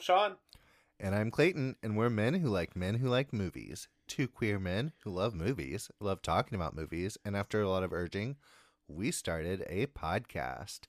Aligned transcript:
I'm 0.00 0.04
Shawn. 0.04 0.36
And 0.98 1.14
I'm 1.14 1.30
Clayton, 1.30 1.76
and 1.82 1.94
we're 1.94 2.08
men 2.08 2.32
who 2.32 2.48
like 2.48 2.74
men 2.74 2.94
who 2.94 3.08
like 3.10 3.34
movies. 3.34 3.86
Two 4.08 4.28
queer 4.28 4.58
men 4.58 4.92
who 5.04 5.10
love 5.10 5.34
movies, 5.34 5.90
love 6.00 6.22
talking 6.22 6.56
about 6.56 6.74
movies, 6.74 7.18
and 7.22 7.36
after 7.36 7.60
a 7.60 7.68
lot 7.68 7.82
of 7.82 7.92
urging, 7.92 8.36
we 8.88 9.10
started 9.10 9.62
a 9.68 9.88
podcast. 9.88 10.84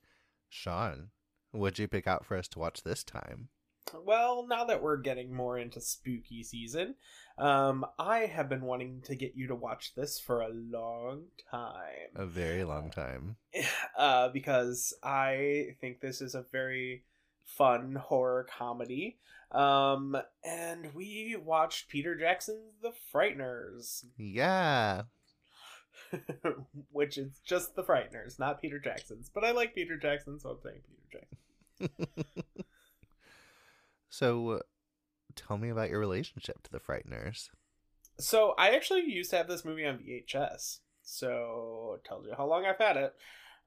Shawn, 0.48 1.10
what'd 1.52 1.78
you 1.78 1.90
pick 1.90 2.08
out 2.08 2.26
for 2.26 2.38
us 2.38 2.48
to 2.48 2.60
watch 2.60 2.84
this 2.84 3.04
time? 3.04 3.50
Well, 3.94 4.48
now 4.48 4.64
that 4.64 4.82
we're 4.82 4.96
getting 4.96 5.34
more 5.34 5.58
into 5.58 5.82
spooky 5.82 6.42
season, 6.42 6.96
um, 7.38 7.86
I 8.00 8.20
have 8.20 8.48
been 8.48 8.62
wanting 8.62 9.02
to 9.08 9.16
get 9.16 9.36
you 9.36 9.48
to 9.48 9.56
watch 9.56 9.94
this 9.94 10.22
for 10.22 10.40
a 10.40 10.48
long 10.48 11.24
time. 11.52 12.16
A 12.16 12.26
very 12.26 12.64
long 12.64 12.90
time. 12.90 13.36
Uh, 13.98 14.30
because 14.30 14.96
I 15.04 15.76
think 15.80 16.00
this 16.00 16.22
is 16.22 16.34
a 16.34 16.46
very 16.52 17.04
fun 17.58 17.96
horror 17.96 18.48
comedy. 18.58 19.18
Um, 19.52 20.18
and 20.46 20.94
we 20.94 21.36
watched 21.36 21.90
Peter 21.90 22.16
Jackson's 22.16 22.74
The 22.82 22.94
Frighteners, 23.14 24.06
Yeah. 24.18 25.04
which 26.92 27.18
is 27.18 27.40
just 27.46 27.76
The 27.76 27.84
Frighteners, 27.84 28.40
not 28.40 28.62
Peter 28.62 28.80
Jackson's. 28.80 29.30
But 29.30 29.44
I 29.44 29.52
like 29.52 29.76
Peter 29.76 29.98
Jackson, 29.98 30.40
so 30.40 30.52
I'm 30.52 30.60
saying 30.64 30.82
Peter 30.88 31.26
Jackson. 31.90 32.08
So, 34.14 34.50
uh, 34.50 34.60
tell 35.38 35.58
me 35.58 35.70
about 35.70 35.90
your 35.90 36.00
relationship 36.00 36.62
to 36.64 36.72
the 36.72 36.82
Frighteners. 36.82 37.50
So 38.20 38.54
I 38.58 38.72
actually 38.76 39.10
used 39.10 39.30
to 39.32 39.38
have 39.38 39.48
this 39.48 39.64
movie 39.64 39.86
on 39.86 40.00
VHS. 40.00 40.80
So 41.02 41.96
it 41.98 42.04
tells 42.08 42.26
you 42.28 42.34
how 42.38 42.46
long 42.46 42.66
I've 42.66 42.78
had 42.78 42.98
it. 42.98 43.16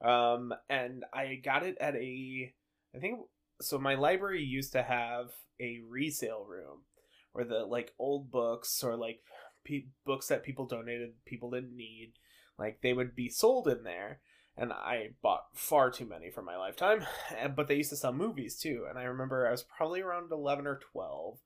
Um, 0.07 0.53
and 0.69 1.03
I 1.11 1.41
got 1.43 1.63
it 1.63 1.77
at 1.81 1.95
a, 1.95 2.53
I 2.95 2.99
think, 2.99 3.21
so 3.61 3.77
my 3.77 3.95
library 3.95 4.43
used 4.43 4.73
to 4.73 4.83
have 4.83 5.31
a 5.59 5.79
resale 5.87 6.45
room 6.47 6.83
where 7.31 7.45
the 7.45 7.65
like 7.65 7.93
old 7.99 8.31
books 8.31 8.83
or 8.83 8.95
like 8.95 9.21
pe- 9.63 9.87
books 10.05 10.27
that 10.27 10.43
people 10.43 10.65
donated, 10.65 11.13
people 11.25 11.51
didn't 11.51 11.75
need, 11.75 12.13
like 12.57 12.79
they 12.81 12.93
would 12.93 13.15
be 13.15 13.29
sold 13.29 13.67
in 13.67 13.83
there. 13.83 14.19
And 14.57 14.71
I 14.71 15.09
bought 15.21 15.47
far 15.53 15.91
too 15.91 16.05
many 16.05 16.29
for 16.29 16.41
my 16.41 16.55
lifetime. 16.55 17.05
But 17.55 17.67
they 17.67 17.75
used 17.75 17.89
to 17.89 17.97
sell 17.97 18.13
movies 18.13 18.57
too. 18.57 18.85
And 18.89 18.97
I 18.97 19.03
remember 19.03 19.47
I 19.47 19.51
was 19.51 19.63
probably 19.63 20.01
around 20.01 20.31
11 20.31 20.65
or 20.65 20.79
12 20.93 21.39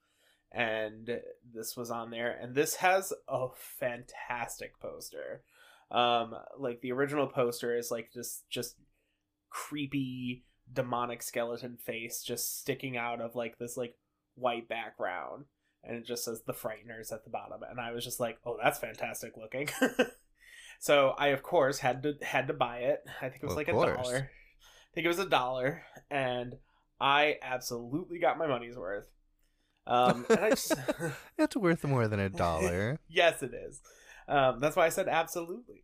and 0.52 1.20
this 1.54 1.78
was 1.78 1.92
on 1.92 2.10
there 2.10 2.32
and 2.32 2.56
this 2.56 2.76
has 2.78 3.14
a 3.28 3.48
fantastic 3.54 4.80
poster 4.80 5.44
um 5.92 6.34
like 6.58 6.82
the 6.82 6.92
original 6.92 7.28
poster 7.28 7.78
is 7.78 7.92
like 7.92 8.12
just 8.12 8.50
just 8.50 8.76
creepy 9.50 10.44
demonic 10.72 11.22
skeleton 11.24 11.78
face 11.78 12.24
just 12.24 12.60
sticking 12.60 12.96
out 12.98 13.22
of 13.22 13.36
like 13.36 13.58
this 13.58 13.76
like 13.78 13.96
white 14.36 14.68
background. 14.70 15.46
And 15.84 15.96
it 15.98 16.06
just 16.06 16.26
says 16.26 16.42
the 16.46 16.54
frighteners 16.54 17.12
at 17.14 17.24
the 17.24 17.30
bottom. 17.30 17.62
And 17.70 17.80
i 17.80 17.92
was 17.92 18.04
just 18.04 18.20
like 18.20 18.38
oh 18.46 18.58
that's 18.62 18.80
fantastic 18.80 19.38
looking. 19.38 19.70
So 20.82 21.14
i 21.18 21.28
of 21.28 21.44
course 21.44 21.80
had 21.80 22.04
to 22.04 22.16
had 22.22 22.48
to 22.48 22.54
buy 22.54 22.80
it. 22.80 23.04
I 23.22 23.28
think 23.28 23.44
it 23.44 23.48
was 23.48 23.54
Of 23.54 23.58
like 23.58 23.68
a 23.68 23.74
dollar. 23.74 24.30
I 24.32 24.90
think 24.94 25.04
it 25.06 25.10
was 25.10 25.20
a 25.20 25.28
dollar. 25.30 25.84
And 26.10 26.56
i 27.02 27.38
absolutely 27.42 28.20
got 28.20 28.38
my 28.38 28.48
money's 28.48 28.78
worth. 28.78 29.08
Um 29.88 30.26
and 30.30 30.40
i 30.40 30.50
just 30.52 30.74
It's 31.38 31.56
worth 31.58 31.84
more 31.84 32.08
than 32.08 32.20
a 32.22 32.30
dollar. 32.46 32.98
yes 33.10 33.44
it 33.44 33.54
is. 33.54 33.82
Um 34.28 34.60
that's 34.62 34.76
why 34.78 34.86
i 34.86 34.90
said 34.90 35.08
absolutely. 35.10 35.84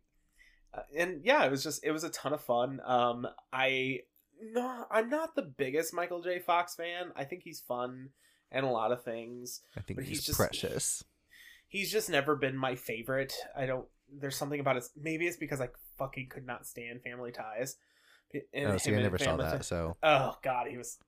Uh, 0.72 0.82
and 0.96 1.20
yeah 1.24 1.44
it 1.44 1.50
was 1.50 1.62
just 1.62 1.84
it 1.84 1.90
was 1.92 2.04
a 2.04 2.08
ton 2.10 2.32
of 2.32 2.40
fun. 2.40 2.80
Um 2.84 3.26
i 3.52 4.00
no 4.40 4.84
i'm 4.90 5.08
not 5.10 5.34
the 5.34 5.42
biggest 5.42 5.92
michael 5.94 6.22
j. 6.22 6.38
Fox 6.38 6.74
fan. 6.74 7.10
I 7.16 7.24
think 7.24 7.42
he's 7.42 7.60
fun 7.60 8.10
and 8.52 8.64
a 8.64 8.68
lot 8.70 8.92
of 8.92 9.02
things 9.02 9.60
I 9.76 9.80
think 9.80 9.98
But 9.98 10.06
he's, 10.06 10.18
he's 10.18 10.26
just- 10.26 10.38
precious. 10.38 11.02
he's 11.68 11.90
just 11.90 12.08
never 12.10 12.36
been 12.36 12.56
my 12.56 12.74
favorite. 12.76 13.34
I 13.56 13.66
don't 13.66 13.86
there's 14.20 14.36
something 14.36 14.60
about 14.60 14.76
his 14.76 14.90
maybe 15.00 15.26
it's 15.26 15.36
because 15.36 15.60
i 15.60 15.68
fucking 15.98 16.28
could 16.28 16.46
not 16.46 16.66
stand 16.66 17.02
family 17.02 17.32
ties. 17.32 17.76
Oh, 18.34 18.38
and 18.54 18.68
Oh, 18.72 18.76
see, 18.76 18.94
I 18.94 19.00
never 19.02 19.18
saw 19.18 19.36
that, 19.36 19.52
Ties- 19.56 19.66
so. 19.66 19.96
oh 20.02 20.36
god 20.42 20.66
he 20.68 20.76
was 20.76 20.98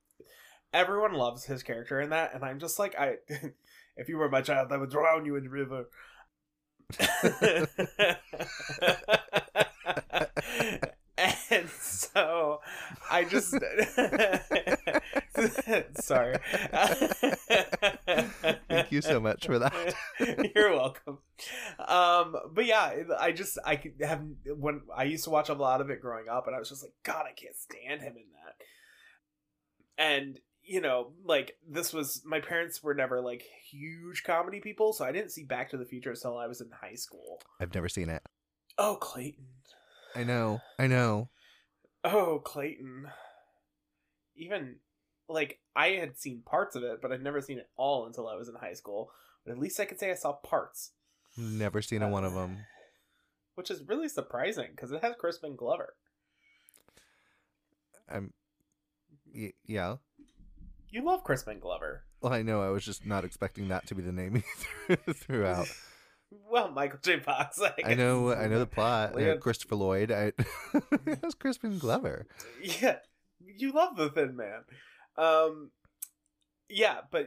everyone 0.72 1.12
loves 1.14 1.44
his 1.44 1.62
character 1.62 2.00
in 2.00 2.10
that 2.10 2.34
and 2.34 2.44
i'm 2.44 2.58
just 2.58 2.78
like 2.78 2.94
i 2.98 3.14
if 3.96 4.08
you 4.08 4.16
were 4.18 4.28
my 4.28 4.40
child 4.42 4.72
i 4.72 4.76
would 4.76 4.90
drown 4.90 5.24
you 5.26 5.36
in 5.36 5.44
the 5.44 5.50
river 5.50 5.86
and 11.50 11.68
so 11.80 12.60
i 13.10 13.24
just 13.24 13.52
sorry 16.02 16.36
Thank 18.68 18.92
you 18.92 19.00
so 19.00 19.20
much 19.20 19.46
for 19.46 19.58
that. 19.58 19.94
you're 20.54 20.74
welcome 20.74 21.18
um 21.86 22.36
but 22.52 22.66
yeah 22.66 22.92
i 23.18 23.32
just 23.32 23.58
i 23.64 23.76
could 23.76 23.94
have 24.00 24.22
when 24.56 24.82
i 24.96 25.04
used 25.04 25.24
to 25.24 25.30
watch 25.30 25.48
a 25.48 25.54
lot 25.54 25.80
of 25.80 25.90
it 25.90 26.00
growing 26.00 26.28
up 26.28 26.46
and 26.46 26.56
i 26.56 26.58
was 26.58 26.68
just 26.68 26.82
like 26.82 26.92
god 27.02 27.24
i 27.26 27.32
can't 27.32 27.56
stand 27.56 28.02
him 28.02 28.14
in 28.16 28.24
that 28.44 30.04
and 30.04 30.40
you 30.62 30.80
know 30.80 31.12
like 31.24 31.56
this 31.68 31.92
was 31.92 32.22
my 32.24 32.40
parents 32.40 32.82
were 32.82 32.94
never 32.94 33.20
like 33.20 33.42
huge 33.70 34.22
comedy 34.24 34.60
people 34.60 34.92
so 34.92 35.04
i 35.04 35.12
didn't 35.12 35.30
see 35.30 35.44
back 35.44 35.70
to 35.70 35.76
the 35.76 35.84
future 35.86 36.10
until 36.10 36.36
i 36.36 36.46
was 36.46 36.60
in 36.60 36.70
high 36.70 36.94
school 36.94 37.40
I've 37.60 37.74
never 37.74 37.88
seen 37.88 38.08
it. 38.10 38.22
oh 38.76 38.96
clayton 38.96 39.44
I 40.16 40.24
know. 40.24 40.60
I 40.78 40.86
know. 40.86 41.28
Oh 42.12 42.38
clayton 42.44 43.08
even 44.36 44.76
like 45.28 45.58
i 45.76 45.88
had 45.90 46.16
seen 46.18 46.42
parts 46.44 46.74
of 46.76 46.82
it 46.82 47.00
but 47.02 47.12
i'd 47.12 47.22
never 47.22 47.40
seen 47.40 47.58
it 47.58 47.68
all 47.76 48.06
until 48.06 48.28
i 48.28 48.34
was 48.34 48.48
in 48.48 48.54
high 48.54 48.72
school 48.74 49.10
but 49.44 49.52
at 49.52 49.58
least 49.58 49.78
i 49.80 49.84
could 49.84 49.98
say 50.00 50.10
i 50.10 50.14
saw 50.14 50.32
parts 50.32 50.92
Never 51.36 51.82
seen 51.82 52.02
a 52.02 52.08
one 52.08 52.24
of 52.24 52.32
uh, 52.36 52.40
them. 52.40 52.58
which 53.54 53.70
is 53.70 53.82
really 53.86 54.08
surprising 54.08 54.68
because 54.70 54.90
it 54.90 55.02
has 55.02 55.14
crispin 55.18 55.54
glover 55.56 55.94
I'm. 58.10 58.32
Y- 59.34 59.52
yeah. 59.66 59.96
you 60.90 61.04
love 61.04 61.22
crispin 61.24 61.58
glover 61.60 62.04
Well, 62.22 62.32
I 62.32 62.42
know. 62.42 62.62
I 62.62 62.70
was 62.70 62.84
just 62.84 63.04
not 63.06 63.24
expecting 63.24 63.68
that 63.68 63.86
to 63.88 63.94
be 63.94 64.02
the 64.02 64.12
name 64.12 64.34
he 64.88 64.96
threw- 64.96 65.12
throughout. 65.14 65.68
well 66.50 66.70
michael 66.70 66.98
j 67.02 67.18
fox 67.20 67.60
I, 67.60 67.72
I 67.84 67.94
know. 67.94 68.32
I 68.32 68.46
know 68.46 68.58
the 68.58 68.66
plot. 68.66 69.14
Well, 69.14 69.24
yeah. 69.24 69.36
Christopher 69.36 69.76
Lloyd. 69.76 70.12
I. 70.12 70.32
it 71.06 71.22
was 71.22 71.34
Crispin 71.34 71.78
Glover. 71.78 72.26
yeah 72.60 72.96
you 73.40 73.72
love 73.72 73.96
the 73.96 74.10
thin 74.10 74.36
man 74.36 74.62
um 75.16 75.70
yeah 76.68 76.98
but 77.10 77.26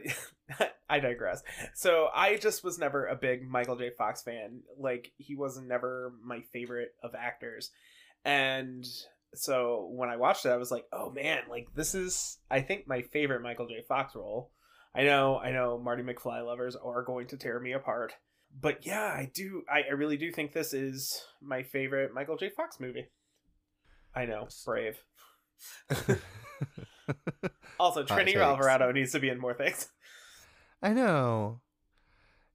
i 0.88 1.00
digress 1.00 1.42
so 1.74 2.08
i 2.14 2.36
just 2.36 2.62
was 2.62 2.78
never 2.78 3.06
a 3.06 3.16
big 3.16 3.48
michael 3.48 3.76
j 3.76 3.90
fox 3.96 4.22
fan 4.22 4.60
like 4.78 5.12
he 5.18 5.34
was 5.34 5.58
never 5.58 6.12
my 6.24 6.40
favorite 6.52 6.94
of 7.02 7.14
actors 7.14 7.70
and 8.24 8.84
so 9.34 9.90
when 9.92 10.08
i 10.08 10.16
watched 10.16 10.46
it 10.46 10.50
i 10.50 10.56
was 10.56 10.70
like 10.70 10.84
oh 10.92 11.10
man 11.10 11.40
like 11.50 11.66
this 11.74 11.94
is 11.94 12.38
i 12.50 12.60
think 12.60 12.86
my 12.86 13.02
favorite 13.02 13.42
michael 13.42 13.66
j 13.66 13.82
fox 13.88 14.14
role 14.14 14.50
i 14.94 15.02
know 15.02 15.38
i 15.38 15.50
know 15.50 15.78
marty 15.78 16.02
mcfly 16.02 16.44
lovers 16.44 16.76
are 16.76 17.02
going 17.02 17.26
to 17.26 17.36
tear 17.36 17.58
me 17.58 17.72
apart 17.72 18.12
but 18.60 18.84
yeah 18.86 19.04
i 19.04 19.30
do 19.34 19.62
i, 19.68 19.82
I 19.88 19.92
really 19.92 20.16
do 20.16 20.30
think 20.30 20.52
this 20.52 20.72
is 20.74 21.22
my 21.40 21.62
favorite 21.62 22.12
michael 22.14 22.36
j 22.36 22.50
fox 22.50 22.78
movie 22.80 23.06
i 24.14 24.24
know 24.26 24.48
brave 24.64 25.02
Also, 27.78 28.04
Trini. 28.04 28.36
Alvarado 28.36 28.92
needs 28.92 29.12
to 29.12 29.20
be 29.20 29.28
in 29.28 29.38
more 29.40 29.54
things. 29.54 29.88
I 30.82 30.92
know. 30.92 31.60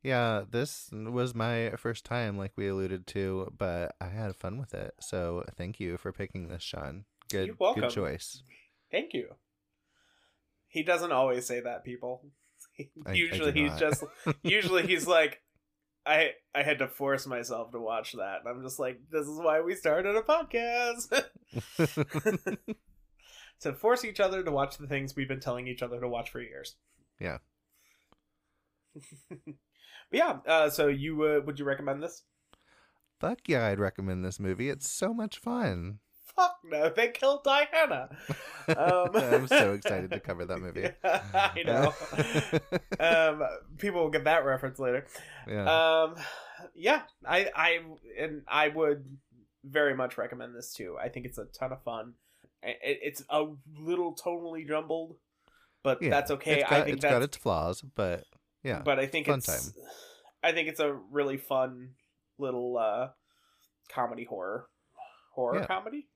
Yeah, 0.03 0.43
this 0.49 0.89
was 0.93 1.35
my 1.35 1.71
first 1.77 2.05
time, 2.05 2.37
like 2.37 2.53
we 2.55 2.67
alluded 2.67 3.07
to, 3.07 3.51
but 3.57 3.95
I 3.99 4.07
had 4.07 4.35
fun 4.35 4.57
with 4.57 4.73
it. 4.73 4.93
So 5.01 5.43
thank 5.57 5.79
you 5.79 5.97
for 5.97 6.11
picking 6.13 6.47
this, 6.47 6.63
Shawn. 6.63 7.05
Good, 7.29 7.47
You're 7.47 7.55
welcome. 7.59 7.81
good 7.83 7.91
choice. 7.91 8.41
Thank 8.89 9.13
you. 9.13 9.27
He 10.69 10.83
doesn't 10.83 11.11
always 11.11 11.45
say 11.45 11.59
that, 11.61 11.83
people. 11.83 12.23
I- 12.79 12.89
I 13.05 13.13
usually 13.13 13.51
he's 13.51 13.77
just 13.77 14.03
usually 14.43 14.85
he's 14.87 15.07
like 15.07 15.41
I 16.07 16.31
I 16.55 16.63
had 16.63 16.79
to 16.79 16.87
force 16.87 17.27
myself 17.27 17.71
to 17.71 17.79
watch 17.79 18.13
that. 18.13 18.39
And 18.43 18.49
I'm 18.49 18.63
just 18.63 18.79
like, 18.79 18.99
this 19.11 19.27
is 19.27 19.37
why 19.37 19.61
we 19.61 19.75
started 19.75 20.15
a 20.15 20.21
podcast. 20.21 21.23
to 23.59 23.73
force 23.73 24.05
each 24.05 24.19
other 24.19 24.43
to 24.43 24.51
watch 24.51 24.77
the 24.77 24.87
things 24.87 25.15
we've 25.15 25.27
been 25.27 25.39
telling 25.39 25.67
each 25.67 25.81
other 25.81 25.99
to 25.99 26.07
watch 26.07 26.29
for 26.29 26.41
years. 26.41 26.75
Yeah. 27.19 27.37
but 29.29 29.55
yeah, 30.11 30.37
uh, 30.47 30.69
so 30.69 30.87
you 30.87 31.23
uh, 31.23 31.41
would 31.45 31.59
you 31.59 31.65
recommend 31.65 32.01
this? 32.01 32.23
Fuck 33.19 33.39
yeah, 33.47 33.65
I'd 33.65 33.79
recommend 33.79 34.23
this 34.23 34.39
movie. 34.39 34.69
It's 34.69 34.89
so 34.89 35.13
much 35.13 35.39
fun. 35.39 35.99
Fuck 36.37 36.59
no, 36.63 36.89
they 36.95 37.09
killed 37.09 37.43
Diana. 37.43 38.09
Um, 38.69 39.09
I'm 39.15 39.47
so 39.47 39.73
excited 39.73 40.11
to 40.11 40.19
cover 40.19 40.45
that 40.45 40.59
movie. 40.59 40.87
I 41.03 41.63
know. 41.65 41.93
um, 42.99 43.43
people 43.79 44.01
will 44.03 44.11
get 44.11 44.25
that 44.25 44.45
reference 44.45 44.77
later. 44.77 45.07
yeah. 45.47 46.03
Um, 46.03 46.15
yeah, 46.75 47.01
I, 47.25 47.49
I, 47.55 47.79
and 48.19 48.43
I 48.47 48.67
would 48.67 49.03
very 49.65 49.95
much 49.95 50.17
recommend 50.17 50.55
this 50.55 50.73
too. 50.73 50.95
I 51.01 51.09
think 51.09 51.25
it's 51.25 51.39
a 51.39 51.45
ton 51.45 51.71
of 51.71 51.81
fun. 51.83 52.13
It, 52.61 52.99
it's 53.01 53.23
a 53.29 53.45
little 53.79 54.15
tonally 54.15 54.67
jumbled, 54.67 55.15
but 55.83 56.01
Yeah, 56.03 56.11
that's 56.11 56.31
okay. 56.31 56.61
It's 56.61 56.69
got, 56.69 56.79
I 56.79 56.83
think 56.83 56.97
it's 56.97 57.03
got 57.05 57.21
its 57.23 57.37
flaws, 57.37 57.81
but 57.81 58.25
yeah. 58.63 58.81
but 58.85 58.99
I 58.99 59.07
think 59.07 59.25
fun 59.27 59.39
it's 59.39 59.47
time. 59.47 59.83
I 60.43 60.51
think 60.51 60.67
it's 60.67 60.79
a 60.79 60.93
really 61.11 61.37
fun 61.37 61.89
little 62.37 62.77
uh 62.77 63.09
comedy 63.91 64.23
horror 64.25 64.67
horror 65.33 65.59
Yeah. 65.59 65.65
comedy. 65.65 66.07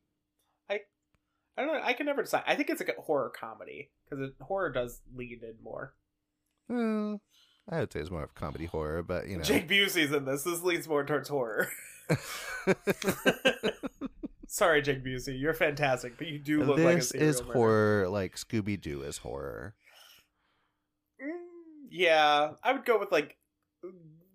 I 1.57 1.63
don't 1.63 1.74
know. 1.74 1.81
I 1.83 1.94
can 1.94 2.06
never 2.06 2.21
decide. 2.21 2.44
I 2.48 2.56
think 2.56 2.69
it's 2.69 2.81
a 2.81 2.86
horror 3.00 3.30
comedy 3.30 3.92
because 4.09 4.30
horror 4.42 4.71
does 4.71 5.01
lead 5.15 5.42
in 5.44 5.56
more. 5.63 5.94
Well, 6.69 7.21
I 7.69 7.80
would 7.80 7.92
say 7.92 8.00
it's 8.00 8.09
more 8.09 8.24
of 8.24 8.36
comedy 8.36 8.65
horror, 8.65 9.03
but 9.03 9.27
you 9.27 9.38
know. 9.38 9.44
Jake 9.44 9.68
Busey's 9.68 10.13
in 10.13 10.25
this. 10.25 10.44
This 10.44 10.63
leads 10.63 10.88
more 10.88 11.06
towards 11.06 11.30
horror. 11.30 11.69
Sorry, 14.48 14.81
Jake 14.81 15.03
Busey, 15.03 15.39
you're 15.39 15.53
fantastic, 15.53 16.18
but 16.18 16.27
you 16.27 16.38
do 16.38 16.63
look 16.63 16.77
like 16.77 16.95
a 16.95 16.98
this 16.98 17.09
serial 17.09 17.30
is 17.30 17.42
murderer. 17.42 17.54
horror 17.54 18.09
like 18.09 18.36
Scooby 18.36 18.80
Doo 18.80 19.01
is 19.01 19.19
horror. 19.19 19.75
Mm, 21.24 21.88
yeah, 21.89 22.51
I 22.62 22.74
would 22.74 22.83
go 22.83 23.00
with 23.00 23.13
like 23.13 23.38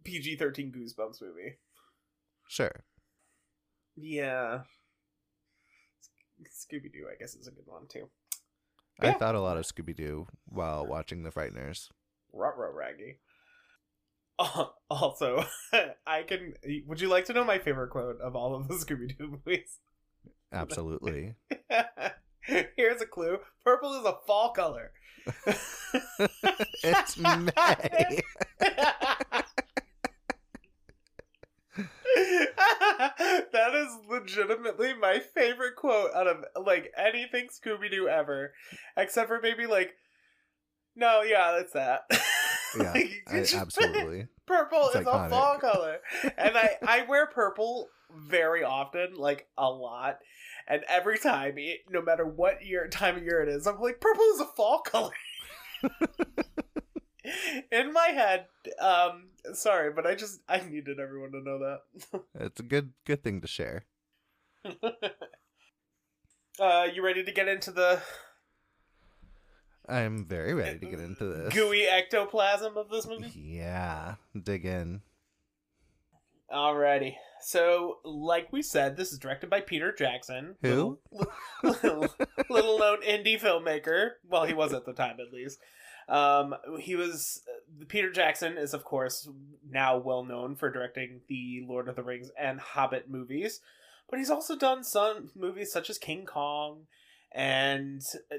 PG 0.05 0.37
thirteen 0.37 0.73
Goosebumps 0.73 1.21
movie. 1.21 1.59
Sure. 2.49 2.85
Yeah, 3.95 4.61
Scooby 6.45 6.93
Doo, 6.93 7.07
I 7.11 7.17
guess, 7.19 7.35
is 7.35 7.47
a 7.49 7.51
good 7.51 7.67
one 7.67 7.87
too. 7.89 8.09
I 9.01 9.07
Yeah. 9.09 9.15
thought 9.15 9.35
a 9.35 9.41
lot 9.41 9.57
of 9.59 9.65
Scooby 9.65 9.95
Doo 9.95 10.27
while 10.47 10.87
watching 10.87 11.23
The 11.23 11.31
Frighteners. 11.31 11.89
Rut 12.33 12.57
row 12.57 12.73
raggy. 12.73 13.19
Uh, 14.39 14.67
also, 14.91 15.47
I 16.07 16.23
can. 16.23 16.53
Would 16.87 17.01
you 17.01 17.09
like 17.09 17.25
to 17.25 17.33
know 17.33 17.43
my 17.43 17.59
favorite 17.59 17.89
quote 17.89 18.21
of 18.21 18.37
all 18.37 18.55
of 18.55 18.69
the 18.69 18.75
Scooby 18.85 19.17
Doo 19.17 19.41
movies? 19.47 19.79
Absolutely. 20.53 21.37
Here's 22.43 23.01
a 23.01 23.07
clue: 23.07 23.39
purple 23.65 23.95
is 23.99 24.05
a 24.05 24.19
fall 24.27 24.51
color. 24.53 24.93
it's 26.85 27.17
May. 27.17 28.21
that 33.53 33.75
is 33.75 33.89
legitimately 34.09 34.95
my 34.95 35.19
favorite 35.19 35.77
quote 35.77 36.15
out 36.15 36.27
of 36.27 36.45
like 36.65 36.93
anything 36.97 37.49
Scooby 37.49 37.91
Doo 37.91 38.09
ever, 38.09 38.55
except 38.97 39.29
for 39.29 39.41
maybe 39.43 39.67
like, 39.67 39.95
no, 40.95 41.23
yeah, 41.23 41.53
that's 41.57 41.73
that. 41.73 42.03
Yeah, 42.77 42.93
Like, 42.93 43.23
I, 43.29 43.39
absolutely. 43.55 44.27
Purple 44.47 44.89
It's 44.89 44.97
is 44.97 45.07
a 45.07 45.29
fall 45.31 45.57
color, 45.59 45.99
and 46.37 46.59
I 46.59 46.77
I 46.87 47.03
wear 47.09 47.27
purple 47.27 47.89
very 48.13 48.63
often, 48.65 49.15
like 49.15 49.47
a 49.57 49.71
lot. 49.71 50.19
And 50.69 50.83
every 50.89 51.19
time, 51.19 51.57
no 51.89 52.03
matter 52.03 52.27
what 52.27 52.65
year 52.67 52.87
time 52.89 53.17
of 53.17 53.23
year 53.23 53.41
it 53.41 53.49
is, 53.49 53.67
I'm 53.67 53.81
like, 53.81 54.01
purple 54.01 54.25
is 54.35 54.41
a 54.41 54.47
fall 54.47 54.81
color. 54.81 55.13
In 57.73 57.93
my 57.93 58.09
head, 58.09 58.47
um, 58.81 59.29
sorry, 59.53 59.93
but 59.93 60.07
I 60.07 60.15
just 60.15 60.41
I 60.49 60.61
needed 60.61 60.99
everyone 61.01 61.33
to 61.33 61.41
know 61.41 61.59
that. 61.59 61.81
It's 62.41 62.61
a 62.61 62.65
good 62.65 62.93
good 63.05 63.23
thing 63.23 63.41
to 63.41 63.47
share. 63.47 63.85
uh, 66.61 66.89
you 66.93 67.05
ready 67.05 67.23
to 67.25 67.33
get 67.33 67.49
into 67.49 67.71
the 67.71 68.01
I'm 69.89 70.25
very 70.27 70.53
ready 70.55 70.79
to 70.81 70.87
get 70.87 71.01
into 71.01 71.25
this. 71.25 71.55
gooey 71.55 71.87
ectoplasm 71.87 72.77
of 72.77 72.89
this 72.91 73.07
movie? 73.07 73.33
Yeah, 73.35 74.17
dig 74.41 74.65
in. 74.65 75.03
Alrighty. 76.53 77.15
So, 77.41 77.99
like 78.05 78.53
we 78.53 78.63
said, 78.63 78.97
this 78.97 79.13
is 79.13 79.19
directed 79.19 79.51
by 79.51 79.61
Peter 79.61 79.93
Jackson. 79.93 80.57
Who? 80.63 80.99
Little, 81.63 82.09
little 82.49 82.79
known 82.79 83.03
indie 83.03 83.41
filmmaker. 83.41 84.11
Well, 84.29 84.45
he 84.45 84.55
was 84.55 84.73
at 84.73 84.85
the 84.87 84.93
time, 84.93 85.17
at 85.21 85.33
least. 85.33 85.59
Um, 86.09 86.55
he 86.81 86.97
was. 86.97 87.43
Peter 87.89 88.11
Jackson 88.11 88.57
is, 88.57 88.73
of 88.73 88.85
course, 88.85 89.29
now 89.69 89.97
well 89.99 90.25
known 90.25 90.55
for 90.55 90.71
directing 90.71 91.21
the 91.29 91.65
Lord 91.67 91.89
of 91.89 91.97
the 91.97 92.03
Rings 92.03 92.31
and 92.39 92.61
Hobbit 92.61 93.11
movies, 93.11 93.61
but 94.09 94.19
he's 94.19 94.31
also 94.31 94.57
done 94.57 94.85
some 94.85 95.31
movies 95.35 95.73
such 95.73 95.91
as 95.91 95.99
King 95.99 96.25
Kong, 96.25 96.87
and 97.33 98.03
uh, 98.33 98.37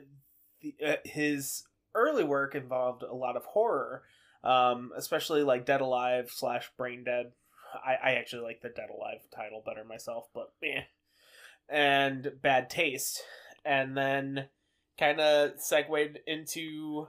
the, 0.62 0.76
uh, 0.86 0.96
his 1.04 1.64
early 1.94 2.24
work 2.24 2.56
involved 2.56 3.04
a 3.04 3.14
lot 3.14 3.36
of 3.36 3.44
horror, 3.46 4.04
um, 4.44 4.92
especially 4.96 5.44
like 5.44 5.66
Dead 5.66 5.82
Alive 5.82 6.30
slash 6.32 6.72
Brain 6.78 7.04
Dead. 7.04 7.32
I, 7.86 8.12
I 8.12 8.12
actually 8.14 8.44
like 8.44 8.62
the 8.62 8.70
Dead 8.70 8.90
Alive 8.90 9.20
title 9.36 9.62
better 9.66 9.84
myself, 9.84 10.28
but 10.34 10.54
eh. 10.64 10.84
And 11.70 12.32
Bad 12.42 12.70
Taste. 12.70 13.22
And 13.66 13.98
then 13.98 14.48
kind 14.98 15.20
of 15.20 15.60
segued 15.60 16.20
into 16.26 17.08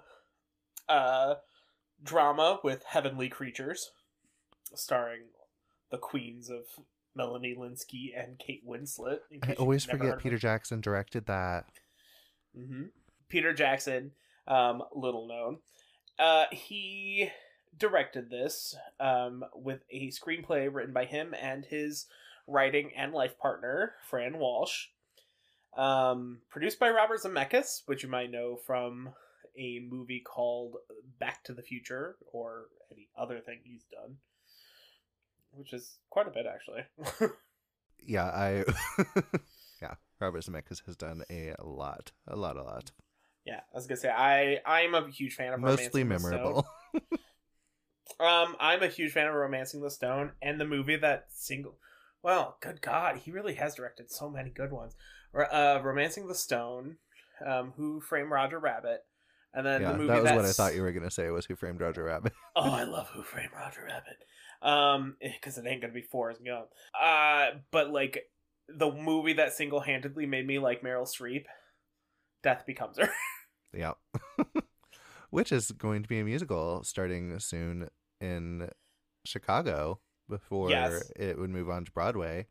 uh, 0.88 1.34
drama 2.02 2.60
with 2.62 2.84
Heavenly 2.84 3.28
Creatures, 3.28 3.90
starring 4.74 5.22
the 5.90 5.98
queens 5.98 6.50
of 6.50 6.64
Melanie 7.14 7.56
Lynskey 7.58 8.10
and 8.16 8.38
Kate 8.38 8.66
Winslet. 8.66 9.18
I 9.42 9.54
always 9.54 9.84
forget 9.84 10.18
Peter 10.18 10.38
Jackson 10.38 10.80
directed 10.80 11.26
that. 11.26 11.64
hmm 12.56 12.84
Peter 13.28 13.52
Jackson, 13.52 14.12
um, 14.46 14.82
little 14.94 15.28
known. 15.28 15.58
Uh, 16.18 16.46
he 16.50 17.30
directed 17.76 18.30
this 18.30 18.74
um, 18.98 19.44
with 19.54 19.82
a 19.90 20.10
screenplay 20.10 20.72
written 20.72 20.94
by 20.94 21.04
him 21.04 21.34
and 21.38 21.66
his 21.66 22.06
writing 22.46 22.90
and 22.96 23.12
life 23.12 23.38
partner, 23.38 23.92
Fran 24.08 24.38
Walsh. 24.38 24.86
Um, 25.76 26.38
produced 26.48 26.80
by 26.80 26.88
Robert 26.90 27.20
Zemeckis, 27.20 27.82
which 27.86 28.02
you 28.02 28.08
might 28.08 28.30
know 28.30 28.56
from 28.56 29.10
a 29.58 29.80
movie 29.80 30.20
called 30.20 30.76
Back 31.18 31.44
to 31.44 31.52
the 31.52 31.62
Future 31.62 32.16
or 32.32 32.66
any 32.92 33.08
other 33.18 33.40
thing 33.40 33.58
he's 33.64 33.84
done, 33.90 34.16
which 35.52 35.72
is 35.72 35.98
quite 36.10 36.26
a 36.26 36.30
bit 36.30 36.46
actually. 36.46 37.28
Yeah, 38.06 38.26
I. 38.26 38.64
yeah, 39.82 39.94
Robert 40.20 40.44
Zemeckis 40.44 40.86
has 40.86 40.96
done 40.96 41.24
a 41.28 41.52
lot, 41.62 42.12
a 42.28 42.36
lot, 42.36 42.56
a 42.56 42.62
lot. 42.62 42.92
yeah, 43.44 43.60
I 43.72 43.76
was 43.76 43.88
gonna 43.88 44.00
say 44.00 44.08
I 44.08 44.60
I 44.64 44.82
am 44.82 44.94
a 44.94 45.08
huge 45.10 45.34
fan 45.34 45.52
of 45.52 45.58
Mostly 45.60 46.04
Romancing 46.04 46.30
the 46.30 46.36
Stone. 46.36 46.38
memorable. 46.40 46.66
Um, 48.20 48.56
I'm 48.58 48.82
a 48.82 48.88
huge 48.88 49.12
fan 49.12 49.26
of 49.26 49.34
Romancing 49.34 49.80
the 49.80 49.90
Stone 49.90 50.32
and 50.40 50.60
the 50.60 50.64
movie 50.64 50.96
that 50.96 51.26
single. 51.30 51.76
Well, 52.22 52.56
good 52.60 52.80
God, 52.80 53.18
he 53.18 53.30
really 53.30 53.54
has 53.54 53.74
directed 53.74 54.10
so 54.10 54.28
many 54.30 54.50
good 54.50 54.72
ones. 54.72 54.94
Uh, 55.34 55.80
Romancing 55.82 56.26
the 56.26 56.34
Stone, 56.34 56.96
um, 57.44 57.72
Who 57.76 58.00
Framed 58.00 58.30
Roger 58.30 58.58
Rabbit, 58.58 59.04
and 59.54 59.66
then 59.66 59.82
yeah, 59.82 59.92
the 59.92 59.98
movie 59.98 60.08
that 60.08 60.22
was 60.22 60.32
what 60.32 60.44
I 60.44 60.52
thought 60.52 60.74
you 60.74 60.82
were 60.82 60.92
gonna 60.92 61.10
say 61.10 61.30
was 61.30 61.46
Who 61.46 61.56
Framed 61.56 61.80
Roger 61.80 62.04
Rabbit. 62.04 62.32
Oh, 62.56 62.70
I 62.70 62.84
love 62.84 63.08
Who 63.10 63.22
Framed 63.22 63.50
Roger 63.54 63.84
Rabbit. 63.86 64.16
Um, 64.60 65.16
because 65.20 65.58
it 65.58 65.66
ain't 65.66 65.80
gonna 65.80 65.92
be 65.92 66.02
Forrest 66.02 66.40
Gump. 66.44 66.68
Uh, 67.00 67.58
but 67.70 67.90
like 67.90 68.30
the 68.68 68.90
movie 68.90 69.34
that 69.34 69.52
single 69.52 69.80
handedly 69.80 70.26
made 70.26 70.46
me 70.46 70.58
like 70.58 70.82
Meryl 70.82 71.08
Streep, 71.08 71.44
Death 72.42 72.64
Becomes 72.66 72.98
Her. 72.98 73.10
yeah, 73.72 73.92
which 75.30 75.52
is 75.52 75.70
going 75.70 76.02
to 76.02 76.08
be 76.08 76.20
a 76.20 76.24
musical 76.24 76.82
starting 76.84 77.38
soon 77.38 77.88
in 78.20 78.68
Chicago 79.24 80.00
before 80.28 80.70
Yes. 80.70 81.10
it 81.16 81.38
would 81.38 81.50
move 81.50 81.70
on 81.70 81.84
to 81.84 81.92
Broadway, 81.92 82.46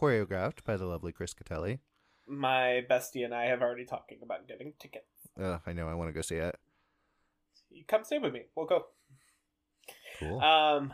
choreographed 0.00 0.64
by 0.64 0.76
the 0.76 0.86
lovely 0.86 1.12
Chris 1.12 1.34
Gattelli. 1.34 1.78
My 2.26 2.82
bestie 2.90 3.24
and 3.24 3.34
I 3.34 3.44
have 3.46 3.62
already 3.62 3.84
talking 3.84 4.18
about 4.22 4.48
getting 4.48 4.72
tickets. 4.80 5.23
Uh, 5.40 5.58
I 5.66 5.72
know 5.72 5.88
I 5.88 5.94
want 5.94 6.08
to 6.08 6.12
go 6.12 6.20
see 6.20 6.36
it. 6.36 6.56
You 7.70 7.84
come 7.86 8.04
stay 8.04 8.18
with 8.18 8.32
me. 8.32 8.42
We'll 8.54 8.66
go. 8.66 8.86
Cool. 10.18 10.40
Um, 10.40 10.92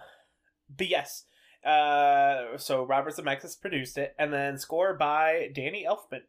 but 0.75 0.89
yes, 0.89 1.25
uh, 1.65 2.57
so 2.57 2.85
Robert 2.85 3.15
Zemeckis 3.15 3.61
produced 3.61 3.99
it, 3.99 4.15
and 4.19 4.33
then 4.33 4.59
score 4.59 4.95
by 4.95 5.51
Danny 5.55 5.87
Elfman, 5.89 6.23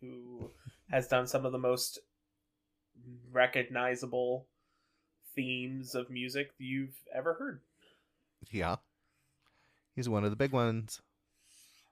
who 0.00 0.50
has 0.90 1.06
done 1.06 1.26
some 1.26 1.46
of 1.46 1.52
the 1.52 1.58
most 1.58 2.00
recognizable 3.30 4.46
themes 5.34 5.94
of 5.94 6.10
music 6.10 6.50
you've 6.58 6.96
ever 7.14 7.34
heard. 7.34 7.60
yeah, 8.50 8.76
he's 9.94 10.08
one 10.08 10.24
of 10.24 10.30
the 10.30 10.36
big 10.36 10.52
ones. 10.52 11.00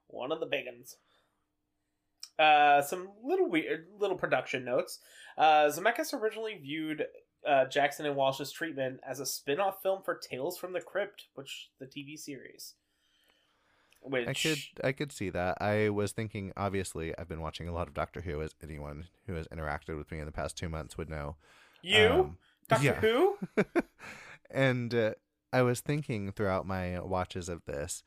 One 0.08 0.32
of 0.32 0.40
the 0.40 0.46
big 0.46 0.66
ones. 0.66 0.96
Uh, 2.38 2.82
some 2.82 3.10
little 3.22 3.48
weird 3.48 3.86
little 3.98 4.16
production 4.16 4.64
notes. 4.64 4.98
Uh, 5.36 5.66
Zemeckis 5.66 6.12
originally 6.12 6.58
viewed 6.60 7.06
uh, 7.46 7.64
Jackson 7.66 8.06
and 8.06 8.16
Walsh's 8.16 8.52
treatment 8.52 9.00
as 9.06 9.20
a 9.20 9.26
spin-off 9.26 9.82
film 9.82 10.02
for 10.04 10.14
Tales 10.14 10.58
from 10.58 10.72
the 10.72 10.80
Crypt, 10.80 11.26
which 11.34 11.70
the 11.78 11.86
TV 11.86 12.18
series. 12.18 12.74
Which 14.04 14.28
I 14.28 14.32
could 14.32 14.58
I 14.82 14.92
could 14.92 15.12
see 15.12 15.30
that. 15.30 15.58
I 15.62 15.88
was 15.88 16.10
thinking 16.10 16.52
obviously 16.56 17.16
I've 17.16 17.28
been 17.28 17.40
watching 17.40 17.68
a 17.68 17.72
lot 17.72 17.86
of 17.86 17.94
Doctor 17.94 18.20
Who 18.22 18.42
as 18.42 18.52
anyone 18.60 19.06
who 19.26 19.34
has 19.34 19.46
interacted 19.48 19.96
with 19.96 20.10
me 20.10 20.18
in 20.18 20.26
the 20.26 20.32
past 20.32 20.58
2 20.58 20.68
months 20.68 20.98
would 20.98 21.08
know. 21.08 21.36
you 21.82 22.08
Um, 22.08 22.38
Doctor 22.68 22.84
yeah. 22.84 22.94
Who. 22.94 23.38
and 24.50 24.92
uh, 24.92 25.12
I 25.52 25.62
was 25.62 25.80
thinking 25.80 26.32
throughout 26.32 26.66
my 26.66 26.98
watches 27.00 27.48
of 27.48 27.64
this 27.64 28.02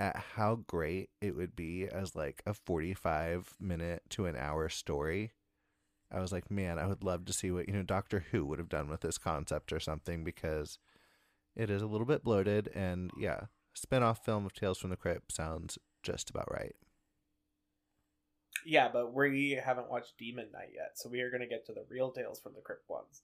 at 0.00 0.16
how 0.34 0.56
great 0.66 1.10
it 1.20 1.36
would 1.36 1.54
be 1.54 1.86
as 1.86 2.16
like 2.16 2.42
a 2.44 2.52
45 2.52 3.54
minute 3.60 4.02
to 4.10 4.26
an 4.26 4.34
hour 4.36 4.68
story 4.68 5.30
I 6.12 6.20
was 6.20 6.30
like, 6.30 6.50
man, 6.50 6.78
I 6.78 6.86
would 6.86 7.02
love 7.02 7.24
to 7.24 7.32
see 7.32 7.50
what, 7.50 7.68
you 7.68 7.74
know, 7.74 7.82
Doctor 7.82 8.24
Who 8.30 8.44
would 8.44 8.58
have 8.58 8.68
done 8.68 8.88
with 8.88 9.00
this 9.00 9.16
concept 9.16 9.72
or 9.72 9.80
something 9.80 10.24
because 10.24 10.78
it 11.56 11.70
is 11.70 11.80
a 11.80 11.86
little 11.86 12.06
bit 12.06 12.22
bloated 12.22 12.70
and 12.74 13.10
yeah, 13.18 13.46
spin-off 13.74 14.24
film 14.24 14.44
of 14.44 14.52
Tales 14.52 14.78
from 14.78 14.90
the 14.90 14.96
Crypt 14.96 15.32
sounds 15.32 15.78
just 16.02 16.28
about 16.28 16.52
right. 16.52 16.74
Yeah, 18.66 18.88
but 18.92 19.14
we 19.14 19.58
haven't 19.62 19.90
watched 19.90 20.18
Demon 20.18 20.48
Knight 20.52 20.70
yet, 20.74 20.92
so 20.94 21.08
we 21.08 21.20
are 21.20 21.30
going 21.30 21.40
to 21.40 21.48
get 21.48 21.66
to 21.66 21.72
the 21.72 21.84
real 21.90 22.12
Tales 22.12 22.40
from 22.40 22.52
the 22.54 22.60
Crypt 22.60 22.88
ones. 22.88 23.22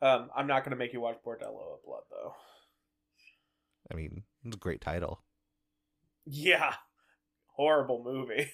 Um, 0.00 0.30
I'm 0.34 0.46
not 0.46 0.64
going 0.64 0.70
to 0.70 0.76
make 0.76 0.92
you 0.92 1.00
watch 1.00 1.18
Bordello 1.24 1.74
of 1.74 1.84
Blood, 1.84 2.02
though. 2.10 2.34
I 3.90 3.94
mean, 3.94 4.22
it's 4.44 4.56
a 4.56 4.58
great 4.58 4.80
title. 4.80 5.20
Yeah, 6.26 6.74
horrible 7.46 8.02
movie. 8.02 8.50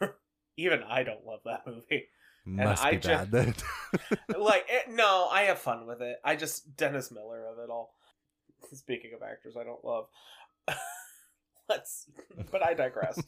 Even 0.58 0.82
I 0.82 1.04
don't 1.04 1.24
love 1.24 1.40
that 1.46 1.62
movie. 1.66 2.08
Must 2.44 2.84
I 2.84 2.90
be 2.92 2.96
ju- 2.98 3.08
bad 3.08 3.30
then. 3.30 3.54
like, 4.38 4.66
it, 4.68 4.90
no, 4.90 5.28
I 5.30 5.42
have 5.42 5.58
fun 5.58 5.86
with 5.86 6.02
it. 6.02 6.16
I 6.24 6.36
just 6.36 6.76
Dennis 6.76 7.10
Miller 7.10 7.46
of 7.46 7.58
it 7.58 7.70
all. 7.70 7.94
Speaking 8.72 9.12
of 9.14 9.22
actors, 9.22 9.54
I 9.58 9.64
don't 9.64 9.84
love. 9.84 10.06
Let's, 11.68 12.10
but 12.50 12.62
I 12.62 12.74
digress. 12.74 13.20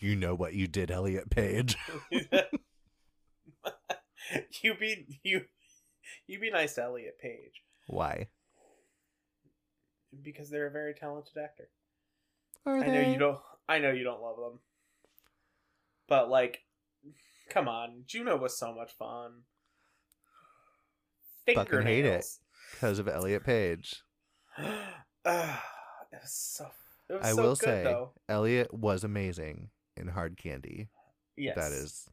you 0.00 0.16
know 0.16 0.34
what 0.34 0.54
you 0.54 0.66
did, 0.66 0.90
Elliot 0.90 1.28
Page. 1.28 1.76
you 4.62 4.74
be 4.74 5.18
you, 5.22 5.42
you 6.26 6.38
be 6.40 6.50
nice 6.50 6.74
to 6.74 6.84
Elliot 6.84 7.18
Page 7.20 7.62
Why? 7.88 8.28
because 10.22 10.50
they're 10.50 10.68
a 10.68 10.70
very 10.70 10.94
talented 10.94 11.36
actor. 11.36 11.68
Are 12.66 12.78
I 12.78 12.86
know 12.86 13.00
you 13.00 13.18
don't. 13.18 13.38
I 13.68 13.78
know 13.78 13.90
you 13.90 14.04
don't 14.04 14.22
love 14.22 14.36
them, 14.36 14.60
but 16.08 16.28
like, 16.28 16.60
come 17.50 17.68
on, 17.68 18.04
Juno 18.06 18.36
was 18.36 18.56
so 18.58 18.74
much 18.74 18.92
fun. 18.92 19.42
Fucking 21.54 21.82
hate 21.82 22.04
it. 22.06 22.24
Because 22.72 22.98
of 22.98 23.08
Elliot 23.08 23.44
Page. 23.44 24.02
Ah, 25.26 25.64
it 26.12 26.20
was 26.22 26.32
so. 26.32 26.66
It 27.08 27.12
was 27.14 27.22
I 27.22 27.30
so 27.32 27.36
will 27.42 27.54
good, 27.54 27.58
say, 27.58 27.82
though. 27.84 28.12
Elliot 28.28 28.72
was 28.72 29.04
amazing 29.04 29.68
in 29.96 30.08
Hard 30.08 30.36
Candy. 30.38 30.88
Yes, 31.36 31.56
That 31.56 31.72
is 31.72 32.08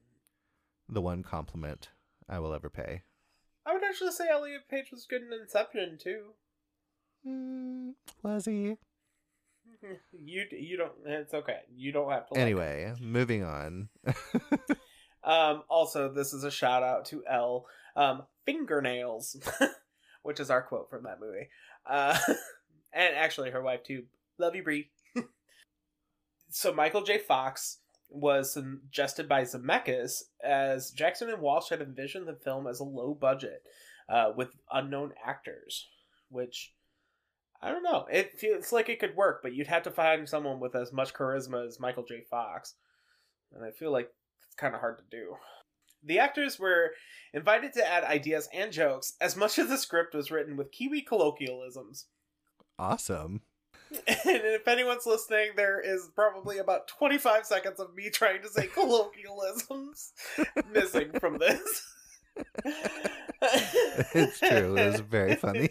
the 0.89 1.01
one 1.01 1.23
compliment 1.23 1.89
I 2.27 2.39
will 2.39 2.53
ever 2.53 2.69
pay. 2.69 3.03
I 3.65 3.73
would 3.73 3.83
actually 3.83 4.11
say 4.11 4.27
Elliot 4.29 4.63
Page 4.69 4.91
was 4.91 5.05
good 5.05 5.21
in 5.21 5.31
Inception 5.31 5.97
too. 6.01 6.33
Mm, 7.25 7.93
was 8.23 8.45
he? 8.45 8.75
You 10.13 10.43
you 10.51 10.77
don't. 10.77 10.91
It's 11.05 11.33
okay. 11.33 11.59
You 11.75 11.91
don't 11.91 12.11
have 12.11 12.27
to. 12.29 12.39
Anyway, 12.39 12.93
moving 13.01 13.43
on. 13.43 13.89
Um, 15.23 15.63
also, 15.69 16.11
this 16.11 16.33
is 16.33 16.43
a 16.43 16.51
shout 16.51 16.83
out 16.83 17.05
to 17.05 17.23
L. 17.29 17.65
Um, 17.95 18.23
fingernails, 18.45 19.37
which 20.23 20.39
is 20.39 20.49
our 20.49 20.61
quote 20.61 20.89
from 20.89 21.03
that 21.03 21.19
movie. 21.19 21.49
Uh, 21.85 22.17
and 22.93 23.15
actually, 23.15 23.51
her 23.51 23.61
wife 23.61 23.83
too. 23.83 24.05
Love 24.39 24.55
you, 24.55 24.63
Brie. 24.63 24.89
so 26.49 26.73
Michael 26.73 27.03
J. 27.03 27.19
Fox 27.19 27.77
was 28.09 28.53
suggested 28.53 29.29
by 29.29 29.43
Zemeckis 29.43 30.23
as 30.43 30.91
Jackson 30.91 31.29
and 31.29 31.41
Walsh 31.41 31.69
had 31.69 31.81
envisioned 31.81 32.27
the 32.27 32.33
film 32.33 32.67
as 32.67 32.79
a 32.79 32.83
low 32.83 33.13
budget 33.13 33.63
uh, 34.09 34.31
with 34.35 34.49
unknown 34.71 35.13
actors, 35.25 35.87
which 36.29 36.73
I 37.61 37.71
don't 37.71 37.83
know. 37.83 38.05
It 38.11 38.39
feels 38.39 38.71
like 38.71 38.89
it 38.89 38.99
could 38.99 39.15
work, 39.15 39.41
but 39.43 39.53
you'd 39.53 39.67
have 39.67 39.83
to 39.83 39.91
find 39.91 40.27
someone 40.27 40.59
with 40.59 40.75
as 40.75 40.91
much 40.91 41.13
charisma 41.13 41.67
as 41.67 41.79
Michael 41.79 42.03
J. 42.03 42.23
Fox, 42.29 42.75
and 43.53 43.63
I 43.63 43.71
feel 43.71 43.91
like 43.91 44.09
it's 44.45 44.55
kind 44.55 44.73
of 44.73 44.79
hard 44.81 44.97
to 44.97 45.03
do. 45.11 45.35
The 46.03 46.17
actors 46.17 46.57
were 46.57 46.91
invited 47.33 47.73
to 47.73 47.87
add 47.87 48.03
ideas 48.03 48.49
and 48.51 48.71
jokes, 48.71 49.13
as 49.21 49.35
much 49.35 49.59
of 49.59 49.69
the 49.69 49.77
script 49.77 50.15
was 50.15 50.31
written 50.31 50.57
with 50.57 50.71
Kiwi 50.71 51.01
colloquialisms. 51.01 52.05
awesome. 52.79 53.41
And 54.07 54.41
if 54.45 54.67
anyone's 54.69 55.05
listening, 55.05 55.51
there 55.57 55.79
is 55.81 56.09
probably 56.15 56.59
about 56.59 56.87
25 56.87 57.45
seconds 57.45 57.77
of 57.77 57.93
me 57.93 58.09
trying 58.09 58.41
to 58.41 58.47
say 58.47 58.67
colloquialisms 58.73 60.13
missing 60.71 61.11
from 61.19 61.37
this. 61.39 61.83
It's 64.13 64.39
true. 64.39 64.77
It 64.77 64.91
was 64.91 64.99
very 65.01 65.35
funny. 65.35 65.69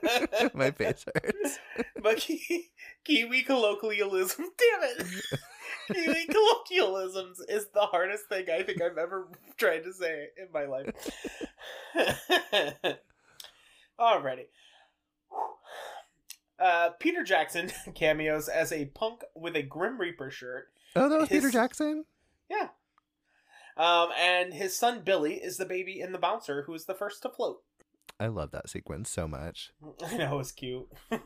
My 0.54 0.70
face 0.70 1.04
hurts. 1.04 1.58
but 2.02 2.18
ki- 2.18 2.70
Kiwi 3.04 3.42
colloquialism, 3.42 4.44
damn 4.58 4.90
it! 4.90 5.06
Kiwi 5.92 6.26
colloquialisms 6.26 7.40
is 7.48 7.66
the 7.74 7.80
hardest 7.80 8.26
thing 8.28 8.46
I 8.50 8.62
think 8.62 8.80
I've 8.80 8.98
ever 8.98 9.28
tried 9.56 9.84
to 9.84 9.92
say 9.92 10.28
in 10.36 10.48
my 10.52 10.66
life. 10.66 10.92
Alrighty. 13.98 14.46
Uh, 16.58 16.90
Peter 16.98 17.22
Jackson 17.22 17.70
cameos 17.94 18.48
as 18.48 18.72
a 18.72 18.86
punk 18.86 19.22
with 19.34 19.56
a 19.56 19.62
Grim 19.62 20.00
Reaper 20.00 20.30
shirt. 20.30 20.68
Oh, 20.96 21.08
that 21.08 21.20
was 21.20 21.28
Peter 21.28 21.50
Jackson? 21.50 22.04
Yeah. 22.50 22.68
Um, 23.78 24.08
and 24.18 24.52
his 24.52 24.76
son 24.76 25.02
Billy 25.04 25.34
is 25.34 25.56
the 25.56 25.64
baby 25.64 26.00
in 26.00 26.12
the 26.12 26.18
bouncer 26.18 26.62
who 26.62 26.74
is 26.74 26.86
the 26.86 26.94
first 26.94 27.22
to 27.22 27.30
float. 27.30 27.62
I 28.18 28.26
love 28.26 28.50
that 28.50 28.68
sequence 28.68 29.08
so 29.08 29.28
much. 29.28 29.70
I 30.04 30.16
know 30.16 30.34
it 30.34 30.38
was 30.38 30.52
cute. 30.52 30.88
we 31.10 31.20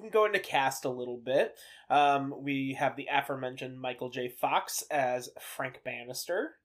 can 0.00 0.10
go 0.10 0.24
into 0.24 0.38
cast 0.38 0.84
a 0.84 0.90
little 0.90 1.16
bit. 1.16 1.56
Um, 1.90 2.34
we 2.38 2.74
have 2.78 2.96
the 2.96 3.08
aforementioned 3.12 3.80
Michael 3.80 4.10
J. 4.10 4.28
Fox 4.28 4.82
as 4.90 5.28
Frank 5.40 5.80
Bannister, 5.84 6.56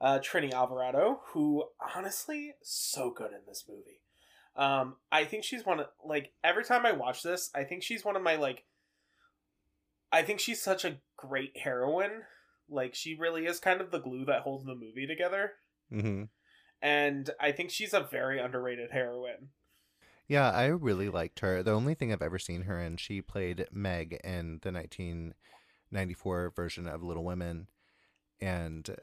uh, 0.00 0.18
Trini 0.18 0.52
Alvarado, 0.52 1.20
who 1.28 1.64
honestly 1.94 2.54
so 2.62 3.10
good 3.10 3.32
in 3.32 3.40
this 3.46 3.64
movie. 3.68 4.00
Um, 4.56 4.96
I 5.12 5.24
think 5.24 5.44
she's 5.44 5.66
one 5.66 5.80
of 5.80 5.86
like 6.04 6.32
every 6.42 6.64
time 6.64 6.86
I 6.86 6.92
watch 6.92 7.22
this, 7.22 7.50
I 7.54 7.64
think 7.64 7.82
she's 7.82 8.04
one 8.04 8.16
of 8.16 8.22
my 8.22 8.36
like. 8.36 8.64
I 10.10 10.22
think 10.22 10.40
she's 10.40 10.62
such 10.62 10.84
a 10.84 10.98
great 11.16 11.58
heroine. 11.58 12.22
Like 12.68 12.94
she 12.94 13.14
really 13.14 13.46
is 13.46 13.60
kind 13.60 13.80
of 13.80 13.90
the 13.90 13.98
glue 13.98 14.24
that 14.24 14.42
holds 14.42 14.64
the 14.64 14.74
movie 14.74 15.06
together, 15.06 15.52
hmm 15.90 16.24
and 16.82 17.30
I 17.40 17.52
think 17.52 17.70
she's 17.70 17.94
a 17.94 18.00
very 18.00 18.38
underrated 18.38 18.90
heroine. 18.90 19.48
Yeah, 20.28 20.50
I 20.50 20.66
really 20.66 21.08
liked 21.08 21.40
her. 21.40 21.62
The 21.62 21.72
only 21.72 21.94
thing 21.94 22.12
I've 22.12 22.22
ever 22.22 22.38
seen 22.38 22.62
her 22.62 22.80
in, 22.80 22.96
she 22.96 23.22
played 23.22 23.66
Meg 23.70 24.20
in 24.24 24.58
the 24.62 24.72
1994 24.72 26.52
version 26.54 26.88
of 26.88 27.02
Little 27.02 27.24
Women, 27.24 27.68
and 28.40 28.96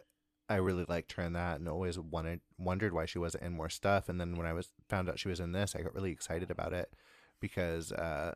I 0.50 0.56
really 0.56 0.86
liked 0.88 1.14
her 1.14 1.24
in 1.24 1.34
that, 1.34 1.60
and 1.60 1.70
always 1.70 1.98
wanted 1.98 2.42
wondered 2.58 2.94
why 2.94 3.06
she 3.06 3.20
wasn't 3.20 3.44
in 3.44 3.54
more 3.54 3.70
stuff. 3.70 4.10
And 4.10 4.20
then 4.20 4.36
when 4.36 4.46
I 4.48 4.54
was 4.54 4.70
found 4.90 5.10
out 5.10 5.20
she 5.20 5.30
was 5.30 5.40
in 5.40 5.54
this, 5.54 5.76
I 5.76 5.82
got 5.82 5.96
really 5.96 6.12
excited 6.12 6.52
about 6.52 6.74
it 6.74 6.94
because, 7.40 7.92
uh, 7.94 8.34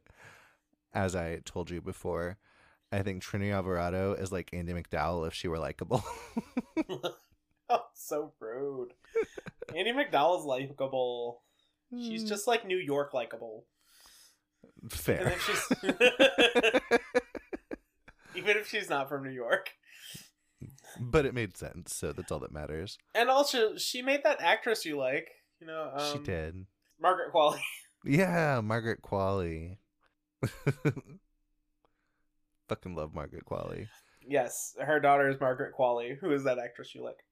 as 0.94 1.16
I 1.16 1.40
told 1.44 1.70
you 1.70 1.80
before, 1.80 2.36
I 2.90 3.02
think 3.02 3.22
Trini 3.22 3.52
Alvarado 3.52 4.14
is 4.14 4.32
like 4.32 4.50
Andie 4.52 4.72
MacDowell 4.72 5.26
if 5.26 5.34
she 5.34 5.48
were 5.48 5.58
likable. 5.58 6.04
Oh, 7.70 7.84
so 7.92 8.32
rude. 8.40 8.94
Andie 9.76 9.92
MacDowell's 9.92 10.46
likable. 10.46 11.42
She's 11.90 12.24
just 12.24 12.46
like 12.46 12.66
New 12.66 12.78
York 12.78 13.12
likable. 13.12 13.66
Fair. 14.88 15.34
even 18.34 18.56
if 18.56 18.68
she's 18.68 18.88
not 18.88 19.08
from 19.08 19.24
New 19.24 19.32
York. 19.32 19.72
but 20.98 21.26
it 21.26 21.34
made 21.34 21.56
sense, 21.56 21.94
so 21.94 22.12
that's 22.12 22.32
all 22.32 22.38
that 22.38 22.52
matters. 22.52 22.96
And 23.14 23.28
also, 23.28 23.76
she 23.76 24.00
made 24.00 24.22
that 24.24 24.40
actress 24.40 24.86
you 24.86 24.96
like. 24.96 25.28
You 25.60 25.66
know, 25.66 25.90
um, 25.94 26.12
she 26.12 26.18
did. 26.24 26.66
Margaret 27.00 27.32
Qualley. 27.34 27.60
Yeah, 28.04 28.60
Margaret 28.62 29.02
Qualley. 29.02 29.76
Fucking 32.68 32.94
love 32.94 33.14
Margaret 33.14 33.44
Qualley. 33.46 33.88
yes, 34.26 34.74
her 34.80 35.00
daughter 35.00 35.28
is 35.28 35.40
Margaret 35.40 35.74
Qualley. 35.78 36.18
Who 36.18 36.32
is 36.32 36.44
that 36.44 36.58
actress 36.58 36.94
you 36.94 37.02
like? 37.02 37.24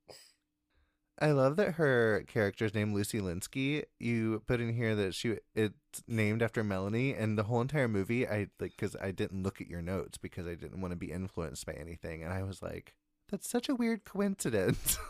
I 1.18 1.30
love 1.32 1.56
that 1.56 1.74
her 1.76 2.24
character's 2.28 2.74
named 2.74 2.94
Lucy 2.94 3.20
Lynskey. 3.20 3.84
You 3.98 4.42
put 4.46 4.60
in 4.60 4.74
here 4.74 4.94
that 4.94 5.14
she 5.14 5.38
it's 5.54 6.02
named 6.06 6.42
after 6.42 6.62
Melanie, 6.62 7.14
and 7.14 7.38
the 7.38 7.44
whole 7.44 7.62
entire 7.62 7.88
movie, 7.88 8.28
I 8.28 8.48
like 8.60 8.72
because 8.76 8.96
I 9.00 9.12
didn't 9.12 9.42
look 9.42 9.60
at 9.62 9.66
your 9.66 9.80
notes 9.80 10.18
because 10.18 10.46
I 10.46 10.54
didn't 10.54 10.80
want 10.82 10.92
to 10.92 10.96
be 10.96 11.10
influenced 11.12 11.64
by 11.64 11.72
anything, 11.72 12.22
and 12.22 12.34
I 12.34 12.42
was 12.42 12.62
like, 12.62 12.94
"That's 13.30 13.48
such 13.48 13.68
a 13.70 13.74
weird 13.74 14.04
coincidence." 14.04 14.98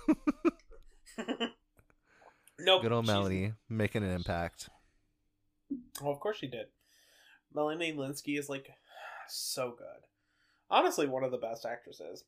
Nope. 2.59 2.83
Good 2.83 2.93
old 2.93 3.07
Melanie 3.07 3.53
making 3.69 4.03
an 4.03 4.11
impact. 4.11 4.71
Well, 6.01 6.11
of 6.13 6.21
course 6.21 6.39
she 6.39 6.47
did. 6.47 6.67
Melanie 7.55 7.93
Lynskey 7.93 8.39
is 8.39 8.49
like 8.49 8.71
so 9.29 9.75
good. 9.77 10.07
Honestly, 10.71 11.07
one 11.07 11.25
of 11.25 11.31
the 11.31 11.39
best 11.39 11.65
actresses. 11.65 12.25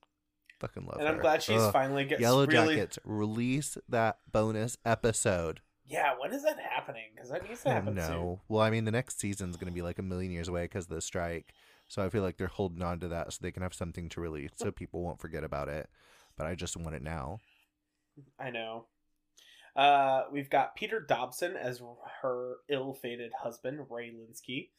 Fucking 0.61 0.87
love 0.87 0.99
and 0.99 1.07
her. 1.09 1.15
I'm 1.15 1.21
glad 1.21 1.43
she's 1.43 1.61
Ugh. 1.61 1.73
finally 1.73 2.05
gets 2.05 2.21
Yellow 2.21 2.47
really. 2.47 2.75
Jackets 2.77 2.99
release 3.05 3.79
that 3.89 4.19
bonus 4.31 4.77
episode. 4.85 5.61
Yeah, 5.87 6.15
when 6.21 6.33
is 6.33 6.43
that 6.43 6.59
happening? 6.59 7.05
Because 7.15 7.31
that 7.31 7.49
needs 7.49 7.63
to 7.63 7.71
happen 7.71 7.95
no. 7.95 8.41
Well, 8.49 8.63
I 8.63 8.71
mean, 8.71 8.85
the 8.85 8.91
next 8.91 9.21
season's 9.21 9.57
going 9.57 9.73
to 9.73 9.75
be 9.75 9.83
like 9.83 9.99
a 9.99 10.03
million 10.03 10.33
years 10.33 10.49
away 10.49 10.65
because 10.65 10.85
of 10.85 10.91
the 10.91 11.01
strike. 11.01 11.55
So 11.87 12.05
I 12.05 12.11
feel 12.11 12.23
like 12.23 12.37
they're 12.37 12.49
holding 12.49 12.83
on 12.83 13.01
to 13.01 13.09
that 13.09 13.33
so 13.33 13.39
they 13.41 13.53
can 13.53 13.63
have 13.63 13.73
something 13.73 14.09
to 14.11 14.21
release 14.21 14.51
so 14.57 14.71
people 14.71 15.03
won't 15.03 15.21
forget 15.21 15.45
about 15.45 15.69
it. 15.69 15.89
but 16.37 16.47
I 16.47 16.55
just 16.55 16.77
want 16.77 16.95
it 16.95 17.03
now. 17.03 17.39
I 18.39 18.51
know. 18.51 18.87
Uh, 19.77 20.25
we've 20.33 20.51
got 20.51 20.77
Peter 20.77 21.01
Dobson 21.01 21.57
as 21.57 21.81
her 22.23 22.57
ill-fated 22.69 23.33
husband, 23.43 23.87
Ray 23.89 24.11
Lynskey. 24.11 24.71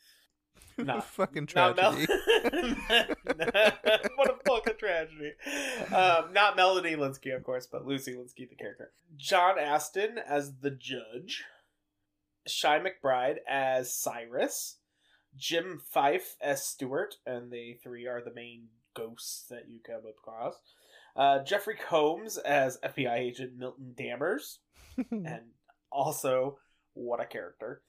Not- 0.78 1.04
fucking 1.08 1.48
Not 1.56 1.76
Mel- 1.76 1.94
tragedy. 1.94 2.14
what 4.16 4.30
a 4.30 4.36
fucking 4.46 4.78
tragedy. 4.78 5.34
Um, 5.94 6.34
not 6.34 6.56
Melanie 6.56 6.96
Lynskey, 6.96 7.36
of 7.36 7.44
course, 7.44 7.68
but 7.72 7.86
Lucy 7.86 8.14
Lynskey, 8.14 8.50
the 8.50 8.56
character. 8.56 8.92
John 9.18 9.60
Astin 9.60 10.18
as 10.18 10.58
the 10.62 10.72
judge. 10.72 11.44
Chi 12.62 12.80
McBride 12.80 13.38
as 13.48 13.94
Cyrus. 13.94 14.78
Jim 15.38 15.80
Fyfe 15.94 16.36
as 16.42 16.66
Stewart, 16.66 17.16
and 17.26 17.52
they 17.52 17.78
three 17.84 18.08
are 18.08 18.22
the 18.24 18.34
main 18.34 18.68
ghosts 18.96 19.46
that 19.50 19.68
you 19.70 19.80
come 19.86 20.02
across. 20.10 20.56
Uh, 21.16 21.44
Jeffrey 21.44 21.76
Combs 21.76 22.38
as 22.38 22.80
FBI 22.84 23.18
agent 23.18 23.58
Milton 23.58 23.94
Dammers, 23.96 24.58
and 25.12 25.52
also 25.92 26.58
what 27.00 27.22
a 27.22 27.26
character. 27.26 27.82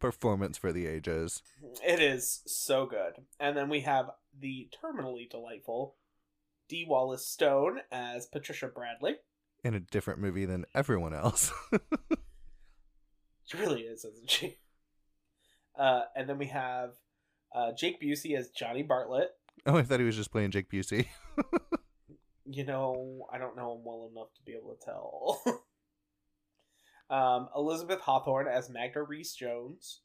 Performance 0.00 0.58
for 0.58 0.72
the 0.72 0.86
ages. 0.86 1.42
It 1.86 2.00
is 2.00 2.42
so 2.46 2.86
good. 2.86 3.14
And 3.38 3.56
then 3.56 3.68
we 3.68 3.80
have 3.80 4.10
the 4.38 4.68
terminally 4.82 5.30
delightful 5.30 5.94
Dee 6.68 6.84
Wallace 6.88 7.26
Stone 7.26 7.80
as 7.92 8.26
Patricia 8.26 8.66
Bradley. 8.66 9.16
In 9.64 9.74
a 9.74 9.80
different 9.80 10.20
movie 10.20 10.44
than 10.44 10.64
everyone 10.74 11.14
else. 11.14 11.52
She 13.48 13.56
really 13.56 13.80
is, 13.80 14.04
isn't 14.04 14.30
she? 14.30 14.58
Uh, 15.74 16.02
and 16.14 16.28
then 16.28 16.36
we 16.36 16.48
have 16.48 16.90
uh, 17.54 17.72
Jake 17.72 17.98
Busey 17.98 18.36
as 18.36 18.50
Johnny 18.50 18.82
Bartlett. 18.82 19.30
oh, 19.64 19.78
I 19.78 19.82
thought 19.84 20.00
he 20.00 20.04
was 20.04 20.16
just 20.16 20.30
playing 20.30 20.50
Jake 20.50 20.70
Busey. 20.70 21.06
You 22.50 22.64
know, 22.64 23.26
I 23.30 23.36
don't 23.36 23.56
know 23.56 23.74
him 23.74 23.84
well 23.84 24.08
enough 24.10 24.32
to 24.34 24.40
be 24.42 24.52
able 24.52 24.74
to 24.74 24.82
tell. 24.82 25.42
um, 27.10 27.48
Elizabeth 27.56 28.00
Hawthorne 28.00 28.48
as 28.48 28.68
Magda 28.70 29.02
Rees-Jones. 29.02 30.00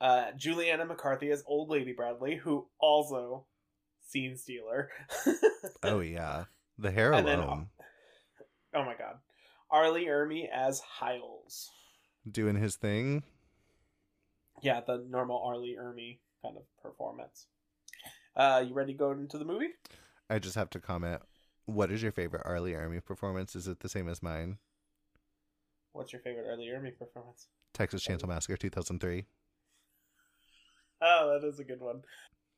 Uh, 0.00 0.26
Julianna 0.36 0.84
McCarthy 0.84 1.30
as 1.30 1.42
Old 1.46 1.70
Lady 1.70 1.92
Bradley, 1.92 2.36
who 2.36 2.68
also 2.78 3.46
scene 4.06 4.36
stealer. 4.36 4.90
oh 5.82 6.00
yeah, 6.00 6.44
the 6.78 6.90
hair 6.92 7.12
And 7.12 7.26
then- 7.26 7.40
alone, 7.40 7.68
oh 8.74 8.84
my 8.84 8.94
god. 8.96 9.16
R. 9.70 9.90
Lee 9.90 10.06
Ermey 10.06 10.48
as 10.50 10.80
Hiles. 10.80 11.68
doing 12.30 12.56
his 12.56 12.76
thing. 12.76 13.22
Yeah, 14.62 14.80
the 14.86 15.04
normal 15.10 15.42
R. 15.44 15.58
Lee 15.58 15.76
Ermey 15.80 16.18
kind 16.42 16.56
of 16.56 16.62
performance. 16.82 17.46
Uh, 18.36 18.64
you 18.66 18.72
ready 18.74 18.92
to 18.92 18.98
go 18.98 19.10
into 19.10 19.36
the 19.36 19.44
movie? 19.44 19.70
I 20.30 20.38
just 20.38 20.54
have 20.54 20.70
to 20.70 20.80
comment. 20.80 21.20
What 21.66 21.90
is 21.90 22.02
your 22.02 22.12
favorite 22.12 22.42
R. 22.44 22.60
Lee 22.60 22.72
Ermey 22.72 23.04
performance? 23.04 23.54
Is 23.56 23.66
it 23.68 23.80
the 23.80 23.88
same 23.88 24.08
as 24.08 24.22
mine? 24.22 24.58
What's 25.98 26.12
your 26.12 26.22
favorite 26.22 26.46
R. 26.48 26.56
Lee 26.56 26.68
Ermey 26.68 26.96
performance? 26.96 27.48
Texas 27.74 28.06
Chainsaw 28.06 28.28
Massacre 28.28 28.56
2003. 28.56 29.24
Oh, 31.02 31.32
that 31.32 31.44
is 31.44 31.58
a 31.58 31.64
good 31.64 31.80
one. 31.80 32.02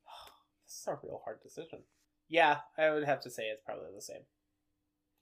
This 0.67 0.77
is 0.77 0.87
a 0.87 0.99
real 1.03 1.21
hard 1.25 1.41
decision. 1.41 1.79
Yeah, 2.29 2.57
I 2.77 2.91
would 2.91 3.03
have 3.03 3.19
to 3.21 3.31
say 3.31 3.45
it's 3.45 3.63
probably 3.65 3.89
the 3.95 4.01
same. 4.01 4.21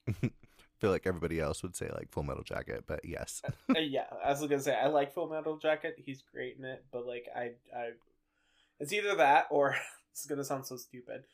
I 0.06 0.30
feel 0.80 0.90
like 0.90 1.06
everybody 1.06 1.40
else 1.40 1.62
would 1.62 1.74
say 1.74 1.88
like 1.94 2.12
Full 2.12 2.22
Metal 2.22 2.44
Jacket, 2.44 2.84
but 2.86 3.00
yes. 3.04 3.40
Uh, 3.74 3.78
yeah, 3.78 4.04
I 4.22 4.28
was 4.28 4.42
gonna 4.42 4.60
say 4.60 4.76
I 4.76 4.88
like 4.88 5.14
Full 5.14 5.30
Metal 5.30 5.56
Jacket. 5.56 5.96
He's 5.96 6.22
great 6.22 6.56
in 6.58 6.66
it, 6.66 6.84
but 6.92 7.06
like 7.06 7.24
I, 7.34 7.52
I, 7.74 7.92
it's 8.78 8.92
either 8.92 9.14
that 9.14 9.46
or 9.50 9.76
it's 10.12 10.26
gonna 10.26 10.44
sound 10.44 10.66
so 10.66 10.76
stupid, 10.76 11.24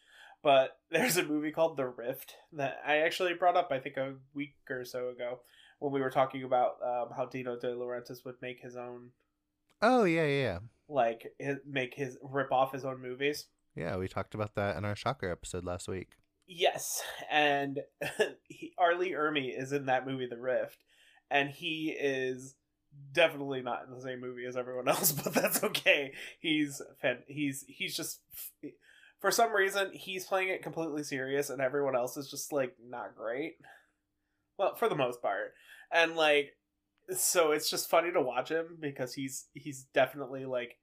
but 0.40 0.78
there's 0.92 1.16
a 1.16 1.24
movie 1.24 1.50
called 1.50 1.76
The 1.76 1.88
Rift 1.88 2.34
that 2.52 2.80
I 2.86 2.98
actually 2.98 3.34
brought 3.34 3.56
up. 3.56 3.72
I 3.72 3.80
think 3.80 3.96
a 3.96 4.14
week 4.34 4.54
or 4.70 4.84
so 4.84 5.08
ago 5.08 5.40
when 5.78 5.92
we 5.92 6.00
were 6.00 6.10
talking 6.10 6.42
about 6.42 6.76
um, 6.82 7.08
how 7.16 7.26
Dino 7.26 7.58
De 7.58 7.68
Laurentiis 7.68 8.24
would 8.24 8.36
make 8.40 8.60
his 8.60 8.76
own, 8.76 9.10
Oh 9.82 10.04
yeah, 10.04 10.26
yeah, 10.26 10.58
like 10.88 11.32
his, 11.38 11.58
make 11.66 11.94
his 11.94 12.18
rip 12.22 12.52
off 12.52 12.72
his 12.72 12.84
own 12.84 13.00
movies. 13.00 13.46
Yeah, 13.74 13.96
we 13.96 14.08
talked 14.08 14.34
about 14.34 14.54
that 14.54 14.76
in 14.76 14.84
our 14.84 14.96
Shocker 14.96 15.30
episode 15.30 15.64
last 15.64 15.88
week. 15.88 16.08
Yes, 16.46 17.02
and 17.30 17.80
he, 18.44 18.72
R. 18.78 18.94
Lee 18.94 19.12
Ermey 19.12 19.56
is 19.56 19.72
in 19.72 19.86
that 19.86 20.06
movie, 20.06 20.26
The 20.26 20.40
Rift, 20.40 20.78
and 21.30 21.50
he 21.50 21.90
is 21.90 22.54
definitely 23.12 23.62
not 23.62 23.84
in 23.86 23.94
the 23.94 24.00
same 24.00 24.20
movie 24.20 24.46
as 24.46 24.56
everyone 24.56 24.88
else, 24.88 25.12
but 25.12 25.34
that's 25.34 25.62
okay. 25.62 26.12
He's 26.40 26.80
fan- 27.00 27.24
he's 27.26 27.64
he's 27.68 27.96
just 27.96 28.20
for 29.20 29.30
some 29.30 29.52
reason 29.52 29.90
he's 29.92 30.26
playing 30.26 30.48
it 30.48 30.62
completely 30.62 31.02
serious, 31.02 31.50
and 31.50 31.60
everyone 31.60 31.96
else 31.96 32.16
is 32.16 32.30
just 32.30 32.52
like 32.52 32.74
not 32.82 33.16
great. 33.16 33.56
Well, 34.58 34.74
for 34.76 34.88
the 34.88 34.94
most 34.94 35.20
part, 35.20 35.52
and 35.92 36.16
like 36.16 36.52
so 37.16 37.52
it's 37.52 37.70
just 37.70 37.88
funny 37.88 38.12
to 38.12 38.20
watch 38.20 38.50
him 38.50 38.78
because 38.80 39.14
he's 39.14 39.46
he's 39.54 39.86
definitely 39.94 40.44
like 40.44 40.76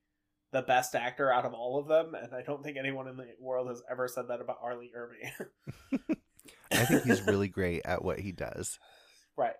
the 0.54 0.62
best 0.62 0.96
actor 0.96 1.32
out 1.34 1.46
of 1.46 1.54
all 1.54 1.80
of 1.80 1.88
them, 1.88 2.14
and 2.14 2.34
I 2.34 2.44
don't 2.44 2.64
think 2.64 2.78
anyone 2.78 3.08
in 3.08 3.18
the 3.18 3.28
world 3.40 3.68
has 3.70 3.82
ever 3.90 4.08
said 4.08 4.28
that 4.30 4.40
about 4.40 4.60
R. 4.62 4.78
Lee 4.78 4.92
Ermey. 4.96 6.00
I 6.72 6.86
think 6.86 7.04
he's 7.04 7.26
really 7.26 7.48
great 7.48 7.82
at 7.86 8.04
what 8.04 8.20
he 8.20 8.32
does. 8.32 8.80
right. 9.36 9.56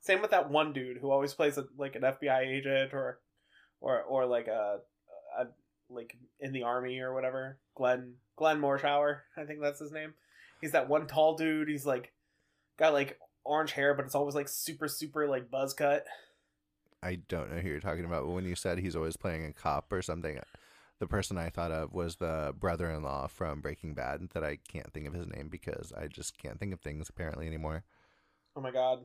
Same 0.00 0.22
with 0.22 0.30
that 0.30 0.50
one 0.50 0.72
dude 0.72 0.98
who 0.98 1.10
always 1.10 1.34
plays 1.34 1.58
a, 1.58 1.66
like 1.76 1.96
an 1.96 2.02
FBI 2.02 2.46
agent 2.46 2.94
or 2.94 3.20
or 3.80 4.02
or 4.02 4.26
like 4.26 4.46
a, 4.46 4.78
a 5.38 5.46
like 5.90 6.16
in 6.40 6.52
the 6.52 6.62
army 6.62 7.00
or 7.00 7.14
whatever. 7.14 7.58
Glenn 7.74 8.14
Glenn 8.36 8.60
Morshower, 8.60 9.20
I 9.36 9.44
think 9.44 9.60
that's 9.60 9.80
his 9.80 9.92
name. 9.92 10.14
He's 10.60 10.72
that 10.72 10.88
one 10.88 11.06
tall 11.06 11.36
dude. 11.36 11.68
He's 11.68 11.86
like 11.86 12.12
got 12.78 12.92
like 12.92 13.18
orange 13.48 13.72
hair, 13.72 13.94
but 13.94 14.04
it's 14.04 14.14
always 14.14 14.34
like 14.34 14.48
super 14.48 14.88
super 14.88 15.26
like 15.26 15.50
buzz 15.50 15.74
cut. 15.74 16.04
I 17.02 17.16
don't 17.28 17.52
know 17.52 17.60
who 17.60 17.68
you're 17.68 17.80
talking 17.80 18.04
about, 18.04 18.24
but 18.24 18.32
when 18.32 18.44
you 18.44 18.54
said 18.54 18.78
he's 18.78 18.96
always 18.96 19.16
playing 19.16 19.44
a 19.44 19.52
cop 19.52 19.92
or 19.92 20.02
something, 20.02 20.40
the 20.98 21.06
person 21.06 21.38
I 21.38 21.48
thought 21.48 21.70
of 21.70 21.92
was 21.92 22.16
the 22.16 22.54
brother-in-law 22.58 23.28
from 23.28 23.60
Breaking 23.60 23.94
Bad. 23.94 24.30
That 24.34 24.44
I 24.44 24.58
can't 24.68 24.92
think 24.92 25.06
of 25.06 25.14
his 25.14 25.26
name 25.26 25.48
because 25.48 25.92
I 25.96 26.08
just 26.08 26.38
can't 26.38 26.58
think 26.58 26.72
of 26.72 26.80
things 26.80 27.08
apparently 27.08 27.46
anymore. 27.46 27.84
Oh 28.56 28.60
my 28.60 28.70
god. 28.70 29.04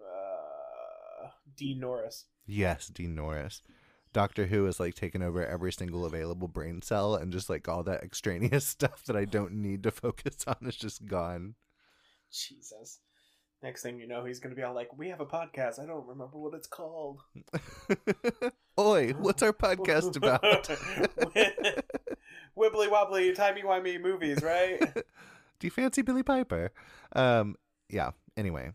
Uh, 0.00 1.28
Dean 1.56 1.80
Norris. 1.80 2.26
Yes, 2.46 2.86
Dean 2.88 3.14
Norris. 3.14 3.62
Doctor 4.12 4.46
Who 4.46 4.64
has 4.64 4.80
like 4.80 4.94
taken 4.94 5.20
over 5.22 5.44
every 5.44 5.72
single 5.72 6.06
available 6.06 6.48
brain 6.48 6.80
cell 6.80 7.16
and 7.16 7.32
just 7.32 7.50
like 7.50 7.68
all 7.68 7.82
that 7.82 8.02
extraneous 8.02 8.66
stuff 8.68 9.04
that 9.04 9.16
I 9.16 9.24
don't 9.24 9.52
need 9.52 9.82
to 9.82 9.90
focus 9.90 10.44
on 10.46 10.56
is 10.62 10.76
just 10.76 11.06
gone. 11.06 11.54
Jesus. 12.32 13.00
Next 13.62 13.82
thing 13.82 13.98
you 13.98 14.06
know, 14.06 14.24
he's 14.24 14.38
gonna 14.38 14.54
be 14.54 14.62
all 14.62 14.74
like, 14.74 14.96
"We 14.96 15.08
have 15.08 15.20
a 15.20 15.26
podcast. 15.26 15.78
I 15.80 15.86
don't 15.86 16.06
remember 16.06 16.38
what 16.38 16.54
it's 16.54 16.66
called." 16.66 17.20
Oi, 18.78 19.12
what's 19.12 19.42
our 19.42 19.52
podcast 19.52 20.16
about? 20.16 20.42
Wibbly 22.56 22.90
wobbly, 22.90 23.32
timey 23.34 23.62
wimey 23.62 24.00
movies, 24.00 24.42
right? 24.42 24.78
Do 24.94 25.66
you 25.66 25.70
fancy 25.70 26.02
Billie 26.02 26.22
Piper? 26.22 26.70
Um, 27.14 27.56
yeah. 27.88 28.10
Anyway, 28.36 28.72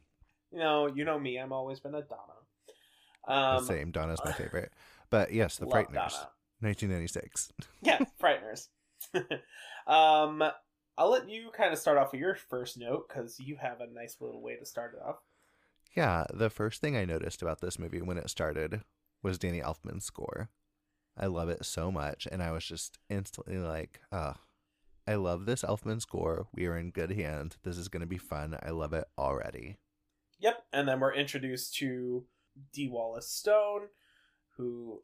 you 0.51 0.59
know, 0.59 0.87
you 0.87 1.05
know 1.05 1.19
me. 1.19 1.37
I'm 1.37 1.53
always 1.53 1.79
been 1.79 1.93
a 1.93 2.01
Donna. 2.01 3.57
Um, 3.57 3.63
same. 3.65 3.91
Donna's 3.91 4.19
my 4.25 4.31
favorite. 4.31 4.71
But 5.11 5.31
yes, 5.31 5.57
The 5.57 5.67
Frighteners, 5.67 5.93
Donna. 6.13 6.29
1996. 6.61 7.53
Yeah, 7.83 7.99
Frighteners. 8.19 8.67
um, 9.87 10.43
I'll 10.97 11.11
let 11.11 11.29
you 11.29 11.49
kind 11.55 11.73
of 11.73 11.79
start 11.79 11.97
off 11.97 12.11
with 12.11 12.21
your 12.21 12.35
first 12.35 12.77
note 12.77 13.07
because 13.07 13.39
you 13.39 13.57
have 13.57 13.81
a 13.81 13.87
nice 13.87 14.17
little 14.19 14.41
way 14.41 14.55
to 14.55 14.65
start 14.65 14.93
it 14.93 15.07
off. 15.07 15.17
Yeah, 15.95 16.25
the 16.33 16.49
first 16.49 16.79
thing 16.79 16.95
I 16.95 17.05
noticed 17.05 17.41
about 17.41 17.59
this 17.59 17.79
movie 17.79 18.01
when 18.01 18.17
it 18.17 18.29
started 18.29 18.81
was 19.23 19.37
Danny 19.37 19.61
Elfman's 19.61 20.05
score. 20.05 20.49
I 21.17 21.25
love 21.25 21.49
it 21.49 21.65
so 21.65 21.91
much, 21.91 22.27
and 22.31 22.41
I 22.41 22.51
was 22.51 22.65
just 22.65 22.97
instantly 23.09 23.57
like, 23.57 24.01
"Ah, 24.11 24.39
I 25.05 25.15
love 25.15 25.45
this 25.45 25.63
Elfman 25.63 26.01
score. 26.01 26.47
We 26.53 26.65
are 26.67 26.77
in 26.77 26.91
good 26.91 27.11
hands. 27.11 27.57
This 27.63 27.77
is 27.77 27.89
going 27.89 28.01
to 28.01 28.07
be 28.07 28.17
fun. 28.17 28.57
I 28.61 28.69
love 28.69 28.93
it 28.93 29.05
already." 29.17 29.77
Yep, 30.39 30.65
and 30.71 30.87
then 30.87 30.99
we're 30.99 31.13
introduced 31.13 31.75
to 31.77 32.25
Dee 32.71 32.89
Wallace 32.89 33.29
Stone, 33.29 33.89
who 34.55 35.03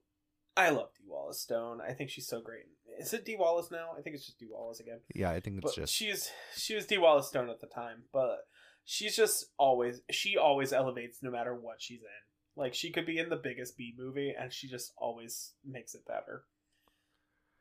I 0.58 0.70
love 0.70 0.90
Dee 0.98 1.06
Wallace 1.08 1.40
Stone. 1.40 1.80
I 1.88 1.94
think 1.94 2.10
she's 2.10 2.28
so 2.28 2.42
great. 2.42 2.64
Is 3.00 3.14
it 3.14 3.26
Dee 3.26 3.38
Wallace 3.38 3.70
now? 3.72 3.92
I 3.98 4.02
think 4.02 4.16
it's 4.16 4.26
just 4.26 4.40
Dee 4.40 4.48
Wallace 4.50 4.80
again. 4.80 5.02
Yeah, 5.14 5.30
I 5.30 5.40
think 5.40 5.58
it's 5.58 5.66
But 5.76 5.82
just 5.82 5.94
she's 5.94 6.32
she 6.56 6.74
was 6.74 6.88
Dee 6.88 6.98
Wallace 6.98 7.28
Stone 7.28 7.50
at 7.50 7.62
the 7.62 7.68
time, 7.68 8.06
but 8.12 8.40
she's 8.84 9.16
just 9.16 9.46
always 9.58 10.02
she 10.10 10.36
always 10.36 10.74
elevates 10.74 11.20
no 11.22 11.30
matter 11.30 11.54
what 11.54 11.76
she's 11.80 12.00
in. 12.02 12.62
Like 12.62 12.74
she 12.74 12.92
could 12.92 13.06
be 13.06 13.20
in 13.20 13.30
the 13.30 13.36
biggest 13.36 13.78
B 13.78 13.94
movie, 13.96 14.34
and 14.38 14.52
she 14.52 14.68
just 14.68 14.94
always 14.98 15.54
makes 15.64 15.94
it 15.94 16.08
better. 16.08 16.46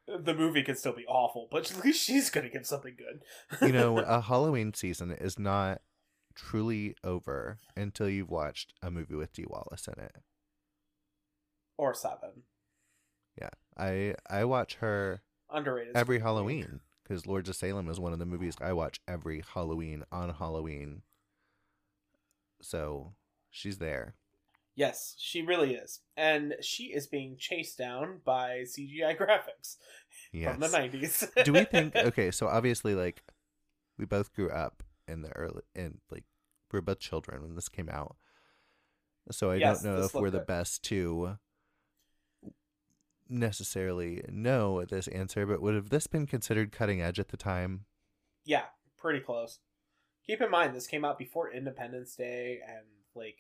The 0.09 0.35
movie 0.35 0.63
could 0.63 0.79
still 0.79 0.95
be 0.95 1.05
awful, 1.07 1.49
but 1.51 1.71
at 1.77 1.85
least 1.85 2.03
she's 2.03 2.31
gonna 2.31 2.49
give 2.49 2.65
something 2.65 2.97
good. 2.97 3.67
you 3.67 3.75
know, 3.75 3.99
a 4.07 4.23
Halloween 4.23 4.73
season 4.73 5.11
is 5.13 5.39
not 5.39 5.83
truly 6.35 6.95
over 7.05 7.59
until 7.77 8.09
you've 8.09 8.31
watched 8.31 8.73
a 8.83 8.91
movie 8.91 9.17
with 9.17 9.35
Dee 9.35 9.45
Wallace 9.47 9.87
in 9.87 10.03
it. 10.03 10.17
or 11.77 11.93
seven 11.93 12.45
Yeah, 13.41 13.51
I 13.77 14.15
I 14.29 14.45
watch 14.45 14.77
her 14.77 15.23
underrated. 15.51 15.95
every 15.95 16.21
Halloween 16.21 16.81
because 17.03 17.27
Lords 17.27 17.49
of 17.49 17.57
Salem 17.57 17.89
is 17.89 18.01
one 18.01 18.13
of 18.13 18.19
the 18.19 18.27
movies 18.27 18.57
I 18.61 18.73
watch 18.73 19.01
every 19.07 19.43
Halloween 19.55 20.05
on 20.11 20.31
Halloween. 20.31 21.03
So 22.63 23.15
she's 23.51 23.79
there. 23.79 24.15
Yes, 24.75 25.15
she 25.19 25.41
really 25.43 25.75
is. 25.75 26.01
And 26.17 26.55
she 26.61 26.85
is 26.85 27.07
being 27.07 27.37
chased 27.39 27.79
down 27.79 28.21
by 28.25 28.65
CGI 28.65 29.15
graphics 29.19 29.77
Yes. 30.33 30.53
from 30.53 30.61
the 30.61 30.69
90s. 30.69 31.27
Do 31.45 31.53
we 31.53 31.65
think 31.65 31.95
okay, 31.97 32.31
so 32.31 32.47
obviously 32.49 32.95
like 32.95 33.23
we 33.99 34.05
both 34.05 34.33
grew 34.35 34.51
up 34.51 34.83
in 35.09 35.23
the 35.23 35.31
early 35.37 35.63
in 35.75 36.01
like 36.11 36.25
we 36.73 36.79
were 36.79 36.83
both 36.83 36.99
children 36.99 37.43
when 37.43 37.55
this 37.55 37.69
came 37.69 37.89
out. 37.89 38.17
So 39.31 39.51
I 39.51 39.59
Yes, 39.59 39.83
don't 39.83 39.93
know 39.93 40.05
if 40.05 40.15
we're 40.15 40.31
looked 40.31 40.33
the 40.33 40.41
best 40.47 40.83
to 40.85 41.39
necessarily 43.29 44.23
know 44.29 44.85
this 44.85 45.09
answer, 45.09 45.47
but 45.47 45.61
would 45.63 45.75
have 45.75 45.89
this 45.91 46.07
been 46.07 46.27
considered 46.27 46.73
cutting 46.73 47.01
edge 47.03 47.19
at 47.19 47.29
the 47.29 47.37
time? 47.37 47.85
yeah, 48.45 48.63
pretty 48.99 49.21
close. 49.21 49.59
Keep 50.27 50.41
in 50.41 50.51
mind, 50.51 50.75
this 50.75 50.87
came 50.87 51.05
out 51.05 51.19
before 51.19 51.51
Independence 51.53 52.15
Day 52.17 52.61
and, 52.67 52.85
like, 53.15 53.39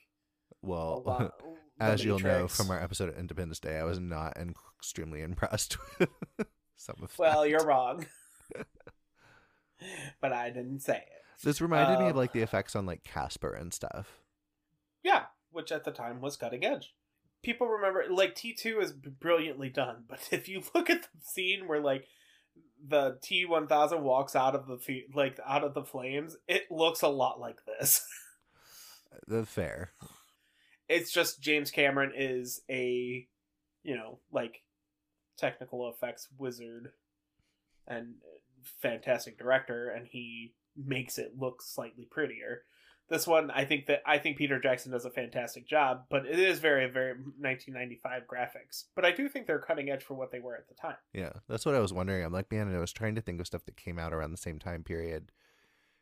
Well, 0.62 1.03
lot- 1.05 1.40
as 1.81 2.05
you'll 2.05 2.18
know 2.20 2.46
from 2.49 2.70
our 2.70 2.81
episode 2.83 3.09
of 3.09 3.18
Independence 3.18 3.59
Day, 3.61 3.79
I 3.79 3.85
was 3.85 3.99
not 4.01 4.37
extremely 4.37 5.22
impressed 5.22 5.77
with 5.99 6.09
some 6.77 6.96
of 7.03 7.16
Well, 7.18 7.42
that. 7.42 7.51
you're 7.51 7.64
wrong. 7.64 8.07
but 10.20 10.33
I 10.33 10.51
didn't 10.51 10.81
say 10.81 10.96
it. 10.99 11.42
This 11.44 11.61
reminded 11.61 11.99
me 11.99 12.07
of 12.07 12.12
Um, 12.12 12.16
like 12.16 12.33
the 12.33 12.42
effects 12.42 12.75
on 12.75 12.87
like 12.87 13.03
Casper 13.05 13.53
and 13.53 13.72
stuff. 13.75 14.20
Yeah, 15.03 15.25
which 15.51 15.70
at 15.70 15.85
the 15.85 15.90
time 15.92 16.20
was 16.20 16.37
cutting 16.37 16.64
edge. 16.64 16.94
People 17.46 17.68
remember, 17.68 18.04
like, 18.11 18.35
T2 18.35 18.82
is 18.82 18.90
brilliantly 18.92 19.68
done, 19.68 20.02
but 20.09 20.18
if 20.32 20.48
you 20.48 20.64
look 20.74 20.90
at 20.90 21.02
the 21.02 21.20
scene 21.22 21.68
where, 21.68 21.80
like, 21.80 22.09
the 22.85 23.18
T1000 23.22 24.00
walks 24.00 24.35
out 24.35 24.56
of 24.56 24.66
the 24.66 24.78
fe- 24.78 25.06
like 25.14 25.38
out 25.46 25.62
of 25.62 25.72
the 25.72 25.85
flames, 25.85 26.37
it 26.48 26.64
looks 26.72 27.02
a 27.02 27.09
lot 27.09 27.38
like 27.40 27.59
this. 27.64 28.04
The 29.28 29.46
fair. 29.46 29.92
it's 30.88 31.11
just 31.11 31.40
James 31.40 31.70
Cameron 31.70 32.12
is 32.14 32.61
a, 32.68 33.26
you 33.82 33.96
know, 33.96 34.18
like 34.30 34.62
technical 35.38 35.88
effects 35.88 36.28
wizard 36.37 36.90
and 37.87 38.16
uh, 38.22 38.38
fantastic 38.82 39.38
director, 39.38 39.88
and 39.88 40.06
he 40.06 40.52
makes 40.76 41.16
it 41.16 41.32
look 41.38 41.62
slightly 41.62 42.04
prettier. 42.11 42.64
This 43.08 43.26
one, 43.26 43.52
I 43.52 43.64
think 43.64 43.86
that 43.86 44.02
I 44.04 44.18
think 44.18 44.36
Peter 44.36 44.58
Jackson 44.58 44.90
does 44.90 45.04
a 45.04 45.10
fantastic 45.10 45.66
job, 45.68 46.04
but 46.10 46.26
it 46.26 46.38
is 46.38 46.58
very, 46.58 46.90
very 46.90 47.12
1995 47.12 48.22
graphics. 48.26 48.84
But 48.96 49.04
I 49.04 49.12
do 49.12 49.28
think 49.28 49.46
they're 49.46 49.60
cutting 49.60 49.90
edge 49.90 50.02
for 50.02 50.14
what 50.14 50.32
they 50.32 50.40
were 50.40 50.56
at 50.56 50.68
the 50.68 50.74
time. 50.74 50.96
Yeah, 51.12 51.32
that's 51.48 51.64
what 51.64 51.76
I 51.76 51.80
was 51.80 51.92
wondering. 51.92 52.24
I'm 52.24 52.32
like, 52.32 52.50
man, 52.50 52.66
and 52.66 52.76
I 52.76 52.80
was 52.80 52.92
trying 52.92 53.14
to 53.14 53.20
think 53.20 53.40
of 53.40 53.46
stuff 53.46 53.64
that 53.66 53.76
came 53.76 53.98
out 53.98 54.12
around 54.12 54.32
the 54.32 54.36
same 54.36 54.58
time 54.58 54.82
period. 54.82 55.30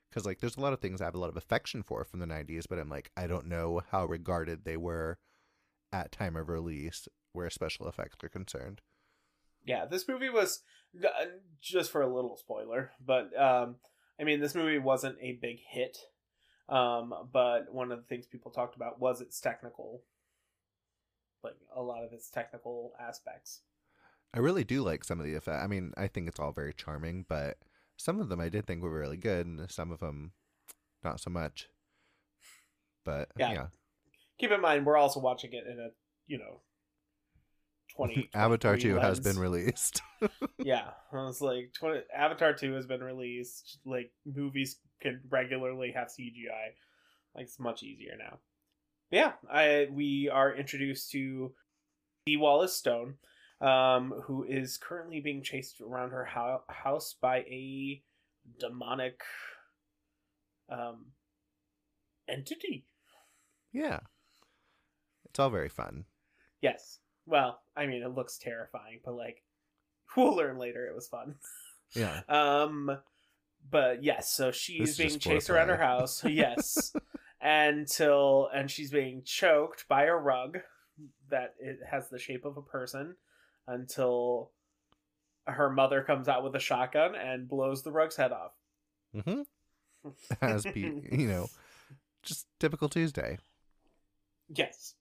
Because, 0.09 0.25
like, 0.25 0.41
there's 0.41 0.57
a 0.57 0.61
lot 0.61 0.73
of 0.73 0.81
things 0.81 1.01
I 1.01 1.07
have 1.07 1.17
a 1.17 1.19
lot 1.19 1.29
of 1.29 1.37
affection 1.37 1.83
for 1.83 2.05
from 2.05 2.21
the 2.21 2.27
90s, 2.27 2.67
but 2.71 2.79
I'm 2.79 2.89
like, 2.89 3.11
I 3.17 3.27
don't 3.27 3.49
know 3.49 3.83
how 3.91 4.07
regarded 4.07 4.65
they 4.65 4.77
were 4.77 5.19
at 5.93 6.13
time 6.13 6.37
of 6.37 6.49
release 6.49 7.09
where 7.33 7.51
special 7.51 7.89
effects 7.89 8.17
are 8.23 8.29
concerned. 8.29 8.81
Yeah, 9.67 9.87
this 9.87 10.07
movie 10.09 10.31
was 10.31 10.63
uh, 11.03 11.09
just 11.61 11.91
for 11.91 12.01
a 12.01 12.15
little 12.15 12.37
spoiler, 12.37 12.93
but 13.05 13.37
um, 13.39 13.77
I 14.21 14.25
mean, 14.25 14.41
this 14.41 14.55
movie 14.55 14.79
wasn't 14.79 15.19
a 15.21 15.39
big 15.41 15.59
hit. 15.69 15.99
Um, 16.69 17.15
but 17.33 17.73
one 17.73 17.93
of 17.93 17.99
the 17.99 18.05
things 18.05 18.27
people 18.27 18.51
talked 18.51 18.77
about 18.77 19.01
was 19.01 19.21
its 19.21 19.41
technical, 19.41 20.03
like 21.43 21.57
a 21.75 21.83
lot 21.83 22.05
of 22.05 22.13
its 22.13 22.31
technical 22.31 22.93
aspects. 22.99 23.61
I 24.33 24.39
really 24.39 24.65
do 24.65 24.83
like 24.83 25.05
some 25.05 25.21
of 25.21 25.27
the 25.27 25.35
effects. 25.35 25.63
I 25.63 25.67
mean, 25.67 25.93
I 25.97 26.09
think 26.09 26.27
it's 26.27 26.41
all 26.41 26.53
very 26.53 26.73
charming, 26.73 27.25
but 27.29 27.59
some 27.97 28.21
of 28.21 28.29
them 28.29 28.41
I 28.41 28.49
did 28.49 28.67
think 28.67 28.83
were 28.83 28.99
really 28.99 29.17
good, 29.17 29.47
and 29.47 29.71
some 29.71 29.93
of 29.93 30.01
them 30.01 30.33
not 31.05 31.21
so 31.21 31.31
much. 31.31 31.69
But 33.05 33.29
Yeah. 33.37 33.53
yeah, 33.53 33.67
Keep 34.39 34.53
in 34.53 34.61
mind, 34.61 34.87
we're 34.87 34.97
also 34.97 35.21
watching 35.21 35.53
it 35.53 35.67
in 35.67 35.79
a 35.79 35.91
you 36.27 36.39
know, 36.39 36.61
twenty. 37.95 38.31
Avatar 38.35 38.73
23 38.77 38.91
2 38.93 38.99
has 38.99 39.21
been 39.21 39.39
released. 39.39 40.03
yeah, 40.59 40.91
I 41.13 41.17
was 41.17 41.41
like, 41.41 41.73
20, 41.79 42.01
Avatar 42.17 42.53
Two 42.55 42.75
has 42.75 42.87
been 42.87 43.03
released. 43.03 43.79
Like 43.85 44.13
movies 44.25 44.79
can 45.01 45.21
regularly 45.29 45.93
have 45.93 46.09
CGI. 46.09 46.75
Like 47.35 47.45
it's 47.47 47.59
much 47.59 47.83
easier 47.83 48.15
now. 48.19 48.39
But 49.11 49.17
yeah, 49.17 49.33
I 49.51 49.89
we 49.91 50.29
are 50.33 50.55
introduced 50.55 51.11
to 51.13 51.53
Dee 52.27 52.37
Wallace 52.37 52.77
Stone, 52.77 53.15
um, 53.61 54.13
who 54.25 54.45
is 54.45 54.79
currently 54.79 55.21
being 55.21 55.43
chased 55.43 55.81
around 55.81 56.11
her 56.11 56.25
hou- 56.25 56.63
house 56.69 57.15
by 57.21 57.39
a 57.39 58.03
demonic 58.59 59.21
um 60.71 61.07
entity. 62.29 62.87
yeah. 63.73 64.01
It's 65.27 65.39
all 65.41 65.51
very 65.51 65.69
fun. 65.69 66.05
Yes. 66.63 67.01
Well, 67.27 67.61
I 67.77 67.87
mean, 67.87 68.03
it 68.03 68.15
looks 68.15 68.39
terrifying, 68.39 69.01
but 69.05 69.15
like, 69.15 69.43
we'll 70.17 70.35
learn 70.35 70.59
later. 70.59 70.87
It 70.87 70.95
was 70.95 71.09
fun. 71.09 71.37
Yeah. 71.95 72.23
Um, 72.29 72.99
but 73.71 74.03
yes, 74.03 74.33
so 74.33 74.51
she's 74.51 74.99
being 74.99 75.19
chased 75.19 75.49
around 75.49 75.69
her 75.69 75.77
house. 75.77 76.25
Yes, 76.29 76.93
until 77.41 78.49
and 78.53 78.69
she's 78.69 78.91
being 78.91 79.23
choked 79.25 79.87
by 79.87 80.05
a 80.05 80.15
rug 80.15 80.59
that 81.31 81.55
it 81.61 81.79
has 81.89 82.09
the 82.09 82.19
shape 82.19 82.45
of 82.45 82.57
a 82.57 82.63
person 82.63 83.15
until 83.69 84.51
her 85.47 85.71
mother 85.71 86.03
comes 86.03 86.27
out 86.27 86.43
with 86.43 86.55
a 86.57 86.61
shotgun 86.61 87.15
and 87.15 87.49
blows 87.49 87.83
the 87.83 87.93
rug's 87.93 88.17
head 88.17 88.33
off. 88.33 88.53
Mm-hmm. 89.15 89.43
As 90.41 90.65
be, 90.65 90.81
you 91.13 91.29
know, 91.29 91.49
just 92.23 92.47
typical 92.59 92.89
Tuesday. 92.89 93.39
Yes. 94.55 94.95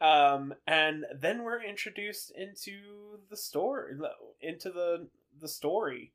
Um, 0.00 0.54
and 0.66 1.04
then 1.14 1.42
we're 1.42 1.62
introduced 1.62 2.30
into 2.36 3.18
the 3.30 3.36
story, 3.36 3.94
into 4.40 4.70
the 4.70 5.08
the 5.40 5.48
story. 5.48 6.12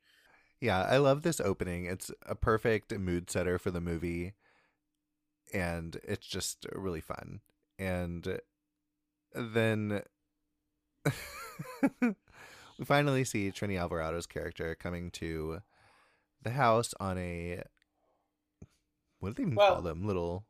Yeah, 0.60 0.84
I 0.84 0.98
love 0.98 1.24
this 1.24 1.40
opening. 1.40 1.86
It's 1.86 2.12
a 2.28 2.36
perfect 2.36 2.92
mood 2.98 3.32
setter 3.32 3.58
for 3.58 3.72
the 3.72 3.82
movie, 3.82 4.34
and 5.54 6.00
it's 6.04 6.28
just 6.28 6.68
really 6.74 7.02
fun. 7.02 7.40
And 7.80 8.40
then 9.34 10.02
we 11.92 12.86
finally 12.86 13.24
see 13.24 13.52
Trini 13.52 13.80
Alvarado's 13.80 14.28
character 14.28 14.76
coming 14.76 15.10
to 15.12 15.62
the 16.44 16.52
house 16.52 16.94
on 17.00 17.18
a 17.18 17.64
what 19.20 19.30
do 19.30 19.34
they 19.36 19.44
even 19.44 19.56
Well- 19.56 19.74
call 19.74 19.82
them? 19.82 20.06
Little 20.06 20.46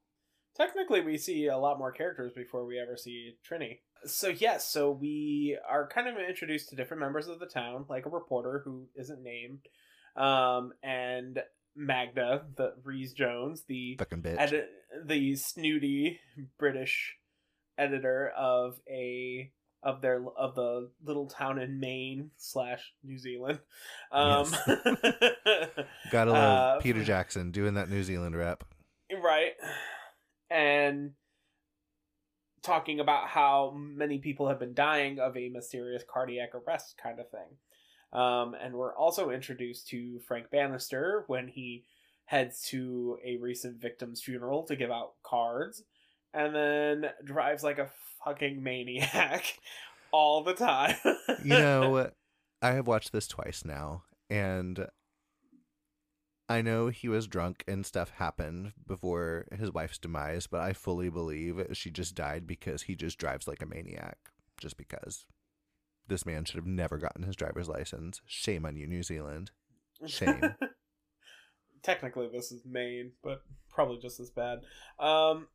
Technically, 0.61 1.01
we 1.01 1.17
see 1.17 1.47
a 1.47 1.57
lot 1.57 1.79
more 1.79 1.91
characters 1.91 2.33
before 2.35 2.67
we 2.67 2.79
ever 2.79 2.95
see 2.95 3.33
Trini. 3.49 3.79
So 4.05 4.27
yes, 4.27 4.71
so 4.71 4.91
we 4.91 5.57
are 5.67 5.87
kind 5.87 6.07
of 6.07 6.17
introduced 6.17 6.69
to 6.69 6.75
different 6.75 7.01
members 7.01 7.27
of 7.27 7.39
the 7.39 7.47
town, 7.47 7.85
like 7.89 8.05
a 8.05 8.09
reporter 8.09 8.61
who 8.63 8.85
isn't 8.95 9.23
named, 9.23 9.61
um, 10.15 10.73
and 10.83 11.41
Magda, 11.75 12.43
the 12.57 12.73
Rees-Jones, 12.83 13.63
the 13.67 13.95
fucking 13.97 14.21
bitch. 14.21 14.37
edit, 14.37 14.69
the 15.03 15.35
snooty 15.35 16.19
British 16.59 17.15
editor 17.79 18.31
of 18.37 18.79
a 18.87 19.51
of 19.81 20.01
their 20.01 20.23
of 20.37 20.53
the 20.53 20.91
little 21.03 21.27
town 21.27 21.57
in 21.57 21.79
Maine 21.79 22.29
slash 22.37 22.93
New 23.03 23.17
Zealand. 23.17 23.59
Um, 24.11 24.45
Gotta 26.11 26.31
love 26.31 26.77
uh, 26.77 26.79
Peter 26.81 27.03
Jackson 27.03 27.49
doing 27.49 27.73
that 27.73 27.89
New 27.89 28.03
Zealand 28.03 28.35
rap. 28.37 28.63
right, 29.23 29.53
and 30.51 31.11
talking 32.61 32.99
about 32.99 33.27
how 33.27 33.73
many 33.75 34.19
people 34.19 34.47
have 34.47 34.59
been 34.59 34.73
dying 34.73 35.19
of 35.19 35.35
a 35.35 35.49
mysterious 35.49 36.03
cardiac 36.07 36.51
arrest 36.53 36.95
kind 37.01 37.19
of 37.19 37.29
thing. 37.29 37.57
Um, 38.13 38.55
and 38.61 38.75
we're 38.75 38.95
also 38.95 39.29
introduced 39.29 39.87
to 39.89 40.19
Frank 40.27 40.51
Bannister 40.51 41.23
when 41.27 41.47
he 41.47 41.85
heads 42.25 42.61
to 42.69 43.17
a 43.25 43.37
recent 43.37 43.81
victim's 43.81 44.21
funeral 44.21 44.63
to 44.63 44.75
give 44.75 44.91
out 44.91 45.13
cards, 45.23 45.83
and 46.33 46.53
then 46.55 47.05
drives 47.23 47.63
like 47.63 47.79
a 47.79 47.89
fucking 48.23 48.61
maniac 48.61 49.59
all 50.11 50.43
the 50.43 50.53
time. 50.53 50.95
you 51.43 51.49
know, 51.49 52.11
I 52.61 52.71
have 52.71 52.87
watched 52.87 53.11
this 53.11 53.27
twice 53.27 53.63
now, 53.65 54.03
and 54.29 54.87
I 56.51 56.61
know 56.61 56.87
he 56.87 57.07
was 57.07 57.27
drunk 57.27 57.63
and 57.67 57.85
stuff 57.85 58.11
happened 58.11 58.73
before 58.87 59.45
his 59.57 59.71
wife's 59.71 59.97
demise, 59.97 60.47
but 60.47 60.59
I 60.61 60.73
fully 60.73 61.09
believe 61.09 61.65
she 61.73 61.89
just 61.89 62.13
died 62.15 62.45
because 62.45 62.83
he 62.83 62.95
just 62.95 63.17
drives 63.17 63.47
like 63.47 63.61
a 63.61 63.65
maniac. 63.65 64.17
Just 64.57 64.77
because. 64.77 65.25
This 66.07 66.25
man 66.25 66.43
should 66.43 66.57
have 66.57 66.65
never 66.65 66.97
gotten 66.97 67.23
his 67.23 67.35
driver's 67.35 67.69
license. 67.69 68.21
Shame 68.25 68.65
on 68.65 68.75
you, 68.75 68.85
New 68.85 69.01
Zealand. 69.01 69.51
Shame. 70.05 70.55
Technically, 71.83 72.27
this 72.31 72.51
is 72.51 72.63
Maine, 72.65 73.13
but 73.23 73.41
probably 73.69 73.99
just 73.99 74.19
as 74.19 74.29
bad. 74.29 74.59
Um, 74.99 75.47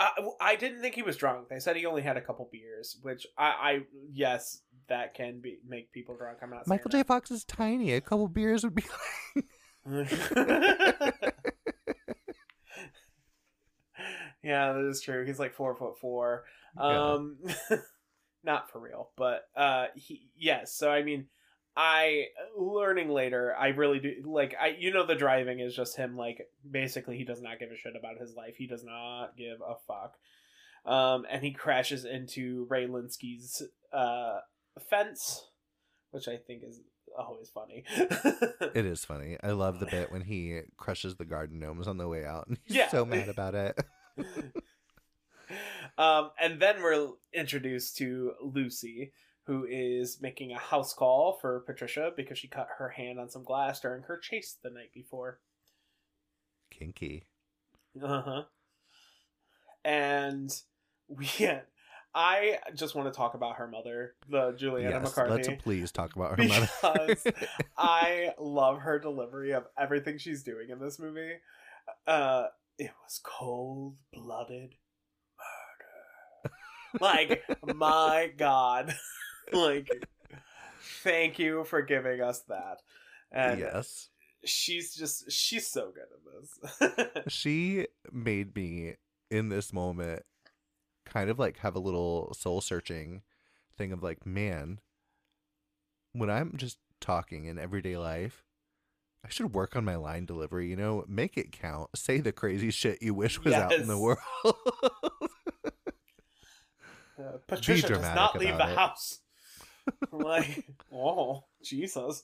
Uh, 0.00 0.10
I 0.40 0.54
didn't 0.54 0.80
think 0.80 0.94
he 0.94 1.02
was 1.02 1.16
drunk. 1.16 1.48
They 1.48 1.58
said 1.58 1.74
he 1.74 1.84
only 1.84 2.02
had 2.02 2.16
a 2.16 2.20
couple 2.20 2.48
beers, 2.52 2.96
which 3.02 3.26
I, 3.36 3.46
I 3.46 3.80
yes, 4.12 4.62
that 4.88 5.14
can 5.14 5.40
be 5.40 5.58
make 5.66 5.90
people 5.90 6.16
drunk. 6.16 6.38
I'm 6.40 6.50
not. 6.50 6.68
Michael 6.68 6.90
J. 6.90 7.02
Fox 7.02 7.32
is 7.32 7.44
tiny. 7.44 7.92
A 7.92 8.00
couple 8.00 8.28
beers 8.28 8.62
would 8.62 8.76
be 8.76 8.84
that. 9.34 9.44
yeah, 14.42 14.72
that 14.72 14.88
is 14.88 15.00
true. 15.00 15.24
He's 15.24 15.38
like 15.38 15.54
four 15.54 15.74
foot 15.74 15.98
four. 15.98 16.44
Yeah. 16.76 17.12
Um, 17.12 17.38
not 18.44 18.70
for 18.70 18.80
real, 18.80 19.10
but 19.16 19.48
uh, 19.56 19.86
he 19.94 20.28
yes. 20.36 20.74
So 20.74 20.90
I 20.90 21.02
mean, 21.02 21.26
I 21.76 22.26
learning 22.56 23.08
later, 23.08 23.54
I 23.58 23.68
really 23.68 23.98
do 23.98 24.14
like 24.24 24.54
I. 24.60 24.76
You 24.78 24.92
know, 24.92 25.06
the 25.06 25.14
driving 25.14 25.60
is 25.60 25.74
just 25.74 25.96
him. 25.96 26.16
Like 26.16 26.46
basically, 26.68 27.16
he 27.16 27.24
does 27.24 27.40
not 27.40 27.58
give 27.58 27.70
a 27.70 27.76
shit 27.76 27.94
about 27.98 28.18
his 28.20 28.34
life. 28.34 28.56
He 28.58 28.66
does 28.66 28.84
not 28.84 29.36
give 29.36 29.60
a 29.66 29.76
fuck. 29.86 30.16
Um, 30.84 31.24
and 31.30 31.42
he 31.42 31.52
crashes 31.52 32.04
into 32.04 32.66
Ray 32.68 32.86
Lynskey's 32.86 33.62
uh 33.92 34.40
fence, 34.90 35.48
which 36.10 36.28
I 36.28 36.36
think 36.36 36.62
is 36.62 36.80
always 37.18 37.48
funny. 37.50 37.84
It 38.74 38.86
is 38.86 39.04
funny. 39.04 39.36
I 39.42 39.50
love 39.52 39.80
the 39.80 39.86
bit 39.86 40.10
when 40.12 40.22
he 40.22 40.60
crushes 40.76 41.16
the 41.16 41.24
garden 41.24 41.58
gnomes 41.58 41.88
on 41.88 41.98
the 41.98 42.08
way 42.08 42.24
out, 42.24 42.46
and 42.46 42.58
he's 42.64 42.76
Yeah. 42.76 42.88
so 42.88 43.04
mad 43.04 43.28
about 43.28 43.54
it. 43.54 43.78
um, 45.98 46.30
and 46.40 46.60
then 46.60 46.82
we're 46.82 47.10
introduced 47.32 47.96
to 47.98 48.32
Lucy, 48.42 49.12
who 49.44 49.66
is 49.68 50.18
making 50.20 50.52
a 50.52 50.58
house 50.58 50.92
call 50.94 51.38
for 51.40 51.60
Patricia 51.60 52.12
because 52.16 52.38
she 52.38 52.48
cut 52.48 52.68
her 52.78 52.90
hand 52.90 53.18
on 53.18 53.30
some 53.30 53.44
glass 53.44 53.80
during 53.80 54.02
her 54.02 54.18
chase 54.18 54.56
the 54.62 54.70
night 54.70 54.92
before. 54.94 55.40
Kinky. 56.70 57.24
Uh 58.02 58.22
huh. 58.22 58.42
And 59.84 60.50
we, 61.08 61.26
I 62.20 62.58
just 62.74 62.96
want 62.96 63.06
to 63.06 63.16
talk 63.16 63.34
about 63.34 63.58
her 63.58 63.68
mother, 63.68 64.16
the 64.28 64.50
Julianna 64.58 64.96
yes, 64.96 65.02
McCarthy. 65.04 65.50
let's 65.50 65.62
please 65.62 65.92
talk 65.92 66.16
about 66.16 66.36
her 66.36 66.48
mother. 66.48 66.68
Because 66.82 67.24
I 67.78 68.34
love 68.40 68.80
her 68.80 68.98
delivery 68.98 69.52
of 69.52 69.66
everything 69.78 70.18
she's 70.18 70.42
doing 70.42 70.70
in 70.70 70.80
this 70.80 70.98
movie. 70.98 71.34
Uh, 72.08 72.46
it 72.76 72.90
was 73.04 73.20
cold 73.22 73.94
blooded 74.12 74.74
murder. 75.38 76.54
like, 77.00 77.44
my 77.62 78.32
God. 78.36 78.96
like, 79.52 79.88
thank 81.04 81.38
you 81.38 81.62
for 81.62 81.82
giving 81.82 82.20
us 82.20 82.40
that. 82.48 82.78
And 83.30 83.60
yes, 83.60 84.08
she's 84.44 84.92
just, 84.92 85.30
she's 85.30 85.68
so 85.68 85.92
good 85.92 86.96
at 86.96 87.06
this. 87.14 87.22
she 87.32 87.86
made 88.10 88.56
me 88.56 88.94
in 89.30 89.50
this 89.50 89.72
moment 89.72 90.24
kind 91.12 91.30
of 91.30 91.38
like 91.38 91.58
have 91.58 91.74
a 91.74 91.80
little 91.80 92.32
soul 92.34 92.60
searching 92.60 93.22
thing 93.76 93.92
of 93.92 94.02
like, 94.02 94.26
man, 94.26 94.80
when 96.12 96.30
I'm 96.30 96.54
just 96.56 96.78
talking 97.00 97.44
in 97.46 97.58
everyday 97.58 97.96
life, 97.96 98.42
I 99.24 99.28
should 99.28 99.52
work 99.52 99.76
on 99.76 99.84
my 99.84 99.96
line 99.96 100.26
delivery, 100.26 100.68
you 100.68 100.76
know, 100.76 101.04
make 101.08 101.36
it 101.36 101.52
count. 101.52 101.90
Say 101.96 102.18
the 102.20 102.32
crazy 102.32 102.70
shit 102.70 103.02
you 103.02 103.14
wish 103.14 103.42
was 103.42 103.54
out 103.54 103.72
in 103.72 103.86
the 103.88 103.98
world. 103.98 104.18
Uh, 107.18 107.38
Patricia 107.48 107.88
does 107.88 108.02
not 108.02 108.38
leave 108.38 108.56
the 108.56 108.70
it. 108.70 108.78
house. 108.78 109.18
like, 110.12 110.64
oh, 110.94 111.42
Jesus. 111.64 112.22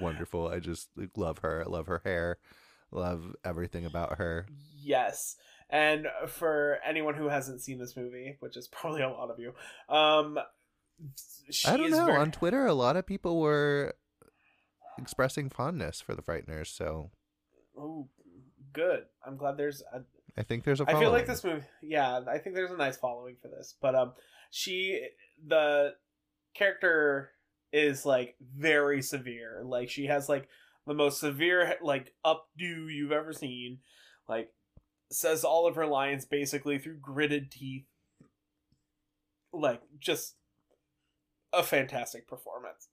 Wonderful. 0.00 0.48
I 0.48 0.58
just 0.58 0.88
love 1.14 1.40
her. 1.40 1.62
I 1.62 1.68
love 1.68 1.88
her 1.88 2.00
hair. 2.06 2.38
Love 2.90 3.34
everything 3.44 3.84
about 3.84 4.16
her. 4.18 4.46
yes. 4.82 5.36
And 5.72 6.06
for 6.28 6.78
anyone 6.86 7.14
who 7.14 7.28
hasn't 7.28 7.62
seen 7.62 7.78
this 7.78 7.96
movie, 7.96 8.36
which 8.40 8.56
is 8.56 8.68
probably 8.68 9.02
a 9.02 9.08
lot 9.08 9.30
of 9.30 9.38
you, 9.38 9.54
um, 9.88 10.38
she 11.50 11.66
I 11.66 11.76
don't 11.76 11.90
know. 11.90 12.06
very- 12.06 12.18
On 12.18 12.30
Twitter, 12.30 12.66
a 12.66 12.74
lot 12.74 12.96
of 12.96 13.06
people 13.06 13.40
were 13.40 13.94
expressing 14.98 15.48
fondness 15.48 16.00
for 16.00 16.14
the 16.14 16.22
Frighteners, 16.22 16.66
so 16.66 17.10
oh, 17.76 18.08
good. 18.72 19.06
I'm 19.26 19.36
glad 19.36 19.56
there's 19.56 19.82
a 19.92 20.02
I 20.36 20.42
think 20.42 20.64
there's 20.64 20.80
a 20.80 20.84
I 20.88 20.98
feel 20.98 21.10
like 21.10 21.26
this 21.26 21.44
movie. 21.44 21.64
Yeah, 21.82 22.20
I 22.28 22.38
think 22.38 22.54
there's 22.54 22.70
a 22.70 22.76
nice 22.76 22.96
following 22.96 23.36
for 23.40 23.48
this. 23.48 23.74
But 23.80 23.94
um, 23.94 24.12
she 24.50 25.08
the 25.46 25.94
character 26.54 27.30
is 27.72 28.06
like 28.06 28.36
very 28.40 29.02
severe. 29.02 29.62
Like 29.64 29.90
she 29.90 30.06
has 30.06 30.28
like 30.28 30.48
the 30.86 30.94
most 30.94 31.20
severe 31.20 31.76
like 31.82 32.14
updo 32.24 32.36
you've 32.60 33.12
ever 33.12 33.32
seen. 33.32 33.80
Like 34.28 34.50
says 35.14 35.44
all 35.44 35.66
of 35.66 35.76
her 35.76 35.86
lines 35.86 36.24
basically 36.24 36.78
through 36.78 36.98
gritted 37.00 37.50
teeth. 37.50 37.84
Like 39.52 39.82
just 39.98 40.36
a 41.52 41.62
fantastic 41.62 42.26
performance. 42.26 42.88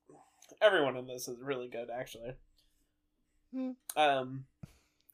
Everyone 0.62 0.98
in 0.98 1.08
this 1.08 1.28
is 1.28 1.42
really 1.42 1.68
good, 1.70 1.90
actually. 1.90 2.34
Hmm. 3.54 3.72
Um. 3.96 4.46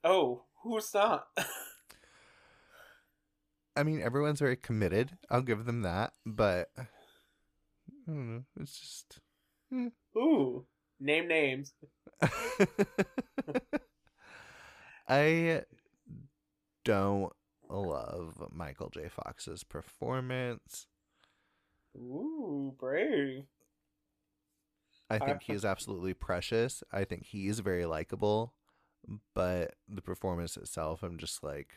Oh, 0.03 0.43
who's 0.63 0.93
not? 0.93 1.27
I 3.77 3.83
mean, 3.83 4.01
everyone's 4.01 4.39
very 4.39 4.55
committed. 4.55 5.17
I'll 5.29 5.41
give 5.41 5.65
them 5.65 5.81
that, 5.81 6.13
but 6.25 6.69
I 6.77 6.87
don't 8.07 8.33
know. 8.33 8.43
It's 8.59 8.79
just 8.79 9.19
Ooh, 10.17 10.65
name 10.99 11.27
names. 11.27 11.73
I 15.07 15.63
don't 16.85 17.33
love 17.69 18.47
Michael 18.51 18.89
J. 18.89 19.09
Fox's 19.09 19.65
performance. 19.65 20.87
Ooh, 21.97 22.73
brave. 22.79 23.43
I 25.09 25.19
think 25.19 25.43
he 25.43 25.53
is 25.53 25.65
absolutely 25.65 26.13
precious. 26.13 26.83
I 26.91 27.03
think 27.03 27.25
he 27.25 27.47
is 27.47 27.59
very 27.59 27.85
likable, 27.85 28.53
but 29.33 29.75
the 29.87 30.01
performance 30.01 30.57
itself, 30.57 31.03
I'm 31.03 31.17
just 31.17 31.43
like, 31.43 31.73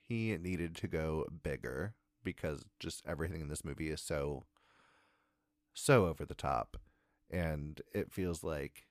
he 0.00 0.36
needed 0.36 0.76
to 0.76 0.86
go 0.86 1.26
bigger 1.42 1.94
because 2.22 2.64
just 2.78 3.02
everything 3.06 3.40
in 3.40 3.48
this 3.48 3.64
movie 3.64 3.90
is 3.90 4.00
so, 4.00 4.44
so 5.72 6.06
over 6.06 6.24
the 6.24 6.34
top. 6.34 6.76
And 7.30 7.80
it 7.92 8.12
feels 8.12 8.44
like 8.44 8.86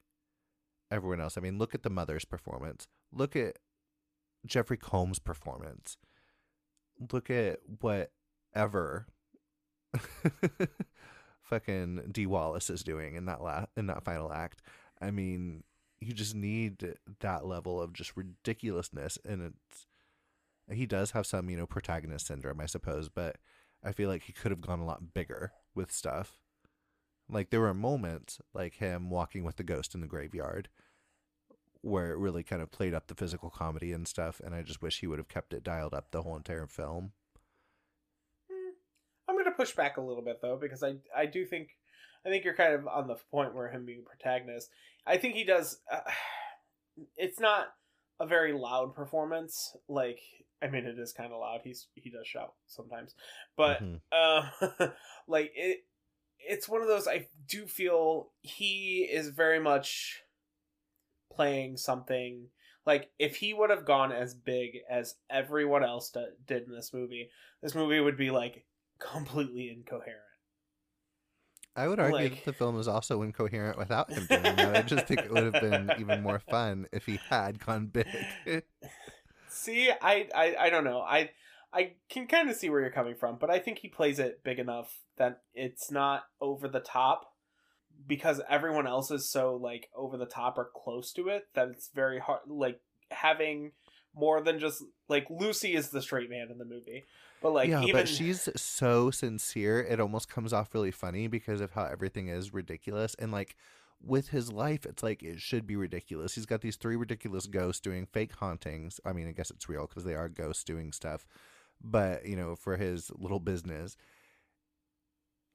everyone 0.91 1.21
else. 1.21 1.37
I 1.37 1.41
mean, 1.41 1.57
look 1.57 1.73
at 1.73 1.83
the 1.83 1.89
mother's 1.89 2.25
performance. 2.25 2.87
Look 3.13 3.35
at 3.35 3.59
Jeffrey 4.45 4.77
Combs' 4.77 5.19
performance. 5.19 5.97
Look 7.11 7.29
at 7.29 7.59
whatever 7.79 9.07
fucking 11.41 12.09
Dee 12.11 12.25
Wallace 12.25 12.69
is 12.69 12.83
doing 12.83 13.15
in 13.15 13.25
that 13.25 13.41
la- 13.41 13.65
in 13.75 13.87
that 13.87 14.03
final 14.03 14.31
act. 14.31 14.61
I 15.01 15.11
mean, 15.11 15.63
you 15.99 16.13
just 16.13 16.35
need 16.35 16.95
that 17.19 17.45
level 17.45 17.81
of 17.81 17.93
just 17.93 18.15
ridiculousness, 18.15 19.17
and 19.25 19.41
it's 19.41 19.87
he 20.71 20.85
does 20.85 21.11
have 21.11 21.25
some 21.25 21.49
you 21.49 21.57
know 21.57 21.65
protagonist 21.65 22.27
syndrome, 22.27 22.59
I 22.59 22.65
suppose, 22.65 23.09
but 23.09 23.37
I 23.83 23.91
feel 23.91 24.09
like 24.09 24.23
he 24.23 24.33
could 24.33 24.51
have 24.51 24.61
gone 24.61 24.79
a 24.79 24.85
lot 24.85 25.13
bigger 25.13 25.51
with 25.75 25.91
stuff. 25.91 26.37
Like 27.29 27.49
there 27.49 27.61
were 27.61 27.73
moments 27.73 28.39
like 28.53 28.75
him 28.75 29.09
walking 29.09 29.43
with 29.43 29.57
the 29.57 29.63
ghost 29.63 29.95
in 29.95 30.01
the 30.01 30.07
graveyard 30.07 30.69
where 31.83 32.11
it 32.11 32.17
really 32.17 32.43
kind 32.43 32.61
of 32.61 32.71
played 32.71 32.93
up 32.93 33.07
the 33.07 33.15
physical 33.15 33.49
comedy 33.49 33.91
and 33.91 34.07
stuff 34.07 34.41
and 34.43 34.55
I 34.55 34.61
just 34.61 34.81
wish 34.81 34.99
he 34.99 35.07
would 35.07 35.19
have 35.19 35.27
kept 35.27 35.53
it 35.53 35.63
dialed 35.63 35.93
up 35.93 36.11
the 36.11 36.21
whole 36.23 36.35
entire 36.37 36.65
film. 36.65 37.11
Hmm. 38.49 38.71
I'm 39.27 39.37
gonna 39.37 39.51
push 39.55 39.73
back 39.73 39.97
a 39.97 40.01
little 40.01 40.23
bit 40.23 40.39
though 40.41 40.57
because 40.59 40.81
I 40.81 40.95
I 41.15 41.25
do 41.25 41.45
think 41.45 41.69
I 42.25 42.29
think 42.29 42.45
you're 42.45 42.55
kind 42.55 42.73
of 42.73 42.87
on 42.87 43.07
the 43.07 43.17
point 43.31 43.53
where 43.53 43.69
him 43.69 43.85
being 43.85 43.99
a 44.05 44.09
protagonist. 44.09 44.69
I 45.05 45.17
think 45.17 45.35
he 45.35 45.43
does. 45.43 45.79
Uh, 45.91 45.99
it's 47.17 47.39
not 47.39 47.67
a 48.19 48.25
very 48.25 48.53
loud 48.53 48.95
performance. 48.95 49.75
Like 49.89 50.19
I 50.61 50.67
mean, 50.69 50.85
it 50.85 50.97
is 50.97 51.11
kind 51.11 51.33
of 51.33 51.39
loud. 51.39 51.61
He's 51.63 51.87
he 51.95 52.09
does 52.09 52.25
shout 52.27 52.53
sometimes, 52.67 53.13
but 53.57 53.81
Mhm. 53.83 53.99
uh, 54.11 54.87
like 55.27 55.51
it. 55.55 55.81
It's 56.45 56.67
one 56.67 56.81
of 56.81 56.87
those. 56.89 57.07
I 57.07 57.27
do 57.47 57.67
feel 57.67 58.31
he 58.41 59.07
is 59.09 59.29
very 59.29 59.59
much 59.59 60.22
playing 61.35 61.77
something. 61.77 62.47
Like 62.85 63.09
if 63.17 63.37
he 63.37 63.53
would 63.53 63.69
have 63.69 63.85
gone 63.85 64.11
as 64.11 64.33
big 64.33 64.79
as 64.89 65.15
everyone 65.29 65.83
else 65.83 66.11
did 66.47 66.63
in 66.63 66.71
this 66.73 66.93
movie, 66.93 67.29
this 67.61 67.75
movie 67.75 67.99
would 67.99 68.17
be 68.17 68.29
like 68.31 68.65
completely 68.99 69.69
incoherent. 69.69 70.19
I 71.75 71.87
would 71.87 71.99
argue 71.99 72.15
Like- 72.15 72.35
that 72.35 72.45
the 72.45 72.53
film 72.53 72.79
is 72.79 72.87
also 72.87 73.21
incoherent 73.23 73.77
without 73.77 74.11
him 74.11 74.25
doing 74.27 74.43
that. 74.43 74.75
I 74.75 74.81
just 74.83 75.07
think 75.07 75.21
it 75.21 75.31
would 75.31 75.43
have 75.53 75.61
been 75.61 75.91
even 75.99 76.21
more 76.21 76.39
fun 76.39 76.85
if 76.91 77.05
he 77.05 77.19
had 77.29 77.65
gone 77.65 77.87
big. 77.87 78.05
See, 79.49 79.89
I, 80.01 80.27
I, 80.35 80.55
I 80.59 80.69
don't 80.69 80.83
know. 80.83 81.01
I, 81.01 81.31
I 81.73 81.93
can 82.09 82.27
kind 82.27 82.49
of 82.49 82.55
see 82.55 82.69
where 82.69 82.81
you're 82.81 82.91
coming 82.91 83.15
from, 83.15 83.37
but 83.39 83.49
I 83.49 83.57
think 83.59 83.79
he 83.79 83.87
plays 83.87 84.19
it 84.19 84.43
big 84.43 84.59
enough 84.59 84.99
that 85.17 85.41
it's 85.55 85.89
not 85.89 86.25
over 86.39 86.67
the 86.67 86.79
top 86.79 87.32
because 88.07 88.41
everyone 88.49 88.87
else 88.87 89.11
is 89.11 89.29
so 89.29 89.55
like 89.55 89.89
over 89.95 90.17
the 90.17 90.25
top 90.25 90.57
or 90.57 90.69
close 90.75 91.11
to 91.13 91.29
it 91.29 91.47
that 91.53 91.69
it's 91.69 91.89
very 91.93 92.19
hard. 92.19 92.41
Like 92.47 92.79
having 93.11 93.71
more 94.15 94.41
than 94.41 94.59
just 94.59 94.83
like 95.09 95.27
Lucy 95.29 95.75
is 95.75 95.89
the 95.89 96.01
straight 96.01 96.29
man 96.29 96.49
in 96.51 96.57
the 96.57 96.65
movie. 96.65 97.05
But 97.41 97.53
like 97.53 97.69
yeah, 97.69 97.81
even 97.81 97.93
but 97.93 98.07
she's 98.07 98.49
so 98.55 99.11
sincere. 99.11 99.81
It 99.81 99.99
almost 99.99 100.29
comes 100.29 100.53
off 100.53 100.73
really 100.73 100.91
funny 100.91 101.27
because 101.27 101.61
of 101.61 101.71
how 101.71 101.85
everything 101.85 102.27
is 102.27 102.53
ridiculous. 102.53 103.15
And 103.19 103.31
like 103.31 103.55
with 104.01 104.29
his 104.29 104.51
life, 104.51 104.85
it's 104.85 105.03
like 105.03 105.23
it 105.23 105.39
should 105.39 105.67
be 105.67 105.75
ridiculous. 105.75 106.35
He's 106.35 106.45
got 106.45 106.61
these 106.61 106.75
three 106.75 106.95
ridiculous 106.95 107.47
ghosts 107.47 107.81
doing 107.81 108.05
fake 108.05 108.33
hauntings. 108.35 108.99
I 109.05 109.13
mean, 109.13 109.27
I 109.27 109.31
guess 109.31 109.51
it's 109.51 109.67
real 109.67 109.87
because 109.87 110.03
they 110.03 110.15
are 110.15 110.29
ghosts 110.29 110.63
doing 110.63 110.91
stuff, 110.91 111.25
but 111.81 112.25
you 112.25 112.35
know, 112.35 112.55
for 112.55 112.77
his 112.77 113.11
little 113.17 113.39
business. 113.39 113.97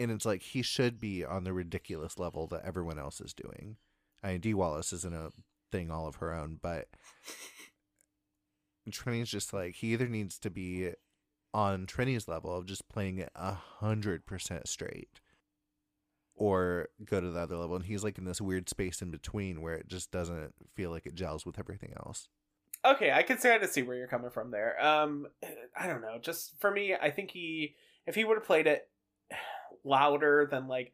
And 0.00 0.10
it's 0.10 0.26
like 0.26 0.42
he 0.42 0.62
should 0.62 1.00
be 1.00 1.24
on 1.24 1.44
the 1.44 1.52
ridiculous 1.52 2.18
level 2.18 2.46
that 2.48 2.64
everyone 2.64 2.98
else 2.98 3.20
is 3.20 3.34
doing. 3.34 3.76
I 4.22 4.32
mean, 4.32 4.40
Dee 4.40 4.54
Wallace 4.54 4.92
isn't 4.92 5.14
a 5.14 5.30
thing 5.72 5.90
all 5.90 6.06
of 6.06 6.16
her 6.16 6.32
own, 6.32 6.58
but 6.62 6.88
Trini's 8.90 9.30
just 9.30 9.52
like 9.52 9.76
he 9.76 9.92
either 9.92 10.08
needs 10.08 10.38
to 10.38 10.50
be 10.50 10.90
on 11.52 11.86
Trini's 11.86 12.28
level 12.28 12.56
of 12.56 12.66
just 12.66 12.88
playing 12.88 13.18
it 13.18 13.30
a 13.34 13.52
hundred 13.54 14.24
percent 14.24 14.68
straight, 14.68 15.20
or 16.34 16.88
go 17.04 17.20
to 17.20 17.30
the 17.30 17.40
other 17.40 17.56
level, 17.56 17.76
and 17.76 17.86
he's 17.86 18.04
like 18.04 18.18
in 18.18 18.24
this 18.24 18.40
weird 18.40 18.68
space 18.68 19.02
in 19.02 19.10
between 19.10 19.60
where 19.60 19.74
it 19.74 19.88
just 19.88 20.10
doesn't 20.10 20.54
feel 20.74 20.90
like 20.90 21.06
it 21.06 21.14
gels 21.14 21.44
with 21.44 21.58
everything 21.58 21.92
else. 21.96 22.28
okay, 22.84 23.12
I 23.12 23.22
can 23.22 23.38
start 23.38 23.60
to 23.62 23.68
see 23.68 23.82
where 23.82 23.96
you're 23.96 24.06
coming 24.06 24.30
from 24.30 24.50
there. 24.50 24.80
Um, 24.84 25.26
I 25.76 25.86
don't 25.86 26.00
know. 26.00 26.18
Just 26.20 26.58
for 26.60 26.70
me, 26.70 26.94
I 26.94 27.10
think 27.10 27.30
he 27.32 27.74
if 28.06 28.14
he 28.14 28.24
would 28.24 28.36
have 28.36 28.46
played 28.46 28.66
it 28.66 28.88
louder 29.84 30.48
than 30.50 30.68
like 30.68 30.92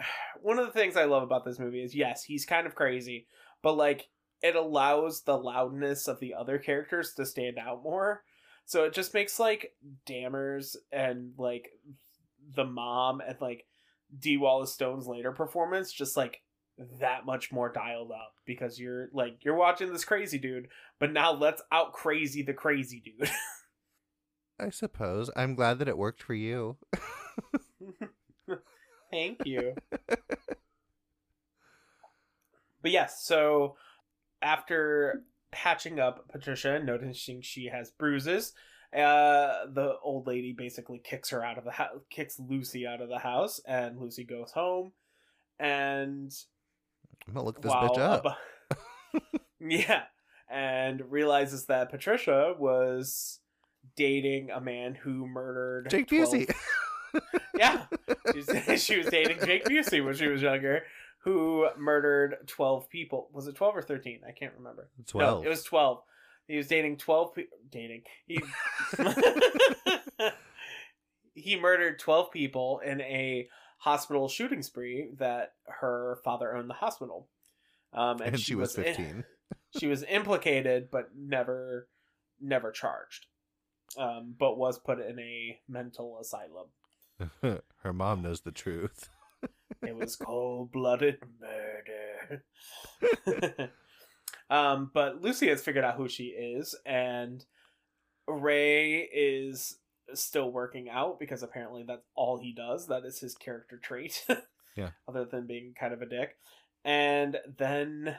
one 0.42 0.58
of 0.58 0.66
the 0.66 0.72
things 0.72 0.96
I 0.96 1.04
love 1.04 1.22
about 1.22 1.44
this 1.44 1.58
movie 1.58 1.82
is 1.82 1.94
yes, 1.94 2.24
he's 2.24 2.44
kind 2.44 2.66
of 2.66 2.74
crazy, 2.74 3.26
but 3.62 3.76
like 3.76 4.08
it 4.42 4.56
allows 4.56 5.22
the 5.22 5.36
loudness 5.36 6.08
of 6.08 6.18
the 6.20 6.34
other 6.34 6.58
characters 6.58 7.12
to 7.14 7.26
stand 7.26 7.58
out 7.58 7.82
more. 7.82 8.22
So 8.64 8.84
it 8.84 8.94
just 8.94 9.14
makes 9.14 9.38
like 9.38 9.72
Dammers 10.06 10.76
and 10.92 11.32
like 11.36 11.70
the 12.54 12.64
mom 12.64 13.20
and 13.20 13.36
like 13.40 13.66
Dee 14.18 14.36
Wallace 14.36 14.72
Stone's 14.72 15.06
later 15.06 15.32
performance 15.32 15.92
just 15.92 16.16
like 16.16 16.40
that 17.00 17.26
much 17.26 17.52
more 17.52 17.70
dialed 17.70 18.10
up 18.10 18.34
because 18.46 18.78
you're 18.78 19.08
like 19.12 19.44
you're 19.44 19.54
watching 19.54 19.92
this 19.92 20.04
crazy 20.04 20.38
dude, 20.38 20.68
but 20.98 21.12
now 21.12 21.32
let's 21.32 21.62
out 21.70 21.92
crazy 21.92 22.42
the 22.42 22.54
crazy 22.54 23.02
dude. 23.04 23.30
I 24.60 24.70
suppose. 24.70 25.30
I'm 25.36 25.54
glad 25.54 25.78
that 25.78 25.88
it 25.88 25.98
worked 25.98 26.22
for 26.22 26.34
you. 26.34 26.76
Thank 29.10 29.44
you. 29.44 29.74
but 32.82 32.90
yes, 32.90 33.22
so 33.24 33.76
after 34.40 35.22
patching 35.50 35.98
up 35.98 36.28
Patricia 36.28 36.76
and 36.76 36.86
noticing 36.86 37.42
she 37.42 37.66
has 37.66 37.90
bruises, 37.90 38.52
uh, 38.94 39.66
the 39.72 39.94
old 40.02 40.26
lady 40.26 40.52
basically 40.52 40.98
kicks 40.98 41.30
her 41.30 41.44
out 41.44 41.58
of 41.58 41.64
the 41.64 41.72
house, 41.72 41.90
kicks 42.08 42.38
Lucy 42.38 42.86
out 42.86 43.00
of 43.00 43.08
the 43.08 43.18
house, 43.18 43.60
and 43.66 43.98
Lucy 43.98 44.24
goes 44.24 44.52
home. 44.52 44.92
And 45.58 46.32
I'm 47.26 47.34
gonna 47.34 47.46
look 47.46 47.60
this 47.60 47.72
bitch 47.72 47.98
up. 47.98 48.24
ab- 48.26 49.22
yeah, 49.60 50.04
and 50.48 51.02
realizes 51.10 51.66
that 51.66 51.90
Patricia 51.90 52.54
was 52.58 53.40
dating 53.96 54.50
a 54.50 54.60
man 54.60 54.94
who 54.94 55.26
murdered 55.26 55.90
Jake 55.90 56.08
12 56.08 56.32
Busey. 56.32 56.54
Yeah, 57.56 57.84
she 58.32 58.38
was, 58.38 58.82
she 58.82 58.96
was 58.98 59.06
dating 59.06 59.38
Jake 59.44 59.64
Busey 59.64 60.04
when 60.04 60.14
she 60.14 60.28
was 60.28 60.42
younger, 60.42 60.82
who 61.24 61.68
murdered 61.78 62.36
twelve 62.46 62.88
people. 62.88 63.28
Was 63.32 63.46
it 63.46 63.56
twelve 63.56 63.76
or 63.76 63.82
thirteen? 63.82 64.20
I 64.26 64.32
can't 64.32 64.54
remember. 64.56 64.90
Twelve. 65.06 65.42
No, 65.42 65.46
it 65.46 65.50
was 65.50 65.62
twelve. 65.62 66.02
He 66.46 66.56
was 66.56 66.66
dating 66.66 66.96
twelve. 66.96 67.34
Pe- 67.34 67.44
dating. 67.70 68.02
He 68.26 68.40
he 71.34 71.58
murdered 71.58 71.98
twelve 71.98 72.30
people 72.30 72.80
in 72.84 73.00
a 73.00 73.48
hospital 73.78 74.28
shooting 74.28 74.62
spree 74.62 75.10
that 75.18 75.54
her 75.66 76.18
father 76.24 76.54
owned 76.54 76.68
the 76.68 76.74
hospital. 76.74 77.28
Um, 77.92 78.20
and, 78.20 78.38
she, 78.38 78.54
was 78.54 78.76
in- 78.76 78.84
15. 78.84 79.24
she 79.78 79.86
was 79.86 80.04
implicated, 80.08 80.90
but 80.92 81.10
never, 81.16 81.88
never 82.40 82.70
charged. 82.70 83.26
Um, 83.98 84.34
but 84.38 84.56
was 84.56 84.78
put 84.78 85.00
in 85.00 85.18
a 85.18 85.58
mental 85.68 86.18
asylum. 86.20 86.68
Her 87.82 87.92
mom 87.92 88.22
knows 88.22 88.40
the 88.40 88.52
truth. 88.52 89.08
It 89.82 89.96
was 89.96 90.16
cold 90.16 90.72
blooded 90.72 91.20
murder. 91.40 92.44
um, 94.50 94.90
but 94.92 95.22
Lucy 95.22 95.48
has 95.48 95.62
figured 95.62 95.84
out 95.84 95.96
who 95.96 96.06
she 96.06 96.24
is, 96.24 96.74
and 96.84 97.42
Ray 98.26 99.08
is 99.10 99.78
still 100.12 100.50
working 100.50 100.90
out 100.90 101.18
because 101.18 101.42
apparently 101.42 101.84
that's 101.86 102.04
all 102.14 102.38
he 102.38 102.52
does. 102.52 102.88
That 102.88 103.06
is 103.06 103.20
his 103.20 103.34
character 103.34 103.78
trait. 103.82 104.26
Yeah. 104.76 104.90
Other 105.08 105.24
than 105.24 105.46
being 105.46 105.74
kind 105.78 105.92
of 105.92 106.02
a 106.02 106.06
dick. 106.06 106.36
And 106.84 107.38
then 107.58 108.16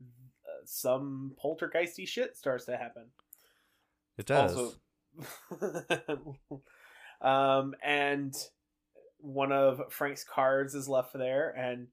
uh, 0.00 0.64
some 0.64 1.32
poltergeisty 1.42 2.08
shit 2.08 2.36
starts 2.36 2.64
to 2.64 2.76
happen. 2.76 3.06
It 4.18 4.26
does. 4.26 4.56
Also, 4.56 4.74
um, 7.20 7.74
and 7.84 8.34
one 9.18 9.52
of 9.52 9.80
Frank's 9.90 10.24
cards 10.24 10.74
is 10.74 10.88
left 10.88 11.12
there, 11.12 11.50
and 11.50 11.88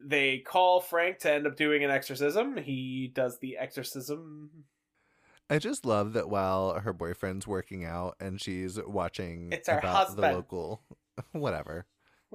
they 0.00 0.38
call 0.38 0.80
Frank 0.80 1.18
to 1.20 1.32
end 1.32 1.46
up 1.46 1.56
doing 1.56 1.84
an 1.84 1.90
exorcism. 1.90 2.56
He 2.56 3.10
does 3.14 3.38
the 3.38 3.56
exorcism. 3.58 4.64
I 5.48 5.58
just 5.58 5.84
love 5.84 6.14
that 6.14 6.28
while 6.28 6.80
her 6.80 6.92
boyfriend's 6.92 7.46
working 7.46 7.84
out 7.84 8.16
and 8.20 8.40
she's 8.40 8.78
watching 8.82 9.52
It's 9.52 9.68
about 9.68 10.16
the 10.16 10.22
local 10.22 10.82
whatever. 11.32 11.86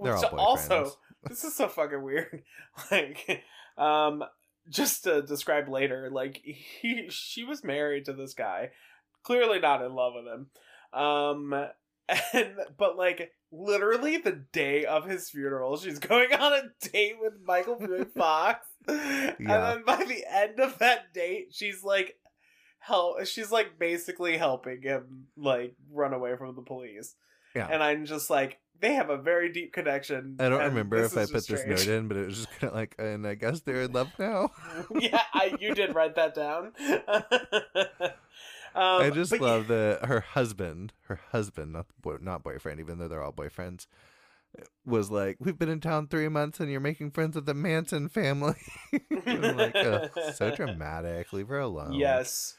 They're 0.01 0.15
all 0.15 0.21
So 0.21 0.29
boyfriends. 0.29 0.37
also, 0.37 0.91
this 1.27 1.43
is 1.43 1.55
so 1.55 1.67
fucking 1.67 2.01
weird. 2.01 2.43
Like, 2.91 3.43
um, 3.77 4.23
just 4.69 5.05
to 5.05 5.21
describe 5.23 5.67
later, 5.67 6.09
like 6.11 6.41
he, 6.43 7.07
she 7.09 7.43
was 7.43 7.63
married 7.63 8.05
to 8.05 8.13
this 8.13 8.33
guy, 8.33 8.69
clearly 9.23 9.59
not 9.59 9.83
in 9.83 9.93
love 9.93 10.13
with 10.15 10.31
him. 10.31 10.47
Um, 10.93 11.53
and 12.33 12.55
but 12.77 12.97
like 12.97 13.31
literally 13.51 14.17
the 14.17 14.43
day 14.51 14.85
of 14.85 15.05
his 15.05 15.29
funeral, 15.29 15.77
she's 15.77 15.99
going 15.99 16.33
on 16.33 16.53
a 16.53 16.87
date 16.89 17.15
with 17.19 17.33
Michael. 17.43 17.79
Fox, 18.17 18.67
and 18.87 19.35
then 19.39 19.83
by 19.85 20.03
the 20.03 20.23
end 20.29 20.59
of 20.59 20.79
that 20.79 21.13
date, 21.13 21.47
she's 21.51 21.83
like. 21.83 22.15
Help! 22.79 23.25
She's 23.25 23.51
like 23.51 23.79
basically 23.79 24.37
helping 24.37 24.81
him 24.81 25.25
like 25.35 25.75
run 25.91 26.13
away 26.13 26.37
from 26.37 26.55
the 26.55 26.61
police. 26.61 27.15
Yeah. 27.55 27.67
And 27.69 27.81
I'm 27.83 28.05
just 28.05 28.29
like, 28.29 28.59
they 28.79 28.93
have 28.93 29.09
a 29.09 29.17
very 29.17 29.51
deep 29.51 29.73
connection. 29.73 30.35
I 30.39 30.49
don't 30.49 30.61
remember 30.61 30.97
if 30.97 31.17
I 31.17 31.25
put 31.25 31.45
just 31.45 31.47
this 31.47 31.65
note 31.65 31.87
in, 31.87 32.07
but 32.07 32.17
it 32.17 32.27
was 32.27 32.35
just 32.35 32.51
kind 32.51 32.71
of 32.71 32.75
like, 32.75 32.95
and 32.99 33.25
I 33.25 33.35
guess 33.35 33.61
they're 33.61 33.81
in 33.81 33.93
love 33.93 34.11
now. 34.19 34.51
yeah, 34.99 35.21
I, 35.33 35.55
you 35.59 35.73
did 35.73 35.95
write 35.95 36.15
that 36.15 36.35
down. 36.35 36.73
um, 38.75 39.01
I 39.01 39.09
just 39.09 39.39
love 39.39 39.67
that 39.67 40.05
her 40.05 40.21
husband, 40.21 40.93
her 41.07 41.19
husband, 41.31 41.73
not 41.73 41.85
boy, 42.01 42.17
not 42.21 42.43
boyfriend, 42.43 42.79
even 42.79 42.97
though 42.97 43.07
they're 43.07 43.23
all 43.23 43.33
boyfriends, 43.33 43.87
was 44.85 45.09
like, 45.11 45.37
"We've 45.39 45.57
been 45.57 45.69
in 45.69 45.81
town 45.81 46.07
three 46.07 46.29
months, 46.29 46.59
and 46.59 46.69
you're 46.71 46.79
making 46.79 47.11
friends 47.11 47.35
with 47.35 47.45
the 47.45 47.53
Manson 47.53 48.09
family." 48.09 48.55
Like, 49.25 49.75
Ugh, 49.75 50.09
so 50.35 50.51
dramatic. 50.55 51.33
Leave 51.33 51.49
her 51.49 51.59
alone. 51.59 51.93
Yes. 51.93 52.55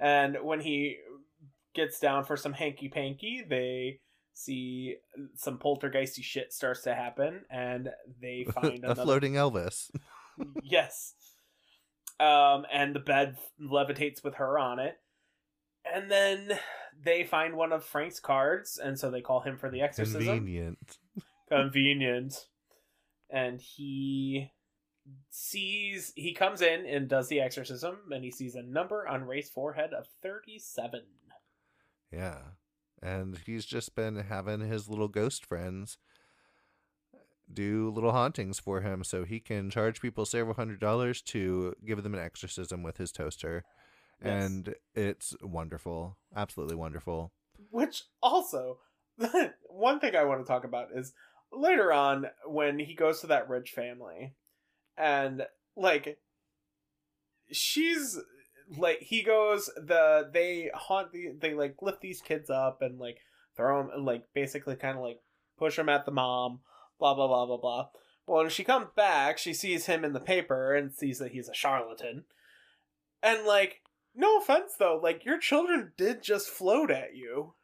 And 0.00 0.36
when 0.42 0.60
he 0.60 0.96
gets 1.74 2.00
down 2.00 2.24
for 2.24 2.36
some 2.36 2.52
hanky 2.52 2.88
panky, 2.88 3.44
they 3.48 4.00
see 4.34 4.96
some 5.36 5.58
poltergeisty 5.58 6.22
shit 6.22 6.52
starts 6.52 6.82
to 6.82 6.94
happen, 6.94 7.42
and 7.50 7.90
they 8.20 8.44
find 8.54 8.66
a 8.84 8.86
another. 8.86 9.02
floating 9.04 9.34
Elvis. 9.34 9.90
yes. 10.62 11.14
Um, 12.20 12.66
and 12.72 12.94
the 12.94 13.00
bed 13.00 13.36
levitates 13.60 14.24
with 14.24 14.34
her 14.36 14.58
on 14.58 14.78
it. 14.80 14.96
And 15.94 16.10
then 16.10 16.58
they 17.02 17.24
find 17.24 17.56
one 17.56 17.72
of 17.72 17.84
Frank's 17.84 18.20
cards, 18.20 18.78
and 18.82 18.98
so 18.98 19.10
they 19.10 19.20
call 19.20 19.40
him 19.40 19.56
for 19.56 19.70
the 19.70 19.80
exorcism. 19.80 20.24
Convenient. 20.24 20.98
Convenient. 21.48 22.46
And 23.30 23.60
he 23.60 24.50
sees 25.30 26.12
he 26.16 26.32
comes 26.34 26.60
in 26.60 26.86
and 26.86 27.08
does 27.08 27.28
the 27.28 27.40
exorcism, 27.40 27.96
and 28.10 28.24
he 28.24 28.30
sees 28.30 28.54
a 28.54 28.62
number 28.62 29.06
on 29.06 29.24
Ray's 29.24 29.48
forehead 29.48 29.92
of 29.92 30.06
thirty-seven. 30.22 31.02
Yeah. 32.12 32.38
And 33.00 33.38
he's 33.46 33.64
just 33.64 33.94
been 33.94 34.16
having 34.16 34.60
his 34.60 34.88
little 34.88 35.08
ghost 35.08 35.46
friends 35.46 35.98
do 37.52 37.90
little 37.90 38.12
hauntings 38.12 38.58
for 38.58 38.80
him 38.80 39.02
so 39.02 39.24
he 39.24 39.40
can 39.40 39.70
charge 39.70 40.00
people 40.00 40.26
several 40.26 40.54
hundred 40.54 40.80
dollars 40.80 41.22
to 41.22 41.74
give 41.86 42.02
them 42.02 42.14
an 42.14 42.20
exorcism 42.20 42.82
with 42.82 42.98
his 42.98 43.12
toaster. 43.12 43.64
Yes. 44.24 44.44
And 44.44 44.74
it's 44.94 45.34
wonderful. 45.42 46.16
Absolutely 46.34 46.76
wonderful. 46.76 47.32
Which 47.70 48.04
also, 48.22 48.78
one 49.68 50.00
thing 50.00 50.16
I 50.16 50.24
want 50.24 50.44
to 50.44 50.50
talk 50.50 50.64
about 50.64 50.88
is 50.94 51.12
later 51.52 51.92
on 51.92 52.26
when 52.46 52.78
he 52.78 52.94
goes 52.94 53.20
to 53.20 53.28
that 53.28 53.48
rich 53.48 53.70
family, 53.70 54.34
and 54.96 55.46
like, 55.76 56.18
she's 57.50 58.18
like 58.76 58.98
he 59.00 59.22
goes 59.22 59.70
the 59.76 60.28
they 60.32 60.70
haunt 60.74 61.12
the 61.12 61.34
they 61.38 61.54
like 61.54 61.76
lift 61.80 62.02
these 62.02 62.20
kids 62.20 62.50
up 62.50 62.82
and 62.82 62.98
like 62.98 63.18
throw 63.56 63.82
them 63.82 63.90
and 63.94 64.04
like 64.04 64.24
basically 64.34 64.76
kind 64.76 64.98
of 64.98 65.02
like 65.02 65.20
push 65.56 65.76
them 65.76 65.88
at 65.88 66.04
the 66.04 66.12
mom. 66.12 66.60
Blah 66.98 67.14
blah 67.14 67.28
blah 67.28 67.46
blah 67.46 67.56
blah. 67.56 67.88
Well, 68.26 68.42
when 68.42 68.50
she 68.50 68.62
comes 68.62 68.88
back, 68.94 69.38
she 69.38 69.54
sees 69.54 69.86
him 69.86 70.04
in 70.04 70.12
the 70.12 70.20
paper 70.20 70.74
and 70.74 70.92
sees 70.92 71.18
that 71.18 71.32
he's 71.32 71.48
a 71.48 71.54
charlatan. 71.54 72.24
And 73.22 73.46
like, 73.46 73.80
no 74.18 74.38
offense 74.38 74.72
though, 74.78 75.00
like 75.02 75.24
your 75.24 75.38
children 75.38 75.92
did 75.96 76.22
just 76.22 76.48
float 76.48 76.90
at 76.90 77.14
you. 77.14 77.54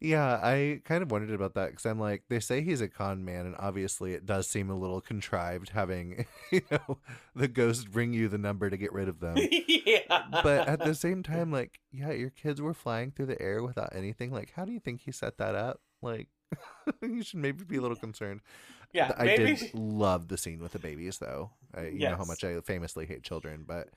Yeah, 0.00 0.38
I 0.40 0.80
kind 0.84 1.02
of 1.02 1.10
wondered 1.10 1.34
about 1.34 1.54
that 1.54 1.70
because 1.70 1.84
I'm 1.84 1.98
like, 1.98 2.22
they 2.28 2.38
say 2.38 2.62
he's 2.62 2.80
a 2.80 2.86
con 2.86 3.24
man, 3.24 3.46
and 3.46 3.56
obviously 3.58 4.12
it 4.12 4.26
does 4.26 4.46
seem 4.46 4.70
a 4.70 4.76
little 4.76 5.00
contrived 5.00 5.70
having, 5.70 6.24
you 6.52 6.60
know, 6.70 6.98
the 7.34 7.48
ghost 7.48 7.90
bring 7.90 8.12
you 8.12 8.28
the 8.28 8.38
number 8.38 8.70
to 8.70 8.76
get 8.76 8.92
rid 8.92 9.08
of 9.08 9.18
them. 9.18 9.36
yeah. 9.68 10.22
But 10.30 10.68
at 10.68 10.84
the 10.84 10.94
same 10.94 11.24
time, 11.24 11.50
like, 11.50 11.80
yeah, 11.90 12.12
your 12.12 12.30
kids 12.30 12.62
were 12.62 12.74
flying 12.74 13.10
through 13.10 13.26
the 13.26 13.42
air 13.42 13.60
without 13.60 13.92
anything. 13.92 14.30
Like, 14.30 14.52
how 14.54 14.64
do 14.64 14.72
you 14.72 14.78
think 14.78 15.00
he 15.00 15.10
set 15.10 15.38
that 15.38 15.56
up? 15.56 15.80
Like, 16.00 16.28
you 17.02 17.24
should 17.24 17.40
maybe 17.40 17.64
be 17.64 17.78
a 17.78 17.80
little 17.80 17.96
concerned. 17.96 18.40
yeah, 18.92 19.10
I 19.18 19.24
maybe 19.24 19.54
did 19.56 19.74
love 19.74 20.28
the 20.28 20.38
scene 20.38 20.60
with 20.60 20.72
the 20.72 20.78
babies, 20.78 21.18
though. 21.18 21.50
I, 21.74 21.86
you 21.86 22.08
know 22.08 22.16
how 22.16 22.24
much 22.24 22.44
I 22.44 22.60
famously 22.60 23.04
hate 23.04 23.24
children, 23.24 23.64
but 23.66 23.88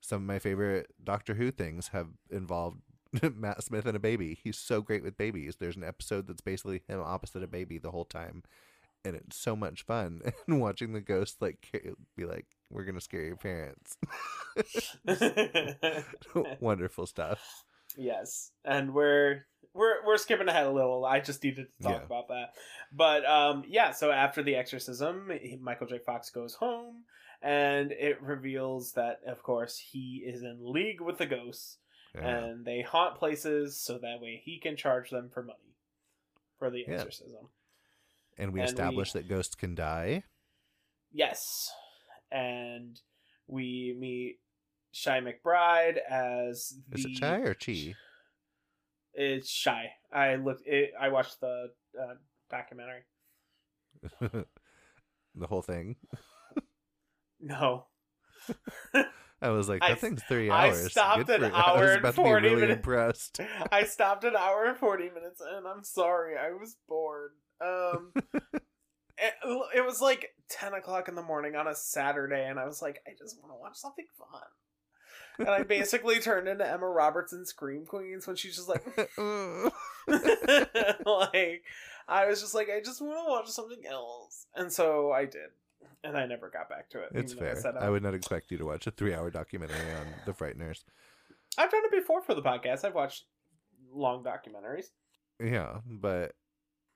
some 0.00 0.22
of 0.22 0.26
my 0.26 0.38
favorite 0.38 0.88
Doctor 1.02 1.34
Who 1.34 1.50
things 1.50 1.88
have 1.88 2.08
involved 2.30 2.78
Matt 3.34 3.62
Smith 3.64 3.86
and 3.86 3.96
a 3.96 4.00
baby. 4.00 4.38
He's 4.42 4.58
so 4.58 4.80
great 4.82 5.02
with 5.02 5.16
babies. 5.16 5.56
There's 5.56 5.76
an 5.76 5.84
episode 5.84 6.26
that's 6.26 6.40
basically 6.42 6.82
him 6.88 7.00
opposite 7.00 7.42
a 7.42 7.46
baby 7.46 7.78
the 7.78 7.90
whole 7.90 8.04
time, 8.04 8.42
and 9.04 9.16
it's 9.16 9.36
so 9.36 9.56
much 9.56 9.82
fun. 9.84 10.20
And 10.46 10.60
watching 10.60 10.92
the 10.92 11.00
ghost 11.00 11.40
like 11.40 11.70
be 12.16 12.24
like, 12.26 12.46
"We're 12.70 12.84
gonna 12.84 13.00
scare 13.00 13.22
your 13.24 13.36
parents." 13.36 13.96
Wonderful 16.60 17.06
stuff. 17.06 17.64
yes, 17.96 18.50
and 18.64 18.94
we're 18.94 19.42
we're 19.74 20.04
we're 20.06 20.16
skipping 20.16 20.48
ahead 20.48 20.66
a 20.66 20.70
little. 20.70 21.04
I 21.04 21.20
just 21.20 21.42
needed 21.44 21.66
to 21.76 21.82
talk 21.82 22.00
Yeah. 22.00 22.04
about 22.06 22.28
that. 22.28 22.54
But 22.92 23.24
um, 23.26 23.64
yeah. 23.68 23.92
So 23.92 24.10
after 24.10 24.42
the 24.42 24.56
exorcism, 24.56 25.30
Michael 25.60 25.86
J. 25.86 25.98
Fox 25.98 26.30
goes 26.30 26.54
home, 26.54 27.04
and 27.42 27.92
it 27.92 28.20
reveals 28.22 28.92
that, 28.92 29.20
of 29.26 29.42
course, 29.42 29.78
he 29.78 30.24
is 30.26 30.42
in 30.42 30.58
league 30.60 31.00
with 31.00 31.18
the 31.18 31.26
ghosts, 31.26 31.78
Yeah. 32.14 32.26
and 32.28 32.64
they 32.64 32.82
haunt 32.82 33.16
places 33.18 33.80
so 33.80 33.98
that 33.98 34.20
way 34.20 34.40
he 34.44 34.58
can 34.58 34.76
charge 34.76 35.10
them 35.10 35.30
for 35.30 35.42
money 35.42 35.76
for 36.58 36.70
the 36.70 36.84
Yeah. 36.86 36.94
exorcism. 36.94 37.50
and 38.40 38.52
we 38.52 38.60
and 38.60 38.96
we- 38.96 39.02
that 39.14 39.28
ghosts 39.28 39.54
can 39.56 39.74
die. 39.74 40.22
Yes. 41.10 41.72
And 42.30 43.00
we 43.48 43.94
meet 43.98 44.40
Chi 44.92 45.20
McBride 45.20 45.96
as 45.98 46.78
the 46.88 46.98
Is 46.98 47.04
it 47.06 47.14
Chai 47.16 47.38
or 47.40 47.54
Chi? 47.54 47.94
It's 49.14 49.48
Shy. 49.50 49.92
I 50.12 50.36
looked 50.36 50.66
it 50.66 50.92
I 50.98 51.08
watched 51.08 51.40
the 51.40 51.72
uh, 52.00 52.14
documentary. 52.48 53.04
the 54.20 55.46
whole 55.48 55.62
thing. 55.62 55.96
No. 57.40 57.86
I 59.40 59.50
was 59.50 59.68
like, 59.68 59.82
I- 59.82 59.90
that 59.90 60.00
thing's 60.00 60.22
three 60.24 60.50
hours. 60.50 60.86
I 60.86 60.88
stopped 60.88 61.26
Good 61.26 61.42
an 61.42 61.50
for- 61.50 61.56
I 61.58 61.60
hour 61.60 61.80
was 61.80 61.90
and 61.90 61.98
about 62.00 62.14
to 62.14 62.20
be 62.20 62.24
40 62.28 62.48
really 62.48 62.60
minutes. 62.62 62.76
impressed. 62.76 63.40
I 63.72 63.84
stopped 63.84 64.24
an 64.24 64.34
hour 64.36 64.64
and 64.64 64.76
40 64.76 65.04
minutes 65.10 65.40
and 65.40 65.66
I'm 65.66 65.84
sorry. 65.84 66.36
I 66.36 66.50
was 66.50 66.76
bored. 66.88 67.32
Um 67.60 68.12
it, 69.16 69.34
it 69.76 69.84
was 69.84 70.00
like 70.00 70.30
10 70.50 70.74
o'clock 70.74 71.08
in 71.08 71.14
the 71.14 71.22
morning 71.22 71.54
on 71.56 71.66
a 71.68 71.74
Saturday 71.74 72.46
and 72.48 72.58
I 72.58 72.66
was 72.66 72.80
like, 72.82 73.00
I 73.06 73.10
just 73.18 73.36
want 73.40 73.52
to 73.52 73.56
watch 73.60 73.76
something 73.76 74.06
fun. 74.18 74.42
And 75.40 75.48
I 75.50 75.62
basically 75.62 76.18
turned 76.18 76.48
into 76.48 76.68
Emma 76.68 76.88
Roberts 76.88 77.32
in 77.32 77.44
Scream 77.46 77.86
Queens 77.86 78.26
when 78.26 78.34
she's 78.34 78.56
just 78.56 78.68
like, 78.68 78.84
like 81.06 81.62
I 82.08 82.26
was 82.26 82.40
just 82.40 82.54
like, 82.54 82.68
I 82.74 82.80
just 82.80 83.00
want 83.00 83.18
to 83.24 83.30
watch 83.30 83.48
something 83.48 83.84
else, 83.88 84.46
and 84.56 84.72
so 84.72 85.12
I 85.12 85.26
did, 85.26 85.50
and 86.04 86.16
I 86.16 86.26
never 86.26 86.48
got 86.50 86.68
back 86.68 86.88
to 86.90 87.00
it. 87.02 87.10
it's 87.14 87.32
fair. 87.32 87.56
said 87.56 87.76
I 87.76 87.90
would 87.90 88.02
not 88.02 88.14
expect 88.14 88.50
you 88.50 88.58
to 88.58 88.64
watch 88.66 88.86
a 88.86 88.90
three-hour 88.90 89.30
documentary 89.30 89.92
on 90.00 90.06
the 90.26 90.32
Frighteners. 90.32 90.84
I've 91.56 91.70
done 91.70 91.82
it 91.84 91.92
before 91.92 92.22
for 92.22 92.34
the 92.34 92.42
podcast. 92.42 92.84
I've 92.84 92.94
watched 92.94 93.24
long 93.92 94.22
documentaries. 94.24 94.86
Yeah, 95.40 95.78
but 95.86 96.32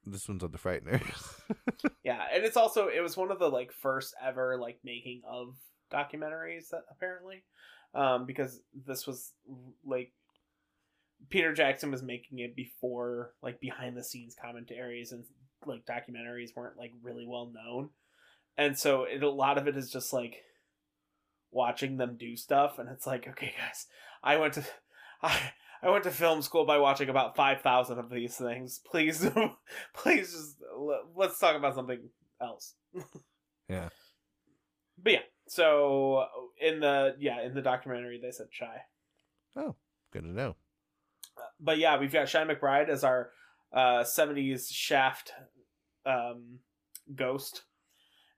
this 0.05 0.29
one's 0.29 0.43
on 0.43 0.53
the 0.53 0.59
Frighteners. 0.59 1.41
Yeah, 2.05 2.21
and 2.35 2.45
it's 2.45 2.57
also 2.57 2.89
it 2.89 3.01
was 3.01 3.17
one 3.17 3.31
of 3.31 3.39
the 3.39 3.49
like 3.49 3.73
first 3.73 4.15
ever 4.23 4.59
like 4.61 4.79
making 4.85 5.23
of 5.29 5.55
documentaries 5.93 6.69
that 6.71 6.83
apparently, 6.91 7.45
um, 7.95 8.27
because 8.27 8.61
this 8.87 9.07
was 9.07 9.33
like 9.85 10.13
Peter 11.29 11.53
Jackson 11.53 11.91
was 11.93 12.03
making 12.03 12.41
it 12.41 12.57
before 12.57 13.35
like 13.43 13.61
behind 13.61 13.97
the 13.97 14.03
scenes 14.03 14.35
commentaries 14.41 15.13
and 15.13 15.25
like 15.65 15.87
documentaries 15.87 16.55
weren't 16.57 16.77
like 16.77 16.91
really 17.03 17.25
well 17.27 17.53
known, 17.55 17.91
and 18.57 18.79
so 18.79 19.05
it, 19.05 19.23
a 19.23 19.31
lot 19.31 19.59
of 19.59 19.67
it 19.69 19.77
is 19.77 19.91
just 19.91 20.13
like 20.13 20.43
watching 21.51 21.97
them 21.97 22.17
do 22.19 22.37
stuff, 22.37 22.79
and 22.79 22.89
it's 22.89 23.07
like 23.07 23.29
okay 23.29 23.53
guys, 23.59 23.87
I 24.23 24.37
went 24.37 24.55
to 24.55 24.65
I. 25.23 25.39
I 25.85 25.91
went 25.91 26.05
to 26.05 26.13
film 26.13 26.43
school 26.43 26.65
by 26.65 26.79
watching 26.79 27.09
about 27.09 27.35
5,000 27.35 27.99
of 27.99 28.09
these 28.09 28.37
things. 28.37 28.79
Please, 28.89 29.29
please 29.97 30.31
just 30.31 30.57
let's 31.17 31.41
talk 31.41 31.57
about 31.57 31.75
something 31.75 31.99
else. 32.41 32.75
Yeah. 33.69 33.89
But 35.03 35.13
yeah, 35.13 35.19
so 35.49 36.27
in 36.61 36.81
the 36.81 37.17
yeah, 37.19 37.43
in 37.43 37.55
the 37.55 37.63
documentary 37.63 38.21
they 38.23 38.31
said 38.31 38.49
shy. 38.51 38.83
oh, 39.57 39.77
good 40.13 40.23
to 40.25 40.29
know. 40.29 40.57
But 41.59 41.79
yeah, 41.79 41.99
we've 41.99 42.13
got 42.13 42.31
Chi 42.31 42.45
McBride 42.45 42.89
as 42.89 43.03
our 43.03 43.31
uh 43.73 44.05
70s 44.05 44.71
shaft 44.71 45.33
um 46.05 46.59
ghost. 47.15 47.63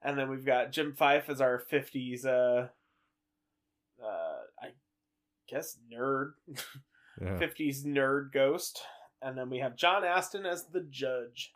And 0.05 0.19
then 0.19 0.29
we've 0.29 0.45
got 0.45 0.71
Jim 0.71 0.93
Fyfe 0.93 1.29
as 1.29 1.41
our 1.41 1.61
50s 1.73 2.27
uh 2.27 2.69
uh 4.03 4.39
I 4.63 4.69
guess 5.49 5.79
nerd 5.93 6.33
Yeah. 7.21 7.39
50s 7.39 7.85
nerd 7.85 8.33
ghost. 8.33 8.83
And 9.23 9.39
then 9.39 9.49
we 9.49 9.59
have 9.59 9.77
John 9.77 10.05
Astin 10.05 10.45
as 10.45 10.65
the 10.67 10.81
judge. 10.81 11.53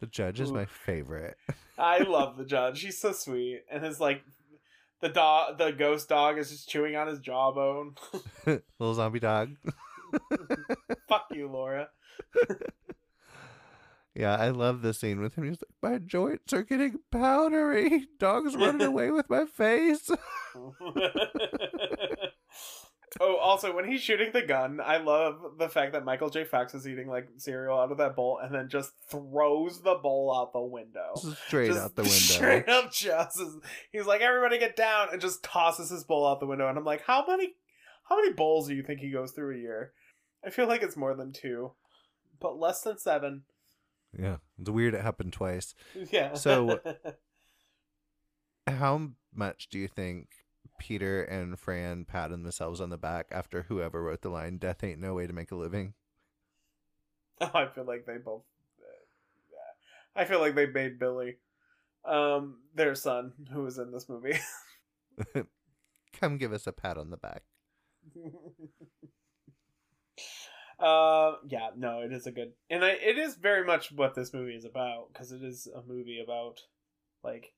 The 0.00 0.06
judge 0.06 0.40
is 0.40 0.50
Ooh. 0.50 0.54
my 0.54 0.64
favorite. 0.66 1.36
I 1.78 1.98
love 2.00 2.36
the 2.36 2.44
judge. 2.44 2.80
He's 2.82 3.00
so 3.00 3.12
sweet. 3.12 3.62
And 3.70 3.84
his 3.84 4.00
like 4.00 4.22
the 5.00 5.08
dog 5.08 5.58
the 5.58 5.70
ghost 5.70 6.08
dog 6.08 6.38
is 6.38 6.50
just 6.50 6.68
chewing 6.68 6.96
on 6.96 7.06
his 7.06 7.20
jawbone. 7.20 7.94
Little 8.46 8.94
zombie 8.94 9.20
dog. 9.20 9.56
Fuck 11.08 11.26
you, 11.30 11.48
Laura. 11.48 11.88
Yeah, 14.14 14.34
I 14.34 14.50
love 14.50 14.82
the 14.82 14.92
scene 14.92 15.20
with 15.20 15.36
him. 15.36 15.44
He's 15.44 15.62
like, 15.82 15.92
my 15.92 15.98
joints 15.98 16.52
are 16.52 16.62
getting 16.62 16.98
powdery. 17.12 18.08
Dog's 18.18 18.56
running 18.56 18.86
away 18.86 19.10
with 19.10 19.30
my 19.30 19.46
face. 19.46 20.10
oh, 23.20 23.36
also 23.36 23.74
when 23.74 23.86
he's 23.86 24.00
shooting 24.00 24.30
the 24.32 24.42
gun, 24.42 24.80
I 24.84 24.98
love 24.98 25.40
the 25.58 25.68
fact 25.68 25.92
that 25.92 26.04
Michael 26.04 26.28
J. 26.28 26.44
Fox 26.44 26.74
is 26.74 26.88
eating 26.88 27.08
like 27.08 27.28
cereal 27.36 27.78
out 27.78 27.92
of 27.92 27.98
that 27.98 28.16
bowl 28.16 28.40
and 28.42 28.52
then 28.52 28.68
just 28.68 28.90
throws 29.08 29.82
the 29.82 29.94
bowl 29.94 30.36
out 30.36 30.52
the 30.52 30.60
window. 30.60 31.14
Straight 31.46 31.68
Just 31.68 31.80
out 31.80 31.94
the 31.94 32.02
window. 32.02 32.16
Straight 32.16 32.68
up 32.68 32.92
just 32.92 33.40
he's 33.92 34.06
like, 34.06 34.22
everybody 34.22 34.58
get 34.58 34.74
down 34.74 35.08
and 35.12 35.20
just 35.20 35.44
tosses 35.44 35.90
his 35.90 36.02
bowl 36.02 36.26
out 36.26 36.40
the 36.40 36.46
window. 36.46 36.68
And 36.68 36.76
I'm 36.76 36.84
like, 36.84 37.04
how 37.06 37.24
many 37.26 37.54
how 38.08 38.16
many 38.16 38.32
bowls 38.32 38.66
do 38.66 38.74
you 38.74 38.82
think 38.82 38.98
he 38.98 39.10
goes 39.10 39.30
through 39.30 39.54
a 39.54 39.60
year? 39.60 39.92
I 40.44 40.50
feel 40.50 40.66
like 40.66 40.82
it's 40.82 40.96
more 40.96 41.14
than 41.14 41.32
two. 41.32 41.74
But 42.40 42.58
less 42.58 42.80
than 42.80 42.98
seven. 42.98 43.44
Yeah, 44.18 44.36
it's 44.58 44.70
weird 44.70 44.94
it 44.94 45.02
happened 45.02 45.32
twice. 45.32 45.74
Yeah. 46.10 46.34
So- 46.34 46.80
How 48.66 49.10
much 49.34 49.68
do 49.68 49.78
you 49.78 49.88
think 49.88 50.28
Peter 50.78 51.22
and 51.24 51.58
Fran 51.58 52.04
patted 52.04 52.42
themselves 52.44 52.80
on 52.80 52.90
the 52.90 52.98
back 52.98 53.26
after 53.30 53.62
whoever 53.62 54.02
wrote 54.02 54.22
the 54.22 54.28
line, 54.30 54.58
Death 54.58 54.84
ain't 54.84 55.00
no 55.00 55.14
way 55.14 55.26
to 55.26 55.32
make 55.32 55.50
a 55.50 55.56
living? 55.56 55.94
Oh, 57.40 57.50
I 57.54 57.66
feel 57.66 57.84
like 57.84 58.06
they 58.06 58.18
both. 58.18 58.42
Uh, 58.78 58.84
yeah. 59.50 60.22
I 60.22 60.24
feel 60.24 60.40
like 60.40 60.54
they 60.54 60.66
made 60.66 60.98
Billy, 60.98 61.38
um, 62.04 62.58
their 62.74 62.94
son, 62.94 63.32
who 63.52 63.62
was 63.62 63.78
in 63.78 63.90
this 63.92 64.08
movie. 64.08 64.38
Come 66.12 66.38
give 66.38 66.52
us 66.52 66.66
a 66.66 66.72
pat 66.72 66.96
on 66.98 67.10
the 67.10 67.16
back. 67.16 67.42
Uh, 70.80 71.36
yeah, 71.48 71.70
no, 71.76 72.00
it 72.00 72.12
is 72.12 72.26
a 72.26 72.32
good, 72.32 72.52
and 72.70 72.84
I, 72.84 72.90
it 72.90 73.18
is 73.18 73.34
very 73.36 73.64
much 73.66 73.92
what 73.92 74.14
this 74.14 74.32
movie 74.32 74.54
is 74.54 74.64
about 74.64 75.12
because 75.12 75.30
it 75.32 75.42
is 75.42 75.68
a 75.74 75.82
movie 75.86 76.20
about 76.24 76.60
like 77.22 77.52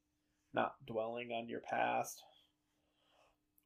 not 0.52 0.74
dwelling 0.86 1.30
on 1.30 1.48
your 1.48 1.60
past. 1.60 2.22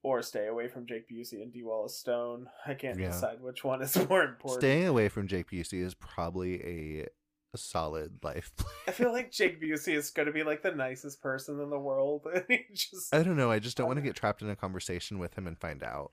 Or 0.02 0.22
stay 0.22 0.46
away 0.46 0.68
from 0.68 0.86
Jake 0.86 1.08
Busey 1.10 1.42
and 1.42 1.52
Dee 1.52 1.64
Wallace 1.64 1.98
Stone. 1.98 2.46
I 2.64 2.74
can't 2.74 2.96
Yeah. 3.00 3.08
decide 3.08 3.40
which 3.40 3.64
one 3.64 3.82
is 3.82 3.96
more 4.08 4.22
important. 4.22 4.60
Staying 4.60 4.86
away 4.86 5.08
from 5.08 5.26
Jake 5.26 5.50
Busey 5.50 5.82
is 5.82 5.94
probably 5.94 6.62
a, 6.62 7.08
a 7.52 7.58
solid 7.58 8.22
life. 8.22 8.52
I 8.86 8.92
feel 8.92 9.10
like 9.10 9.32
Jake 9.32 9.60
Busey 9.60 9.96
is 9.96 10.10
going 10.10 10.26
to 10.26 10.32
be 10.32 10.44
like 10.44 10.62
the 10.62 10.70
nicest 10.70 11.20
person 11.20 11.60
in 11.60 11.70
the 11.70 11.78
world, 11.78 12.24
and 12.32 12.44
he 12.48 12.66
just 12.72 13.12
I 13.12 13.24
don't 13.24 13.36
know. 13.36 13.50
I 13.50 13.58
just 13.58 13.76
don't 13.76 13.88
want 13.88 13.96
to 13.96 14.02
get 14.02 14.14
trapped 14.14 14.42
in 14.42 14.50
a 14.50 14.54
conversation 14.54 15.18
with 15.18 15.34
him 15.36 15.48
and 15.48 15.58
find 15.58 15.82
out. 15.82 16.12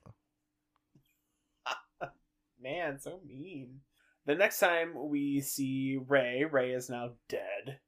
Man, 2.64 3.00
so 3.00 3.20
mean. 3.28 3.82
The 4.26 4.36
next 4.36 4.60
time 4.60 4.94
we 4.96 5.42
see 5.42 6.00
Ray, 6.08 6.46
Ray 6.50 6.72
is 6.72 6.90
now 6.90 7.12
dead 7.28 7.80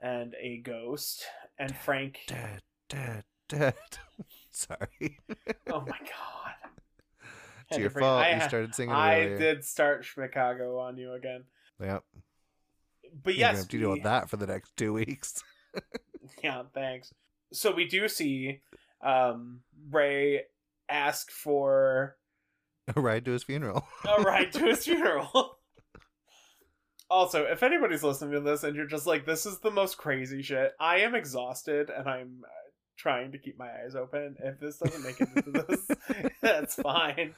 and 0.00 0.34
a 0.40 0.58
ghost, 0.58 1.24
and 1.58 1.76
Frank. 1.76 2.20
Dead, 2.26 2.62
dead, 2.88 3.24
dead. 3.48 3.74
Sorry. 4.50 5.18
Oh 5.70 5.80
my 5.80 5.98
god. 5.98 6.54
It's 7.68 7.80
your 7.80 7.90
fault. 7.90 8.22
I, 8.22 8.34
you 8.34 8.40
started 8.42 8.76
singing 8.76 8.94
I 8.94 9.22
earlier. 9.22 9.38
did 9.38 9.64
start 9.64 10.04
Chicago 10.04 10.78
on 10.78 10.96
you 10.98 11.14
again. 11.14 11.42
Yep. 11.80 12.04
But 13.24 13.34
You're 13.34 13.40
yes, 13.40 13.56
have 13.58 13.68
to 13.68 13.78
deal 13.78 13.90
with 13.90 14.04
that 14.04 14.30
for 14.30 14.36
the 14.36 14.46
next 14.46 14.76
two 14.76 14.92
weeks. 14.92 15.42
Yeah, 16.42 16.62
thanks. 16.74 17.12
So 17.52 17.72
we 17.72 17.86
do 17.86 18.08
see 18.08 18.60
um, 19.00 19.60
Ray 19.90 20.42
ask 20.88 21.30
for 21.30 22.16
A 22.96 23.00
ride 23.00 23.24
to 23.24 23.32
his 23.32 23.42
funeral. 23.44 23.86
a 24.06 24.22
ride 24.22 24.52
to 24.52 24.60
his 24.60 24.84
funeral. 24.84 25.58
Also, 27.08 27.44
if 27.44 27.62
anybody's 27.62 28.02
listening 28.02 28.32
to 28.32 28.40
this 28.40 28.64
and 28.64 28.74
you're 28.76 28.86
just 28.86 29.06
like, 29.06 29.24
this 29.26 29.46
is 29.46 29.58
the 29.60 29.70
most 29.70 29.96
crazy 29.96 30.42
shit, 30.42 30.72
I 30.80 30.98
am 31.00 31.14
exhausted 31.14 31.88
and 31.90 32.08
I'm 32.08 32.42
uh, 32.44 32.48
trying 32.96 33.30
to 33.32 33.38
keep 33.38 33.56
my 33.58 33.68
eyes 33.68 33.94
open. 33.94 34.34
If 34.42 34.58
this 34.58 34.78
doesn't 34.78 35.04
make 35.04 35.20
it 35.20 35.28
into 35.36 35.50
this, 35.68 36.30
that's 36.42 36.74
fine. 36.76 37.34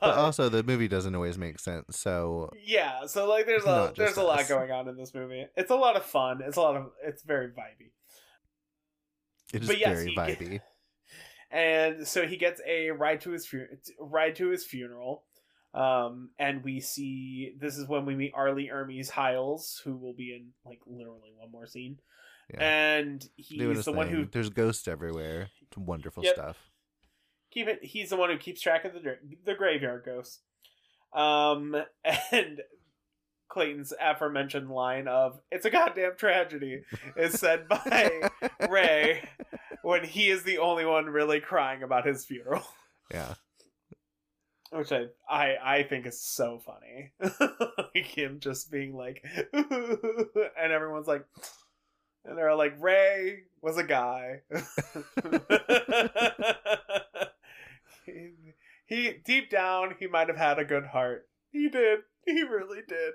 But 0.00 0.16
also, 0.16 0.48
the 0.48 0.62
movie 0.62 0.86
doesn't 0.88 1.14
always 1.16 1.36
make 1.36 1.58
sense. 1.58 1.96
So 1.96 2.50
yeah, 2.64 3.06
so 3.06 3.28
like, 3.28 3.46
there's 3.46 3.64
a 3.64 3.92
there's 3.96 4.16
a 4.18 4.22
lot 4.22 4.46
going 4.48 4.70
on 4.70 4.88
in 4.88 4.96
this 4.96 5.12
movie. 5.14 5.46
It's 5.56 5.70
a 5.72 5.76
lot 5.76 5.96
of 5.96 6.04
fun. 6.04 6.40
It's 6.44 6.56
a 6.56 6.60
lot 6.60 6.76
of 6.76 6.90
it's 7.04 7.22
very 7.24 7.48
vibey. 7.48 7.90
it 9.52 9.62
is 9.62 9.68
But 9.68 9.78
yes, 9.78 9.96
very 9.98 10.10
he- 10.10 10.16
vibey. 10.16 10.60
And 11.50 12.06
so 12.06 12.26
he 12.26 12.36
gets 12.36 12.60
a 12.66 12.90
ride 12.90 13.20
to 13.22 13.30
his 13.30 13.46
fu- 13.46 13.66
ride 13.98 14.36
to 14.36 14.48
his 14.48 14.64
funeral 14.64 15.24
um 15.74 16.30
and 16.38 16.64
we 16.64 16.80
see 16.80 17.52
this 17.60 17.76
is 17.76 17.86
when 17.86 18.06
we 18.06 18.14
meet 18.14 18.32
R. 18.34 18.54
Lee 18.54 18.70
Ermey's 18.72 19.10
hiles 19.10 19.80
who 19.84 19.94
will 19.96 20.14
be 20.14 20.34
in 20.34 20.48
like 20.64 20.80
literally 20.86 21.30
one 21.36 21.52
more 21.52 21.66
scene 21.66 21.98
Yeah. 22.54 22.62
and 22.98 23.28
he's 23.36 23.60
his 23.76 23.84
the 23.84 23.92
one 23.92 24.08
who. 24.08 24.24
There's 24.24 24.48
ghosts 24.48 24.88
everywhere. 24.88 25.50
It's 25.60 25.76
wonderful 25.76 26.24
Yep. 26.24 26.34
stuff. 26.34 26.56
keep 27.50 27.68
it 27.68 27.84
he's 27.84 28.08
the 28.08 28.16
one 28.16 28.30
who 28.30 28.38
keeps 28.38 28.62
track 28.62 28.86
of 28.86 28.94
the 28.94 29.18
the 29.44 29.54
graveyard 29.54 30.04
ghosts 30.06 30.40
um 31.14 31.76
and 32.32 32.62
clayton's 33.48 33.92
aforementioned 34.00 34.70
line 34.70 35.06
of 35.06 35.38
it's 35.50 35.66
a 35.66 35.70
goddamn 35.70 36.12
tragedy 36.16 36.82
is 37.16 37.34
said 37.38 37.68
by 37.68 38.30
ray 38.70 39.22
when 39.82 40.04
he 40.04 40.28
is 40.30 40.42
the 40.42 40.58
only 40.58 40.84
one 40.84 41.06
really 41.06 41.40
crying 41.40 41.82
about 41.82 42.06
his 42.06 42.24
funeral 42.24 42.62
Yeah. 43.12 43.34
which 44.70 44.92
I 44.92 45.06
I 45.28 45.56
I 45.62 45.82
think 45.84 46.06
is 46.06 46.20
so 46.20 46.58
funny. 46.58 47.12
like 47.94 48.06
him 48.06 48.38
just 48.40 48.70
being 48.70 48.94
like, 48.94 49.24
and 49.52 50.72
everyone's 50.72 51.06
like, 51.06 51.24
and 52.24 52.36
they're 52.36 52.54
like, 52.54 52.74
Ray 52.78 53.44
was 53.62 53.78
a 53.78 53.84
guy. 53.84 54.42
he, 58.04 58.30
he 58.86 59.12
deep 59.24 59.50
down 59.50 59.94
he 59.98 60.06
might 60.06 60.28
have 60.28 60.36
had 60.36 60.58
a 60.58 60.64
good 60.64 60.84
heart. 60.86 61.26
He 61.50 61.68
did. 61.68 62.00
He 62.26 62.42
really 62.42 62.80
did. 62.86 63.14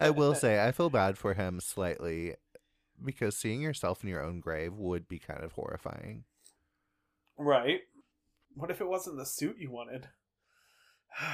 I 0.00 0.10
will 0.10 0.34
say, 0.34 0.64
I 0.66 0.72
feel 0.72 0.88
bad 0.88 1.18
for 1.18 1.34
him 1.34 1.60
slightly 1.60 2.36
because 3.04 3.36
seeing 3.36 3.60
yourself 3.60 4.02
in 4.02 4.08
your 4.08 4.22
own 4.22 4.40
grave 4.40 4.74
would 4.74 5.08
be 5.08 5.18
kind 5.18 5.42
of 5.42 5.52
horrifying. 5.52 6.24
right. 7.38 7.80
What 8.54 8.70
if 8.70 8.80
it 8.80 8.88
wasn't 8.88 9.18
the 9.18 9.26
suit 9.26 9.56
you 9.58 9.70
wanted? 9.70 10.08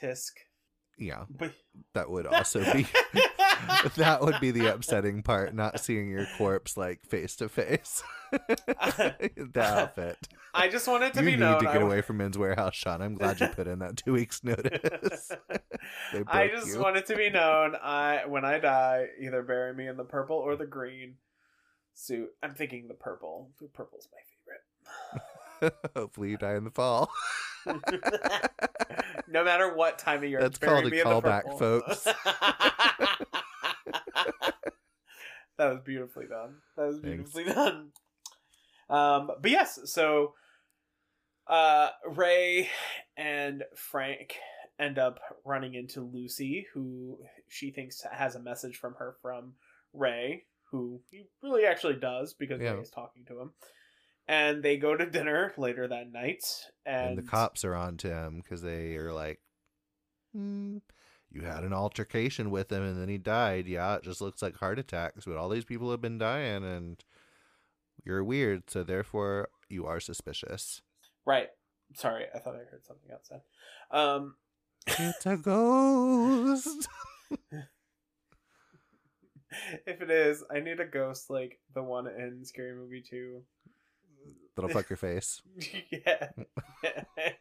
Tisk. 0.00 0.30
Yeah, 0.98 1.24
But 1.28 1.52
that 1.94 2.08
would 2.08 2.26
also 2.26 2.60
be 2.72 2.86
that 3.96 4.18
would 4.20 4.38
be 4.40 4.52
the 4.52 4.72
upsetting 4.72 5.22
part, 5.22 5.52
not 5.54 5.80
seeing 5.80 6.08
your 6.08 6.26
corpse 6.38 6.76
like 6.76 7.04
face 7.04 7.36
to 7.36 7.48
face. 7.48 8.02
The 8.32 9.60
outfit. 9.60 10.18
I 10.52 10.68
just 10.68 10.86
wanted 10.88 11.14
to 11.14 11.20
be. 11.20 11.26
you 11.32 11.36
be 11.36 11.36
need 11.36 11.40
known. 11.50 11.58
to 11.60 11.64
get 11.66 11.76
I- 11.76 11.84
away 11.84 12.00
from 12.00 12.16
Men's 12.18 12.36
Wearhouse, 12.36 12.72
Shawn. 12.74 13.00
I'm 13.02 13.14
glad 13.16 13.40
you 13.40 13.46
put 13.48 13.66
in 13.68 13.78
that 13.80 13.96
two 13.96 14.12
weeks 14.12 14.42
notice. 14.44 15.30
I 16.26 16.48
just 16.48 16.68
you. 16.68 16.80
wanted 16.80 17.06
to 17.06 17.16
be 17.16 17.30
known. 17.30 17.76
I 17.80 18.22
when 18.26 18.44
I 18.44 18.58
die, 18.58 19.06
either 19.20 19.42
bury 19.42 19.72
me 19.74 19.86
in 19.88 19.96
the 19.96 20.04
purple 20.04 20.36
or 20.36 20.56
the 20.56 20.66
green 20.66 21.14
suit. 21.94 22.30
I'm 22.42 22.54
thinking 22.54 22.88
the 22.88 22.94
purple. 22.94 23.50
The 23.60 23.68
purple's 23.68 24.08
my 24.12 25.70
favorite. 25.70 25.74
Hopefully, 25.96 26.30
you 26.30 26.36
die 26.36 26.54
in 26.56 26.64
the 26.64 26.70
fall. 26.70 27.10
no 29.28 29.44
matter 29.44 29.74
what 29.74 29.98
time 29.98 30.22
of 30.22 30.28
year. 30.30 30.40
That's 30.40 30.58
called 30.58 30.86
a 30.86 30.90
callback, 30.90 31.58
folks. 31.58 32.04
that 35.58 35.68
was 35.70 35.80
beautifully 35.84 36.26
done. 36.26 36.56
That 36.76 36.86
was 36.86 37.00
Thanks. 37.00 37.32
beautifully 37.32 37.44
done. 37.44 37.90
Um, 38.90 39.30
but 39.40 39.50
yes, 39.50 39.78
so 39.86 40.34
uh, 41.46 41.90
Ray 42.08 42.68
and 43.16 43.64
Frank 43.76 44.36
end 44.78 44.98
up 44.98 45.20
running 45.44 45.74
into 45.74 46.00
Lucy, 46.02 46.66
who 46.74 47.18
she 47.48 47.70
thinks 47.70 48.02
has 48.10 48.34
a 48.34 48.40
message 48.40 48.76
from 48.76 48.94
her 48.94 49.14
from 49.22 49.54
Ray, 49.92 50.44
who 50.70 51.00
he 51.10 51.26
really 51.42 51.64
actually 51.64 51.94
does 51.96 52.34
because 52.34 52.60
Yeah. 52.60 52.72
Ray 52.72 52.80
is 52.80 52.90
talking 52.90 53.24
to 53.28 53.40
him. 53.40 53.52
And 54.26 54.62
they 54.62 54.78
go 54.78 54.96
to 54.96 55.04
dinner 55.04 55.52
later 55.58 55.86
that 55.86 56.10
night, 56.10 56.44
and, 56.86 57.08
and 57.08 57.18
the 57.18 57.22
cops 57.22 57.64
are 57.64 57.74
on 57.74 57.98
to 57.98 58.08
him 58.08 58.40
because 58.42 58.62
they 58.62 58.96
are 58.96 59.12
like, 59.12 59.40
hmm, 60.32 60.78
"You 61.30 61.42
had 61.42 61.62
an 61.64 61.74
altercation 61.74 62.50
with 62.50 62.72
him, 62.72 62.82
and 62.82 63.00
then 63.00 63.10
he 63.10 63.18
died. 63.18 63.66
Yeah, 63.66 63.96
it 63.96 64.02
just 64.02 64.22
looks 64.22 64.40
like 64.40 64.56
heart 64.56 64.78
attacks, 64.78 65.26
but 65.26 65.36
all 65.36 65.50
these 65.50 65.66
people 65.66 65.90
have 65.90 66.00
been 66.00 66.16
dying, 66.16 66.64
and 66.64 67.04
you're 68.02 68.24
weird, 68.24 68.70
so 68.70 68.82
therefore 68.82 69.48
you 69.68 69.86
are 69.86 70.00
suspicious." 70.00 70.80
right. 71.26 71.48
Sorry, 71.96 72.24
I 72.34 72.38
thought 72.38 72.54
I 72.54 72.70
heard 72.70 72.84
something 72.86 73.10
outside. 73.12 73.42
Um, 73.90 74.34
it's 74.86 75.26
a 75.26 75.36
ghost. 75.42 76.88
if 79.86 80.00
it 80.00 80.10
is, 80.10 80.42
I 80.50 80.60
need 80.60 80.80
a 80.80 80.86
ghost 80.86 81.30
like 81.30 81.58
the 81.74 81.82
one 81.82 82.06
in 82.06 82.44
Scary 82.44 82.74
Movie 82.74 83.04
2. 83.08 83.42
That'll 84.56 84.70
fuck 84.70 84.88
your 84.88 84.96
face. 84.96 85.42
yeah. 85.90 86.28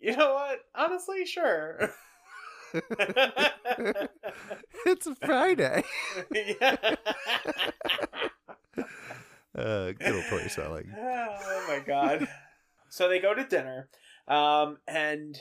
you 0.00 0.16
know 0.16 0.34
what? 0.34 0.60
Honestly, 0.74 1.24
sure. 1.26 1.90
it's 4.86 5.06
a 5.06 5.14
Friday. 5.16 5.84
yeah. 6.32 6.76
Uh, 9.56 9.92
good 9.92 10.14
old 10.14 10.24
toy 10.30 10.46
selling. 10.48 10.92
oh 10.96 11.64
my 11.68 11.82
god. 11.84 12.28
So 12.88 13.08
they 13.08 13.20
go 13.20 13.34
to 13.34 13.44
dinner. 13.44 13.88
Um, 14.28 14.78
and 14.86 15.36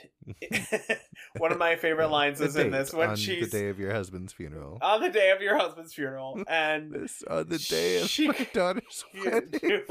one 1.37 1.51
of 1.51 1.57
my 1.59 1.75
favorite 1.75 2.09
lines 2.09 2.41
is 2.41 2.55
in 2.55 2.71
this 2.71 2.91
when 2.93 3.11
on 3.11 3.15
she's 3.15 3.51
the 3.51 3.59
day 3.59 3.69
of 3.69 3.79
your 3.79 3.93
husband's 3.93 4.33
funeral. 4.33 4.79
on 4.81 5.01
the 5.01 5.09
day 5.09 5.29
of 5.31 5.41
your 5.41 5.57
husband's 5.57 5.93
funeral, 5.93 6.41
and 6.47 6.91
This 6.91 7.23
on 7.29 7.47
the 7.49 7.59
day 7.59 8.01
of 8.01 8.07
She- 8.09 8.27
my 8.27 8.47
daughter's 8.53 9.05
wedding. 9.23 9.81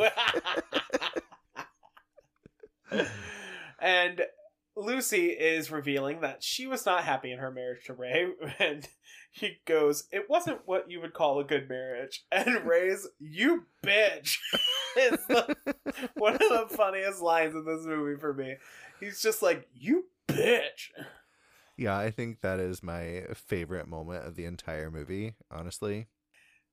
and 3.81 4.23
Lucy 4.79 5.27
is 5.27 5.73
revealing 5.73 6.21
that 6.21 6.43
she 6.43 6.69
was 6.69 6.87
not 6.87 7.03
happy 7.03 7.33
in 7.33 7.39
her 7.41 7.51
marriage 7.51 7.85
to 7.87 7.95
Ray, 7.95 8.29
and 8.59 8.89
he 9.33 9.59
goes, 9.67 10.05
"It 10.13 10.31
wasn't 10.31 10.61
what 10.67 10.91
you 10.91 11.01
would 11.01 11.15
call 11.15 11.41
a 11.41 11.45
good 11.45 11.69
marriage." 11.69 12.25
And 12.33 12.65
Ray's, 12.65 13.07
"You 13.19 13.67
bitch," 13.85 14.39
is 14.97 15.19
the, 15.27 15.57
one 16.15 16.35
of 16.35 16.39
the 16.39 16.67
funniest 16.71 17.21
lines 17.21 17.55
in 17.55 17.65
this 17.65 17.85
movie 17.85 18.19
for 18.19 18.33
me. 18.33 18.57
He's 19.01 19.21
just 19.21 19.43
like, 19.43 19.69
"You 19.75 20.05
bitch." 20.29 20.91
Yeah, 21.77 21.99
I 21.99 22.11
think 22.11 22.41
that 22.41 22.61
is 22.61 22.83
my 22.83 23.25
favorite 23.35 23.89
moment 23.89 24.27
of 24.27 24.37
the 24.37 24.45
entire 24.45 24.91
movie, 24.91 25.35
honestly. 25.51 26.07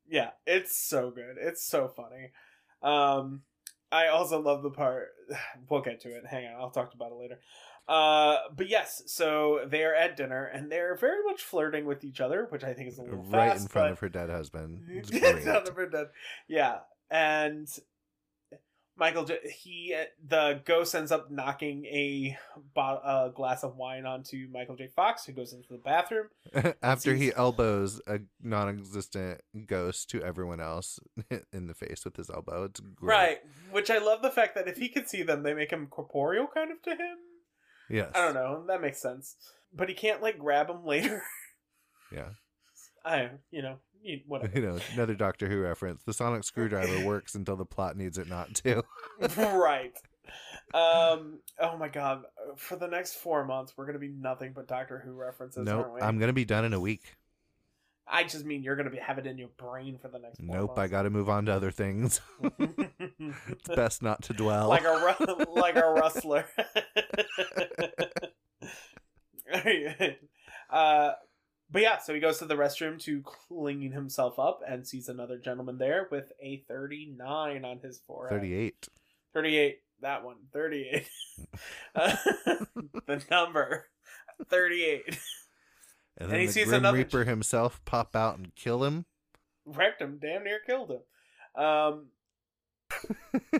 Yeah, 0.07 0.31
it's 0.45 0.77
so 0.77 1.11
good. 1.11 1.37
It's 1.39 1.63
so 1.63 1.87
funny. 1.87 2.31
Um, 2.81 3.41
I 3.91 4.07
also 4.07 4.41
love 4.41 4.61
the 4.61 4.71
part. 4.71 5.09
We'll 5.69 5.81
get 5.81 6.01
to 6.01 6.09
it. 6.09 6.25
Hang 6.27 6.45
on, 6.45 6.61
I'll 6.61 6.69
talk 6.69 6.93
about 6.93 7.11
it 7.11 7.17
later. 7.19 7.39
Uh, 7.87 8.37
but 8.55 8.67
yes, 8.67 9.03
so 9.05 9.59
they 9.67 9.83
are 9.83 9.93
at 9.93 10.17
dinner 10.17 10.45
and 10.45 10.71
they're 10.71 10.95
very 10.95 11.23
much 11.23 11.43
flirting 11.43 11.85
with 11.85 12.03
each 12.03 12.19
other, 12.19 12.47
which 12.49 12.63
I 12.63 12.73
think 12.73 12.89
is 12.89 12.97
a 12.97 13.03
little 13.03 13.19
right 13.23 13.51
fast, 13.51 13.61
in 13.63 13.67
front 13.67 13.85
but- 13.87 13.91
of 13.93 13.99
her 13.99 14.09
dead 14.09 14.29
husband. 14.29 14.81
It's 14.89 15.09
great. 15.11 15.45
not 15.45 15.67
ever 15.67 15.87
done. 15.87 16.07
Yeah, 16.47 16.79
and 17.11 17.67
Michael, 18.97 19.27
he 19.53 19.93
the 20.25 20.61
ghost 20.63 20.95
ends 20.95 21.11
up 21.11 21.29
knocking 21.29 21.85
a, 21.85 22.37
a 22.77 23.29
glass 23.35 23.63
of 23.65 23.75
wine 23.75 24.05
onto 24.05 24.47
Michael 24.49 24.77
J. 24.77 24.87
Fox, 24.87 25.25
who 25.25 25.33
goes 25.33 25.51
into 25.51 25.67
the 25.69 25.77
bathroom. 25.79 26.27
After 26.81 27.13
he 27.13 27.33
elbows 27.33 28.01
a 28.07 28.19
non-existent 28.41 29.41
ghost 29.67 30.09
to 30.11 30.23
everyone 30.23 30.61
else 30.61 30.97
in 31.51 31.67
the 31.67 31.73
face 31.73 32.05
with 32.05 32.15
his 32.15 32.29
elbow. 32.29 32.63
It's 32.63 32.79
great. 32.79 33.09
Right, 33.15 33.37
which 33.71 33.89
I 33.91 33.97
love 33.97 34.21
the 34.21 34.31
fact 34.31 34.55
that 34.55 34.69
if 34.69 34.77
he 34.77 34.87
can 34.87 35.05
see 35.05 35.23
them, 35.23 35.43
they 35.43 35.53
make 35.53 35.71
him 35.71 35.87
corporeal, 35.87 36.47
kind 36.47 36.71
of 36.71 36.81
to 36.83 36.91
him. 36.91 37.17
Yes. 37.89 38.11
I 38.15 38.21
don't 38.25 38.33
know. 38.33 38.63
That 38.67 38.81
makes 38.81 39.01
sense, 39.01 39.35
but 39.73 39.89
he 39.89 39.95
can't 39.95 40.21
like 40.21 40.37
grab 40.39 40.69
him 40.69 40.85
later. 40.85 41.23
Yeah. 42.11 42.29
I, 43.03 43.29
you 43.51 43.61
know, 43.63 43.77
you- 44.01 44.21
whatever. 44.27 44.57
You 44.57 44.65
know, 44.65 44.79
another 44.93 45.15
Doctor 45.15 45.49
Who 45.49 45.59
reference. 45.59 46.03
The 46.03 46.13
sonic 46.13 46.43
screwdriver 46.43 47.03
works 47.05 47.33
until 47.35 47.55
the 47.55 47.65
plot 47.65 47.97
needs 47.97 48.17
it 48.19 48.29
not 48.29 48.53
to. 48.63 48.83
right. 49.37 49.91
Um. 50.73 51.39
Oh 51.59 51.77
my 51.77 51.87
god. 51.89 52.23
For 52.57 52.75
the 52.77 52.87
next 52.87 53.15
four 53.15 53.43
months, 53.45 53.73
we're 53.75 53.85
gonna 53.87 53.99
be 53.99 54.07
nothing 54.09 54.53
but 54.53 54.67
Doctor 54.67 54.99
Who 55.03 55.13
references. 55.13 55.65
nope. 55.65 55.85
aren't 55.85 55.93
we? 55.95 56.01
I'm 56.01 56.19
gonna 56.19 56.31
be 56.33 56.45
done 56.45 56.63
in 56.65 56.73
a 56.73 56.79
week. 56.79 57.15
I 58.07 58.23
just 58.23 58.45
mean 58.45 58.61
you're 58.63 58.75
gonna 58.75 58.89
be 58.89 58.97
have 58.97 59.17
it 59.17 59.25
in 59.25 59.37
your 59.37 59.49
brain 59.57 59.97
for 60.01 60.07
the 60.09 60.19
next. 60.19 60.39
Nope. 60.39 60.77
I 60.77 60.87
got 60.87 61.03
to 61.03 61.09
move 61.09 61.29
on 61.29 61.45
to 61.45 61.53
other 61.53 61.71
things. 61.71 62.21
It's 63.17 63.67
best 63.75 64.03
not 64.03 64.21
to 64.23 64.33
dwell. 64.33 64.67
like 64.67 64.83
a 64.83 65.15
ru- 65.19 65.45
like 65.55 65.75
a 65.77 65.87
rustler. 65.87 66.45
uh, 70.69 71.11
but 71.71 71.81
yeah, 71.81 71.97
so 71.97 72.13
he 72.13 72.19
goes 72.19 72.37
to 72.39 72.45
the 72.45 72.55
restroom 72.55 72.99
to 73.03 73.21
clean 73.23 73.91
himself 73.91 74.37
up 74.37 74.61
and 74.67 74.87
sees 74.87 75.09
another 75.09 75.37
gentleman 75.37 75.77
there 75.77 76.07
with 76.11 76.31
a 76.41 76.63
39 76.67 77.65
on 77.65 77.79
his 77.79 77.99
forehead. 78.05 78.39
38. 78.41 78.87
38. 79.33 79.79
That 80.01 80.23
one. 80.23 80.35
38. 80.53 81.07
Uh, 81.95 82.15
the 83.07 83.23
number. 83.31 83.85
38. 84.49 85.19
And 86.17 86.25
And 86.25 86.31
then 86.31 86.39
he 86.41 86.45
the 86.47 86.51
sees 86.53 86.65
Grim 86.67 86.79
another- 86.79 86.97
Reaper 86.97 87.23
himself 87.25 87.83
pop 87.85 88.15
out 88.15 88.37
and 88.37 88.55
kill 88.55 88.83
him. 88.83 89.05
Wrecked 89.65 90.01
him. 90.01 90.19
Damn 90.21 90.43
near 90.43 90.59
killed 90.65 90.91
him. 90.91 91.61
Um, 91.61 92.07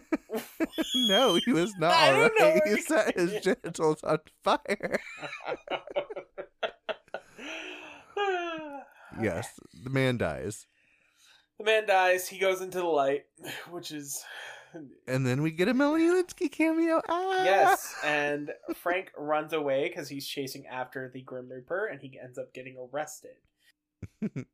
no, 1.09 1.39
he 1.43 1.51
was 1.51 1.73
not 1.79 1.93
I 1.93 2.11
know 2.11 2.29
alright. 2.45 2.61
He 2.67 2.81
set 2.81 3.15
his 3.17 3.41
genitals 3.41 4.03
on 4.03 4.19
fire. 4.43 4.99
Yes, 9.21 9.47
the 9.83 9.89
man 9.89 10.17
dies. 10.17 10.65
The 11.57 11.63
man 11.63 11.85
dies. 11.87 12.27
He 12.27 12.37
goes 12.37 12.59
into 12.61 12.79
the 12.79 12.83
light, 12.85 13.23
which 13.69 13.91
is 13.91 14.21
And 15.07 15.25
then 15.25 15.41
we 15.41 15.51
get 15.51 15.67
a 15.67 15.73
Melanie 15.73 16.05
Lynskey 16.05 16.51
cameo. 16.51 17.01
Ah! 17.09 17.43
yes. 17.43 17.95
And 18.03 18.51
Frank 18.75 19.11
runs 19.17 19.53
away 19.53 19.87
because 19.87 20.09
he's 20.09 20.27
chasing 20.27 20.65
after 20.67 21.09
the 21.13 21.21
Grim 21.21 21.49
Reaper, 21.49 21.85
and 21.85 22.01
he 22.01 22.19
ends 22.21 22.37
up 22.37 22.53
getting 22.53 22.75
arrested. 22.77 23.35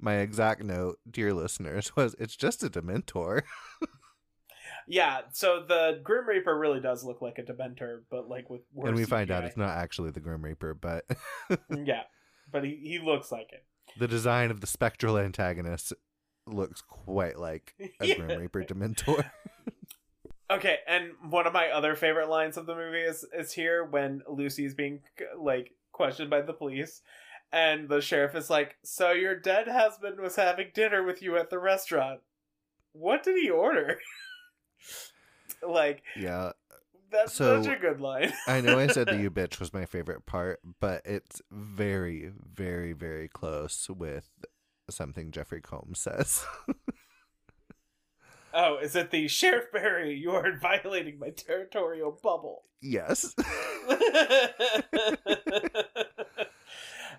My 0.00 0.16
exact 0.16 0.62
note, 0.62 0.98
dear 1.08 1.32
listeners, 1.32 1.94
was 1.96 2.14
it's 2.18 2.36
just 2.36 2.62
a 2.62 2.70
Dementor. 2.70 3.42
Yeah. 4.86 5.20
So 5.32 5.64
the 5.66 6.00
Grim 6.02 6.26
Reaper 6.26 6.56
really 6.56 6.80
does 6.80 7.04
look 7.04 7.22
like 7.22 7.38
a 7.38 7.42
Dementor, 7.42 8.02
but 8.10 8.28
like 8.28 8.50
with 8.50 8.62
worse 8.72 8.88
and 8.88 8.96
we 8.96 9.04
find 9.04 9.30
out 9.30 9.44
it's 9.44 9.56
not 9.56 9.76
actually 9.76 10.10
the 10.10 10.20
Grim 10.20 10.42
Reaper, 10.42 10.74
but 10.74 11.04
yeah, 11.84 12.02
but 12.50 12.64
he 12.64 12.76
he 12.82 12.98
looks 12.98 13.32
like 13.32 13.48
it. 13.52 13.64
the 13.98 14.08
design 14.08 14.50
of 14.50 14.60
the 14.60 14.66
spectral 14.66 15.18
antagonist 15.18 15.92
looks 16.46 16.80
quite 16.82 17.38
like 17.38 17.74
a 18.00 18.06
Yeah. 18.06 18.14
Grim 18.16 18.38
Reaper 18.40 18.62
Dementor. 18.62 19.30
Okay, 20.50 20.78
and 20.86 21.12
one 21.30 21.46
of 21.46 21.52
my 21.54 21.68
other 21.70 21.94
favorite 21.96 22.28
lines 22.28 22.56
of 22.58 22.66
the 22.66 22.74
movie 22.74 23.00
is 23.00 23.24
is 23.34 23.52
here 23.52 23.82
when 23.84 24.22
Lucy's 24.28 24.74
being 24.74 25.00
like 25.38 25.72
questioned 25.92 26.28
by 26.28 26.42
the 26.42 26.52
police, 26.52 27.00
and 27.50 27.88
the 27.88 28.00
sheriff 28.02 28.34
is 28.34 28.50
like, 28.50 28.76
"So 28.84 29.12
your 29.12 29.34
dead 29.34 29.68
husband 29.68 30.20
was 30.20 30.36
having 30.36 30.70
dinner 30.74 31.02
with 31.02 31.22
you 31.22 31.36
at 31.38 31.48
the 31.48 31.58
restaurant? 31.58 32.20
What 32.92 33.22
did 33.22 33.36
he 33.38 33.48
order?" 33.48 33.98
like 35.66 36.02
yeah, 36.14 36.52
that's 37.10 37.32
So- 37.32 37.62
such 37.62 37.72
a 37.76 37.80
good 37.80 38.00
line. 38.00 38.32
I 38.46 38.60
know 38.60 38.78
I 38.78 38.86
said 38.88 39.08
the 39.08 39.16
you 39.16 39.30
bitch 39.30 39.58
was 39.58 39.72
my 39.72 39.86
favorite 39.86 40.26
part, 40.26 40.60
but 40.80 41.02
it's 41.06 41.40
very, 41.50 42.30
very, 42.54 42.92
very 42.92 43.28
close 43.28 43.88
with 43.88 44.28
something 44.90 45.30
Jeffrey 45.30 45.60
Combs 45.60 46.00
says. 46.00 46.44
oh, 48.54 48.78
is 48.78 48.96
it 48.96 49.10
the 49.10 49.28
sheriff 49.28 49.72
Barry? 49.72 50.14
You 50.14 50.32
are 50.32 50.56
violating 50.60 51.18
my 51.18 51.30
territorial 51.30 52.18
bubble. 52.22 52.64
yes. 52.80 53.34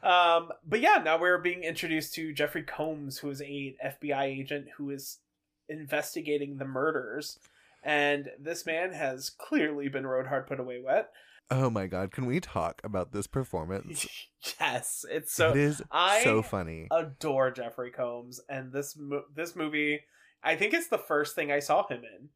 um, 0.04 0.52
but 0.66 0.80
yeah, 0.80 1.02
now 1.04 1.20
we're 1.20 1.38
being 1.38 1.64
introduced 1.64 2.14
to 2.16 2.34
Jeffrey 2.34 2.64
Combs, 2.64 3.20
who 3.20 3.30
is 3.30 3.42
a 3.42 3.76
FBI 3.84 4.24
agent 4.24 4.68
who 4.78 4.90
is 4.90 5.20
investigating 5.68 6.58
the 6.58 6.66
murders, 6.66 7.40
and 7.84 8.30
this 8.40 8.66
man 8.66 8.94
has 8.94 9.30
clearly 9.30 9.90
been 9.90 10.08
rode 10.08 10.28
hard, 10.28 10.48
put 10.48 10.60
away 10.60 10.82
wet. 10.84 11.12
Oh 11.52 11.70
my 11.70 11.88
god, 11.88 12.12
can 12.12 12.26
we 12.26 12.40
talk 12.40 12.82
about 12.84 13.12
this 13.12 13.28
performance? 13.28 14.08
yes, 14.60 15.06
it's 15.10 15.34
so 15.34 15.52
it 15.52 15.58
is 15.58 15.82
I- 15.92 16.24
so 16.24 16.42
funny. 16.42 16.88
adore 16.92 17.52
Jeffrey 17.52 17.92
Combs, 17.92 18.40
and 18.50 18.72
this 18.72 18.96
mo- 18.98 19.26
this 19.34 19.56
movie, 19.56 20.02
I 20.44 20.56
think 20.56 20.74
it's 20.74 20.88
the 20.88 20.98
first 20.98 21.36
thing 21.36 21.52
I 21.52 21.60
saw 21.60 21.88
him 21.88 22.04
in. 22.04 22.30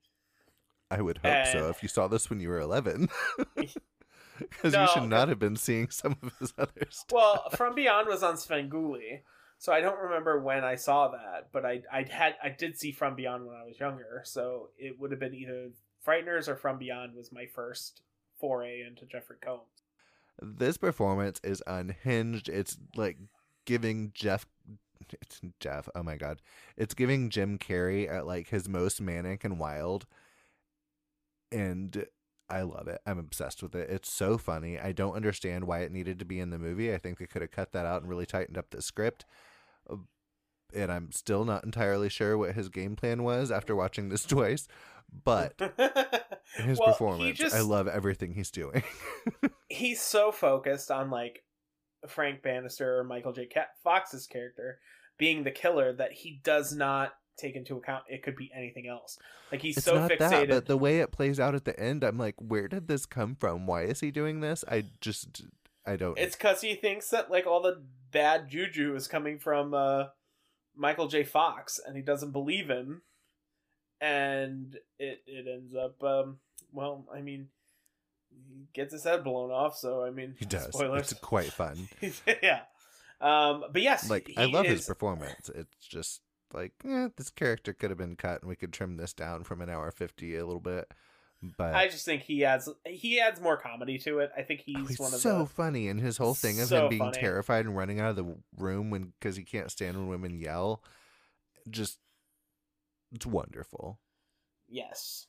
I 0.91 1.01
would 1.01 1.19
hope 1.19 1.45
so 1.47 1.69
if 1.69 1.83
you 1.83 1.89
saw 1.89 2.07
this 2.07 2.29
when 2.29 2.39
you 2.39 2.49
were 2.49 2.59
11. 2.59 3.09
Because 4.39 4.71
No, 4.73 4.83
you 4.83 4.87
should 4.87 5.09
not 5.09 5.27
have 5.27 5.37
been 5.37 5.57
seeing 5.57 5.89
some 5.89 6.15
of 6.23 6.31
his 6.39 6.53
other 6.57 6.87
stuff. 6.89 7.11
Well, 7.11 7.49
From 7.51 7.75
Beyond 7.75 8.07
was 8.07 8.23
on 8.23 8.35
Svengoolie, 8.35 9.23
so 9.57 9.73
I 9.73 9.81
don't 9.81 9.99
remember 9.99 10.39
when 10.39 10.63
I 10.63 10.75
saw 10.75 11.09
that, 11.09 11.49
but 11.51 11.65
I 11.65 11.81
I 11.91 12.05
had 12.09 12.35
I 12.41 12.47
did 12.47 12.77
see 12.77 12.93
From 12.93 13.15
Beyond 13.15 13.45
when 13.45 13.57
I 13.57 13.65
was 13.65 13.79
younger, 13.79 14.21
so 14.23 14.69
it 14.77 14.97
would 14.97 15.11
have 15.11 15.19
been 15.19 15.35
either 15.35 15.71
Frighteners 16.07 16.47
or 16.47 16.55
From 16.55 16.77
Beyond 16.77 17.15
was 17.15 17.33
my 17.33 17.47
first 17.53 18.01
foray 18.39 18.81
into 18.81 19.05
Jeffrey 19.05 19.37
Combs. 19.41 19.61
This 20.41 20.77
performance 20.77 21.39
is 21.43 21.61
unhinged. 21.67 22.49
It's 22.49 22.77
like 22.95 23.17
giving 23.65 24.11
Jeff. 24.13 24.45
It's 25.21 25.41
Jeff. 25.59 25.89
Oh 25.95 26.03
my 26.03 26.15
god. 26.15 26.41
It's 26.77 26.93
giving 26.93 27.29
Jim 27.29 27.57
Carrey 27.57 28.09
at 28.09 28.25
like 28.25 28.49
his 28.49 28.69
most 28.69 29.01
manic 29.01 29.43
and 29.43 29.59
wild. 29.59 30.05
And 31.51 32.05
I 32.49 32.61
love 32.61 32.87
it. 32.87 33.01
I'm 33.05 33.19
obsessed 33.19 33.61
with 33.61 33.75
it. 33.75 33.89
It's 33.89 34.11
so 34.11 34.37
funny. 34.37 34.79
I 34.79 34.91
don't 34.91 35.15
understand 35.15 35.65
why 35.65 35.79
it 35.79 35.91
needed 35.91 36.19
to 36.19 36.25
be 36.25 36.39
in 36.39 36.49
the 36.49 36.57
movie. 36.57 36.93
I 36.93 36.97
think 36.97 37.17
they 37.17 37.27
could 37.27 37.41
have 37.41 37.51
cut 37.51 37.73
that 37.73 37.85
out 37.85 38.01
and 38.01 38.09
really 38.09 38.25
tightened 38.25 38.57
up 38.57 38.69
the 38.69 38.81
script. 38.81 39.25
And 40.73 40.91
I'm 40.91 41.11
still 41.11 41.45
not 41.45 41.63
entirely 41.63 42.09
sure 42.09 42.37
what 42.37 42.53
his 42.55 42.69
game 42.69 42.95
plan 42.95 43.23
was 43.23 43.51
after 43.51 43.75
watching 43.75 44.09
this 44.09 44.23
twice. 44.25 44.67
But 45.23 45.53
his 46.55 46.77
Well, 46.79 46.89
performance, 46.89 47.37
just- 47.37 47.55
I 47.55 47.61
love 47.61 47.87
everything 47.87 48.33
he's 48.33 48.51
doing. 48.51 48.83
he's 49.69 50.01
so 50.01 50.31
focused 50.31 50.91
on 50.91 51.09
like 51.09 51.43
Frank 52.07 52.41
Bannister 52.43 52.97
or 52.99 53.03
Michael 53.03 53.33
J. 53.33 53.49
Fox's 53.83 54.27
character 54.27 54.79
being 55.17 55.43
the 55.43 55.51
killer 55.51 55.91
that 55.93 56.11
he 56.13 56.39
does 56.43 56.73
not 56.73 57.13
take 57.37 57.55
into 57.55 57.77
account 57.77 58.03
it 58.09 58.21
could 58.21 58.35
be 58.35 58.51
anything 58.55 58.87
else. 58.87 59.17
Like 59.51 59.61
he's 59.61 59.77
it's 59.77 59.85
so 59.85 59.95
fixated. 60.07 60.17
that, 60.19 60.49
but 60.49 60.65
the 60.67 60.77
way 60.77 60.99
it 60.99 61.11
plays 61.11 61.39
out 61.39 61.55
at 61.55 61.65
the 61.65 61.77
end, 61.79 62.03
I'm 62.03 62.17
like, 62.17 62.35
where 62.37 62.67
did 62.67 62.87
this 62.87 63.05
come 63.05 63.35
from? 63.35 63.65
Why 63.65 63.83
is 63.83 63.99
he 64.01 64.11
doing 64.11 64.41
this? 64.41 64.63
I 64.67 64.85
just, 65.01 65.43
I 65.85 65.95
don't. 65.95 66.17
It's 66.19 66.35
because 66.35 66.61
he 66.61 66.75
thinks 66.75 67.09
that 67.09 67.31
like 67.31 67.47
all 67.47 67.61
the 67.61 67.81
bad 68.11 68.49
juju 68.49 68.95
is 68.95 69.07
coming 69.07 69.39
from 69.39 69.73
uh, 69.73 70.05
Michael 70.79 71.07
J. 71.07 71.23
Fox, 71.23 71.79
and 71.85 71.95
he 71.95 72.01
doesn't 72.01 72.31
believe 72.31 72.69
him, 72.69 73.01
and 74.01 74.77
it 74.97 75.21
it 75.27 75.45
ends 75.47 75.75
up 75.75 76.01
um, 76.03 76.39
well. 76.71 77.05
I 77.13 77.21
mean, 77.21 77.49
he 78.31 78.67
gets 78.73 78.93
his 78.93 79.03
head 79.03 79.23
blown 79.23 79.51
off. 79.51 79.77
So 79.77 80.03
I 80.03 80.09
mean, 80.09 80.35
he 80.39 80.45
does. 80.45 80.73
Spoilers. 80.73 81.11
It's 81.11 81.19
quite 81.19 81.51
fun. 81.51 81.89
yeah. 82.41 82.61
Um, 83.21 83.65
but 83.71 83.81
yes, 83.81 84.09
Like 84.09 84.31
I 84.37 84.45
love 84.45 84.65
his 84.65 84.85
performance. 84.85 85.49
It's 85.53 85.85
just 85.85 86.21
like, 86.53 86.71
eh, 86.87 87.09
this 87.17 87.29
character 87.29 87.73
could 87.73 87.89
have 87.89 87.97
been 87.97 88.15
cut, 88.15 88.41
and 88.41 88.49
we 88.49 88.55
could 88.55 88.71
trim 88.71 88.95
this 88.95 89.13
down 89.13 89.43
from 89.43 89.61
an 89.61 89.69
hour 89.69 89.91
fifty 89.91 90.37
a 90.37 90.45
little 90.45 90.61
bit. 90.61 90.91
But 91.57 91.73
I 91.73 91.87
just 91.87 92.03
think 92.03 92.23
he 92.23 92.43
adds 92.43 92.67
he 92.85 93.19
adds 93.21 93.39
more 93.39 93.55
comedy 93.55 93.97
to 93.99 94.19
it. 94.19 94.29
I 94.37 94.41
think 94.41 94.59
he's, 94.61 94.75
oh, 94.77 94.85
he's 94.85 94.99
one 94.99 95.13
of 95.13 95.19
so 95.21 95.39
the 95.39 95.45
funny, 95.45 95.87
and 95.87 95.99
his 95.99 96.17
whole 96.17 96.33
thing 96.33 96.59
of 96.59 96.67
So 96.67 96.83
him 96.83 96.89
being 96.89 96.99
funny. 96.99 97.17
terrified 97.17 97.65
and 97.65 97.77
running 97.77 97.99
out 98.01 98.09
of 98.09 98.15
the 98.17 98.35
room 98.57 98.89
when 98.89 99.13
because 99.19 99.37
he 99.37 99.43
can't 99.43 99.71
stand 99.71 99.95
when 99.97 100.07
women 100.09 100.37
yell, 100.37 100.83
just 101.69 101.99
it's 103.13 103.25
wonderful. 103.25 103.99
Yes. 104.67 105.27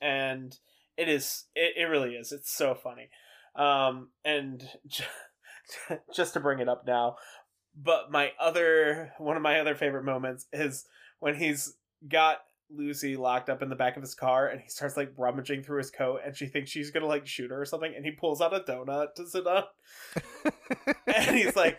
And 0.00 0.56
it 0.96 1.08
is 1.08 1.44
it, 1.54 1.74
it 1.76 1.84
really 1.84 2.14
is. 2.14 2.32
It's 2.32 2.50
so 2.52 2.74
funny. 2.74 3.08
Um 3.54 4.08
and 4.24 4.68
j- 4.88 5.04
just 6.14 6.34
to 6.34 6.40
bring 6.40 6.58
it 6.58 6.68
up 6.68 6.84
now, 6.88 7.16
but 7.80 8.10
my 8.10 8.32
other 8.40 9.12
one 9.18 9.36
of 9.36 9.42
my 9.42 9.60
other 9.60 9.76
favorite 9.76 10.04
moments 10.04 10.46
is 10.52 10.86
when 11.20 11.36
he's 11.36 11.74
got 12.08 12.38
Lucy 12.74 13.16
locked 13.16 13.50
up 13.50 13.62
in 13.62 13.68
the 13.68 13.76
back 13.76 13.96
of 13.96 14.02
his 14.02 14.14
car 14.14 14.48
and 14.48 14.60
he 14.60 14.68
starts 14.68 14.96
like 14.96 15.12
rummaging 15.16 15.62
through 15.62 15.78
his 15.78 15.90
coat 15.90 16.20
and 16.24 16.36
she 16.36 16.46
thinks 16.46 16.70
she's 16.70 16.90
gonna 16.90 17.06
like 17.06 17.26
shoot 17.26 17.50
her 17.50 17.60
or 17.60 17.64
something 17.66 17.92
and 17.94 18.04
he 18.04 18.10
pulls 18.10 18.40
out 18.40 18.54
a 18.54 18.60
donut 18.60 19.14
to 19.14 19.26
sit 19.26 19.46
on 19.46 19.64
and 21.06 21.36
he's 21.36 21.56
like 21.56 21.78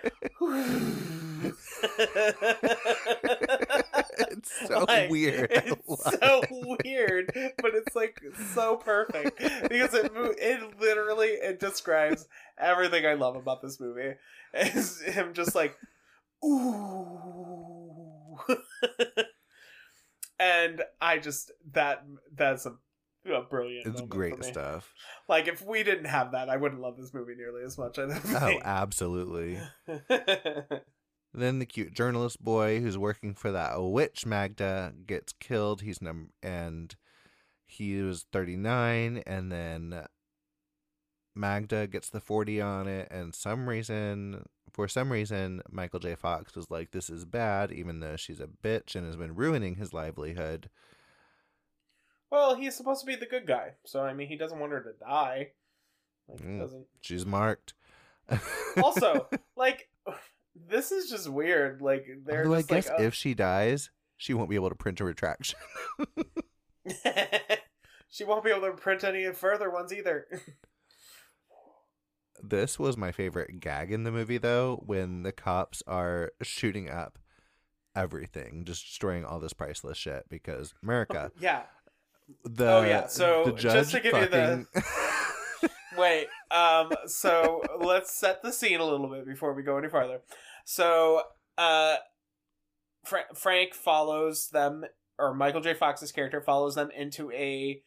it's 4.20 4.68
so 4.68 4.86
Like, 4.88 5.10
weird. 5.10 5.48
It's 5.52 6.04
so 6.20 6.42
it. 6.50 6.78
weird, 6.86 7.32
but 7.62 7.72
it's 7.76 7.96
like 7.96 8.22
so 8.54 8.78
perfect 8.78 9.38
because 9.40 9.94
it 9.94 10.12
it 10.16 10.80
literally 10.80 11.28
it 11.30 11.60
describes 11.60 12.28
everything 12.58 13.06
I 13.06 13.14
love 13.14 13.36
about 13.36 13.62
this 13.62 13.80
movie. 13.80 14.14
Is 14.54 15.02
him 15.02 15.34
just 15.34 15.56
like 15.56 15.76
ooh, 16.46 18.38
and 20.40 20.82
I 21.02 21.18
just 21.18 21.52
that 21.74 22.06
that's 22.36 22.66
a, 22.66 22.74
a 23.32 23.42
brilliant. 23.42 23.88
It's 23.88 24.02
great 24.02 24.44
stuff. 24.44 24.94
Like 25.28 25.48
if 25.48 25.66
we 25.66 25.84
didn't 25.84 26.06
have 26.06 26.32
that, 26.32 26.50
I 26.50 26.58
wouldn't 26.58 26.82
love 26.82 26.98
this 26.98 27.14
movie 27.14 27.36
nearly 27.36 27.64
as 27.64 27.78
much. 27.78 28.00
I 28.00 28.08
don't 28.08 28.36
Oh, 28.36 28.60
absolutely. 28.64 29.60
Then 31.34 31.58
the 31.58 31.66
cute 31.66 31.94
journalist 31.94 32.44
boy 32.44 32.80
who's 32.80 32.98
working 32.98 33.34
for 33.34 33.52
that 33.52 33.82
witch 33.82 34.26
Magda 34.26 34.94
gets 35.08 35.34
killed. 35.34 35.82
He's 35.82 36.02
num 36.02 36.30
and 36.44 36.96
he 37.66 38.00
was 38.02 38.26
39 38.32 39.24
and 39.26 39.52
then 39.52 40.06
Magda 41.36 41.88
gets 41.88 42.10
the 42.10 42.22
40 42.22 42.62
on 42.62 42.88
it 42.88 43.08
and 43.10 43.34
some 43.34 43.68
reason 43.68 44.46
for 44.74 44.88
some 44.88 45.12
reason 45.12 45.62
Michael 45.70 46.00
J. 46.00 46.16
Fox 46.16 46.56
was 46.56 46.70
like 46.72 46.92
this 46.92 47.10
is 47.10 47.26
bad 47.26 47.72
even 47.72 48.00
though 48.00 48.16
she's 48.16 48.40
a 48.40 48.48
bitch 48.48 48.96
and 48.96 49.06
has 49.06 49.16
been 49.16 49.36
ruining 49.36 49.76
his 49.76 49.94
livelihood. 49.94 50.70
well, 52.32 52.56
he's 52.56 52.76
supposed 52.76 53.02
to 53.02 53.06
be 53.08 53.16
the 53.16 53.26
good 53.28 53.46
guy, 53.48 53.74
so 53.86 54.02
I 54.02 54.14
mean, 54.14 54.28
he 54.28 54.36
doesn't 54.38 54.60
want 54.60 54.72
her 54.72 54.82
to 54.82 54.94
die. 55.00 55.52
Like, 56.28 56.42
Mm. 56.42 56.60
doesn't. 56.60 56.88
She's 57.02 57.26
marked. 57.26 57.74
also, 58.82 59.28
like, 59.56 59.90
this 60.56 60.92
is 60.92 61.10
just 61.10 61.30
weird. 61.30 61.82
Like, 61.82 62.06
they're 62.26 62.44
Although 62.46 62.56
I 62.56 62.60
just 62.62 62.72
like, 62.72 62.86
guess 62.86 63.02
if 63.02 63.14
she 63.14 63.34
dies, 63.34 63.92
she 64.18 64.34
won't 64.34 64.50
be 64.50 64.56
able 64.56 64.70
to 64.70 64.76
print 64.76 65.00
a 65.02 65.04
retraction. 65.06 65.60
oh. 66.00 66.06
she 68.10 68.24
won't 68.24 68.44
be 68.44 68.52
able 68.52 68.68
to 68.68 68.74
print 68.74 69.04
any 69.04 69.32
further 69.34 69.70
ones 69.70 69.94
either. 69.94 70.28
This 72.42 72.78
was 72.80 72.98
my 72.98 73.12
favorite 73.12 73.60
gag 73.60 73.92
in 73.92 74.04
the 74.04 74.12
movie, 74.12 74.38
though, 74.38 74.82
when 74.86 75.24
the 75.24 75.32
cops 75.32 75.82
are 75.88 76.32
shooting 76.42 76.90
up 76.90 77.18
everything, 77.96 78.64
just 78.66 78.86
destroying 78.86 79.24
all 79.24 79.40
this 79.40 79.54
priceless 79.54 79.98
shit. 79.98 80.28
Because 80.30 80.74
America, 80.84 81.32
yeah. 81.40 81.64
the 82.44 82.68
Oh, 82.70 82.82
yeah, 82.84 83.08
so 83.08 83.44
the 83.46 83.52
just 83.54 83.92
to 83.92 84.00
give 84.00 84.14
you 84.18 84.28
the- 84.28 84.66
Wait. 85.98 86.28
Um. 86.50 86.92
So 87.06 87.62
let's 87.80 88.12
set 88.16 88.42
the 88.42 88.52
scene 88.52 88.80
a 88.80 88.86
little 88.86 89.08
bit 89.08 89.26
before 89.28 89.54
we 89.54 89.62
go 89.64 89.78
any 89.78 89.90
farther. 89.90 90.22
So, 90.66 91.22
uh, 91.58 91.98
Fra- 93.06 93.36
Frank 93.36 93.76
follows 93.76 94.48
them, 94.50 94.86
or 95.20 95.34
Michael 95.36 95.62
J. 95.62 95.76
Fox's 95.76 96.12
character 96.12 96.42
follows 96.42 96.74
them 96.76 96.90
into 96.92 97.32
a 97.32 97.82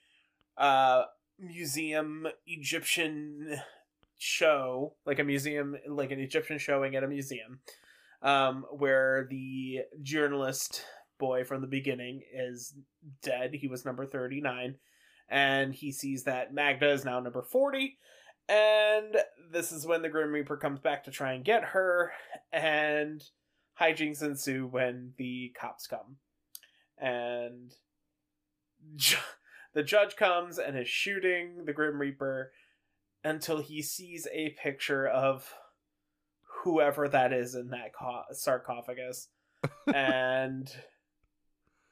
uh 0.57 1.03
museum 1.39 2.27
Egyptian 2.47 3.61
show, 4.19 4.95
like 5.05 5.19
a 5.19 5.25
museum, 5.25 5.77
like 5.89 6.11
an 6.11 6.21
Egyptian 6.21 6.59
showing 6.59 6.97
at 6.97 7.05
a 7.05 7.09
museum, 7.09 7.61
um, 8.23 8.65
where 8.71 9.27
the 9.31 9.81
journalist 10.03 10.85
boy 11.19 11.45
from 11.45 11.61
the 11.61 11.67
beginning 11.67 12.23
is 12.33 12.75
dead. 13.23 13.55
He 13.55 13.69
was 13.69 13.85
number 13.85 14.07
thirty 14.07 14.41
nine 14.41 14.77
and 15.29 15.75
he 15.75 15.93
sees 15.93 16.25
that 16.25 16.55
Magda 16.55 16.91
is 16.91 17.05
now 17.05 17.21
number 17.21 17.43
40 17.43 17.99
and 18.49 19.17
this 19.51 19.73
is 19.73 19.87
when 19.87 20.03
the 20.03 20.09
Grim 20.09 20.33
Reaper 20.33 20.57
comes 20.57 20.79
back 20.79 21.05
to 21.05 21.11
try 21.11 21.33
and 21.33 21.45
get 21.45 21.65
her 21.65 22.13
and 22.53 23.23
hijinks 23.81 24.23
ensue 24.23 24.67
when 24.67 25.13
the 25.19 25.53
cops 25.59 25.87
come 25.87 26.17
and 26.99 27.73
ju- 28.95 29.17
the 29.75 29.83
judge 29.83 30.17
comes 30.17 30.59
and 30.59 30.79
is 30.79 30.89
shooting 30.89 31.65
the 31.65 31.73
Grim 31.73 32.01
Reaper 32.01 32.53
until 33.27 33.61
he 33.61 33.83
sees 33.83 34.27
a 34.33 34.51
picture 34.63 35.07
of 35.07 35.53
whoever 36.63 37.09
that 37.09 37.33
is 37.33 37.55
in 37.55 37.69
that 37.71 37.93
co- 37.99 38.23
sarcophagus 38.33 39.29
and 39.95 40.71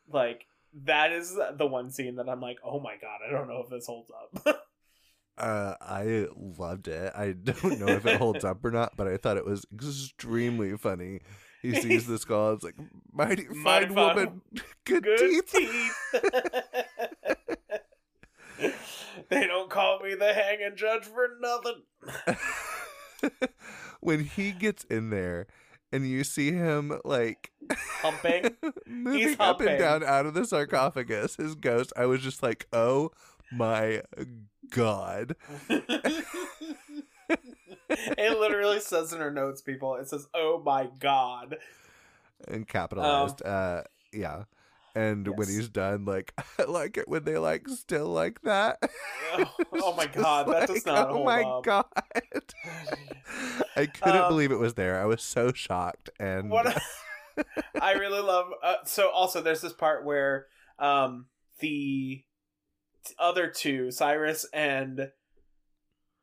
like 0.09 0.47
that 0.85 1.13
is 1.13 1.37
the 1.57 1.67
one 1.67 1.91
scene 1.91 2.17
that 2.17 2.29
I'm 2.29 2.41
like, 2.41 2.59
oh 2.65 2.81
my 2.81 2.95
god, 3.01 3.21
I 3.27 3.31
don't 3.31 3.49
know 3.49 3.63
if 3.63 3.71
this 3.71 3.87
holds 3.87 4.11
up. 4.11 4.65
uh, 5.39 5.75
I 5.81 6.27
loved 6.37 6.89
it. 6.89 7.13
I 7.15 7.33
don't 7.33 7.79
know 7.79 7.89
if 7.89 8.05
it 8.07 8.17
holds 8.19 8.45
up 8.45 8.65
or 8.65 8.71
not, 8.71 8.97
but 8.97 9.07
I 9.07 9.17
thought 9.17 9.37
it 9.37 9.47
was 9.47 9.65
extremely 9.73 10.77
funny. 10.77 11.21
He 11.63 11.75
sees 11.81 12.07
the 12.07 12.19
skull. 12.19 12.53
It's 12.55 12.65
like 12.65 12.75
mighty 13.13 13.47
Mighty 13.49 13.87
fine 13.87 13.95
fine 13.95 14.17
woman, 14.17 14.41
good, 14.85 15.05
Good 15.05 15.19
teeth. 15.19 15.53
teeth. 15.53 15.95
They 19.35 19.47
don't 19.47 19.71
call 19.71 20.01
me 20.01 20.15
the 20.15 20.33
hanging 20.33 20.77
judge 20.77 21.05
for 21.05 21.29
nothing. 21.41 21.83
when 24.01 24.25
he 24.25 24.53
gets 24.53 24.85
in 24.85 25.11
there 25.11 25.47
and 25.93 26.09
you 26.09 26.25
see 26.25 26.53
him 26.53 26.99
like 27.05 27.51
Humping. 28.03 28.57
moving 28.87 29.29
He's 29.29 29.37
up 29.41 29.61
and 29.61 29.79
down 29.79 30.05
out 30.05 30.27
of 30.27 30.35
the 30.35 30.45
sarcophagus, 30.45 31.37
his 31.37 31.55
ghost, 31.55 31.93
I 31.97 32.07
was 32.07 32.21
just 32.21 32.43
like, 32.43 32.67
oh 32.73 33.13
my 33.53 34.03
god. 34.71 35.37
it 35.69 36.25
literally 38.39 38.81
says 38.81 39.13
in 39.13 39.21
her 39.21 39.31
notes, 39.31 39.63
people. 39.63 39.95
It 39.97 40.09
says, 40.09 40.27
"Oh 40.35 40.61
my 40.65 40.89
god." 40.99 41.59
And 42.49 42.67
capitalized. 42.67 43.43
uh 43.43 43.83
yeah. 44.13 44.45
And 44.95 45.27
when 45.27 45.49
Um, 45.49 45.55
he's 45.55 45.69
done, 45.69 46.05
like 46.05 46.33
I 46.59 46.65
like 46.65 46.97
it 46.97 47.09
when 47.09 47.25
they 47.25 47.37
like 47.39 47.69
still 47.69 48.09
like 48.09 48.41
that. 48.43 48.79
Oh, 49.33 49.51
oh 49.81 49.93
my 49.95 50.07
God, 50.07 50.47
that 50.49 50.69
does 50.69 50.87
not 50.87 51.09
Oh 51.11 51.15
hold 51.15 51.27
my 51.27 51.43
up. 51.43 51.65
god. 51.65 51.85
I 53.77 53.87
couldn't 53.87 54.23
Um, 54.23 54.29
believe 54.29 54.53
it 54.53 54.59
was 54.59 54.75
there. 54.75 55.01
I 55.01 55.05
was 55.07 55.23
so 55.23 55.53
shocked 55.53 56.11
and 56.21 56.51
what 56.51 56.81
I 57.81 57.93
really 57.93 58.21
love. 58.23 58.47
Uh, 58.63 58.77
so 58.85 59.11
also, 59.11 59.41
there's 59.41 59.61
this 59.61 59.73
part 59.73 60.05
where 60.05 60.47
um 60.79 61.27
the 61.61 62.25
other 63.19 63.49
two, 63.49 63.91
Cyrus 63.91 64.47
and 64.53 65.11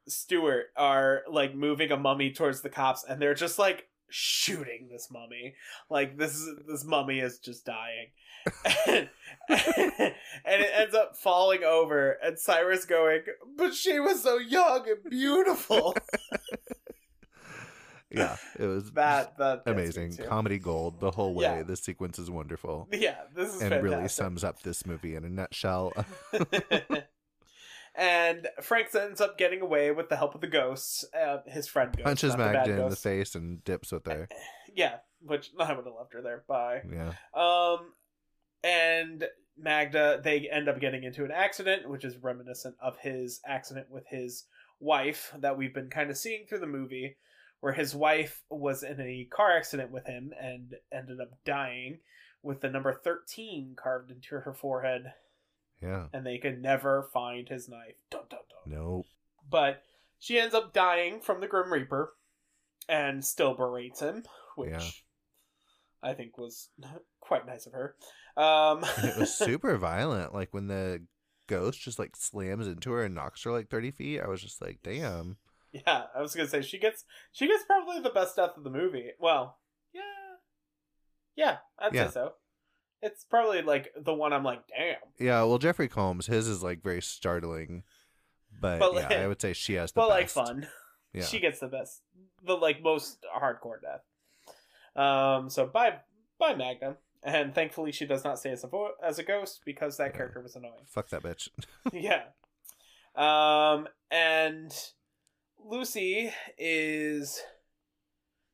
Stuart, 0.07 0.67
are 0.77 1.21
like 1.29 1.53
moving 1.55 1.91
a 1.91 1.97
mummy 1.97 2.31
towards 2.31 2.61
the 2.61 2.69
cops, 2.69 3.03
and 3.07 3.21
they're 3.21 3.33
just 3.33 3.59
like 3.59 3.87
shooting 4.09 4.89
this 4.91 5.09
mummy. 5.11 5.55
Like 5.89 6.17
this 6.17 6.35
is 6.35 6.49
this 6.67 6.83
mummy 6.85 7.19
is 7.19 7.39
just 7.39 7.65
dying. 7.65 8.07
And, 8.87 9.09
and 9.49 10.13
it 10.45 10.71
ends 10.75 10.95
up 10.95 11.17
falling 11.17 11.63
over 11.63 12.11
and 12.23 12.37
Cyrus 12.37 12.85
going, 12.85 13.21
but 13.57 13.73
she 13.73 13.99
was 13.99 14.23
so 14.23 14.37
young 14.37 14.87
and 14.87 15.09
beautiful. 15.09 15.95
yeah, 18.11 18.37
it 18.59 18.65
was 18.65 18.91
that 18.93 19.37
that 19.37 19.63
amazing. 19.65 20.17
Comedy 20.17 20.59
gold 20.59 20.99
the 20.99 21.11
whole 21.11 21.33
way. 21.33 21.43
Yeah. 21.43 21.63
This 21.63 21.81
sequence 21.81 22.19
is 22.19 22.29
wonderful. 22.29 22.87
Yeah, 22.91 23.15
this 23.35 23.49
is 23.49 23.61
and 23.61 23.71
fantastic. 23.71 23.83
really 23.83 24.07
sums 24.07 24.43
up 24.43 24.61
this 24.61 24.85
movie 24.85 25.15
in 25.15 25.25
a 25.25 25.29
nutshell. 25.29 25.93
and 27.95 28.47
Frank 28.61 28.93
ends 28.95 29.21
up 29.21 29.37
getting 29.37 29.61
away 29.61 29.91
with 29.91 30.09
the 30.09 30.17
help 30.17 30.35
of 30.35 30.41
the 30.41 30.47
ghosts. 30.47 31.05
Uh, 31.13 31.37
his 31.45 31.67
friend 31.67 31.95
ghost, 31.95 32.05
Punches 32.05 32.35
not 32.35 32.37
the 32.37 32.53
Magda 32.53 32.83
in 32.83 32.89
the 32.89 32.95
face 32.95 33.35
and 33.35 33.63
dips 33.63 33.91
with 33.91 34.05
her. 34.05 34.27
Yeah, 34.73 34.97
which 35.21 35.51
I 35.59 35.73
would 35.73 35.85
have 35.85 35.93
left 35.97 36.13
her 36.13 36.21
there. 36.21 36.43
Bye. 36.47 36.81
Yeah. 36.89 37.13
Um, 37.33 37.93
and 38.63 39.27
Magda, 39.57 40.21
they 40.23 40.49
end 40.49 40.69
up 40.69 40.79
getting 40.79 41.03
into 41.03 41.23
an 41.25 41.31
accident, 41.31 41.89
which 41.89 42.03
is 42.05 42.17
reminiscent 42.17 42.75
of 42.81 42.97
his 42.99 43.41
accident 43.45 43.89
with 43.89 44.05
his 44.07 44.45
wife 44.79 45.33
that 45.37 45.57
we've 45.57 45.73
been 45.73 45.89
kind 45.89 46.09
of 46.09 46.17
seeing 46.17 46.45
through 46.47 46.59
the 46.59 46.65
movie, 46.67 47.17
where 47.59 47.73
his 47.73 47.93
wife 47.93 48.43
was 48.49 48.81
in 48.83 48.99
a 48.99 49.25
car 49.25 49.55
accident 49.55 49.91
with 49.91 50.07
him 50.07 50.31
and 50.41 50.75
ended 50.91 51.19
up 51.21 51.31
dying 51.45 51.99
with 52.41 52.61
the 52.61 52.69
number 52.69 52.91
13 52.93 53.75
carved 53.75 54.09
into 54.09 54.39
her 54.39 54.53
forehead, 54.53 55.13
Yeah. 55.81 56.07
and 56.11 56.25
they 56.25 56.39
could 56.39 56.59
never 56.61 57.03
find 57.13 57.47
his 57.49 57.69
knife. 57.69 57.97
Dun, 58.09 58.23
dun, 58.29 58.39
dun. 58.49 58.73
Nope. 58.73 59.05
But 59.47 59.83
she 60.17 60.39
ends 60.39 60.55
up 60.55 60.73
dying 60.73 61.19
from 61.19 61.39
the 61.41 61.47
Grim 61.47 61.71
Reaper 61.71 62.13
and 62.89 63.23
still 63.23 63.53
berates 63.53 63.99
him, 63.99 64.23
which 64.55 64.71
Yeah. 64.71 64.89
I 66.01 66.13
think 66.15 66.35
was 66.37 66.69
quite 67.31 67.47
nice 67.47 67.65
of 67.65 67.71
her. 67.71 67.95
Um, 68.35 68.83
it 69.03 69.17
was 69.17 69.33
super 69.37 69.77
violent. 69.77 70.33
Like 70.33 70.53
when 70.53 70.67
the 70.67 71.01
ghost 71.47 71.79
just 71.81 71.97
like 71.97 72.13
slams 72.17 72.67
into 72.67 72.91
her 72.91 73.03
and 73.05 73.15
knocks 73.15 73.43
her 73.43 73.51
like 73.53 73.69
30 73.69 73.91
feet. 73.91 74.19
I 74.19 74.27
was 74.27 74.41
just 74.41 74.61
like, 74.61 74.79
damn. 74.83 75.37
yeah, 75.71 76.03
I 76.13 76.19
was 76.21 76.35
gonna 76.35 76.49
say 76.49 76.61
she 76.61 76.77
gets 76.77 77.05
she 77.31 77.47
gets 77.47 77.63
probably 77.63 78.01
the 78.01 78.09
best 78.09 78.35
death 78.35 78.57
of 78.57 78.65
the 78.65 78.69
movie. 78.69 79.11
Well, 79.17 79.57
yeah, 79.93 80.01
yeah, 81.37 81.57
I'd 81.79 81.93
Yeah. 81.93 82.07
say 82.07 82.13
so. 82.15 82.33
It's 83.01 83.23
probably 83.23 83.61
like 83.61 83.93
the 83.97 84.13
one 84.13 84.33
I'm 84.33 84.43
like, 84.43 84.63
damn. 84.67 84.97
Yeah, 85.25 85.41
well, 85.43 85.57
Jeffrey 85.57 85.87
Combs, 85.87 86.27
his 86.27 86.47
is 86.49 86.61
like 86.61 86.83
very 86.83 87.01
startling, 87.01 87.83
but, 88.59 88.79
But, 88.79 88.93
yeah, 88.93 88.99
like- 89.07 89.11
I 89.13 89.27
would 89.27 89.41
say 89.41 89.53
she 89.53 89.75
has 89.75 89.91
the 89.93 90.01
But 90.01 90.09
like 90.09 90.27
fun. 90.29 90.67
Yeah, 91.13 91.23
She 91.25 91.39
gets 91.39 91.59
the 91.59 91.67
best, 91.67 92.01
the 92.45 92.53
like 92.55 92.81
most 92.81 93.25
hardcore 93.37 93.79
death. 93.81 94.03
Um. 94.95 95.49
So 95.49 95.65
bye, 95.65 95.95
bye 96.39 96.55
Magda, 96.55 96.97
and 97.23 97.53
thankfully 97.55 97.91
she 97.91 98.05
does 98.05 98.23
not 98.23 98.39
stay 98.39 98.51
as 98.51 98.63
a 98.63 98.67
vo- 98.67 98.93
as 99.03 99.19
a 99.19 99.23
ghost 99.23 99.61
because 99.65 99.97
that 99.97 100.11
Yeah. 100.11 100.17
character 100.17 100.41
was 100.41 100.55
annoying. 100.55 100.85
fuck 100.87 101.09
that 101.09 101.23
bitch. 101.23 101.49
yeah. 101.93 102.23
Um. 103.15 103.87
And 104.09 104.73
Lucy 105.63 106.31
is 106.57 107.41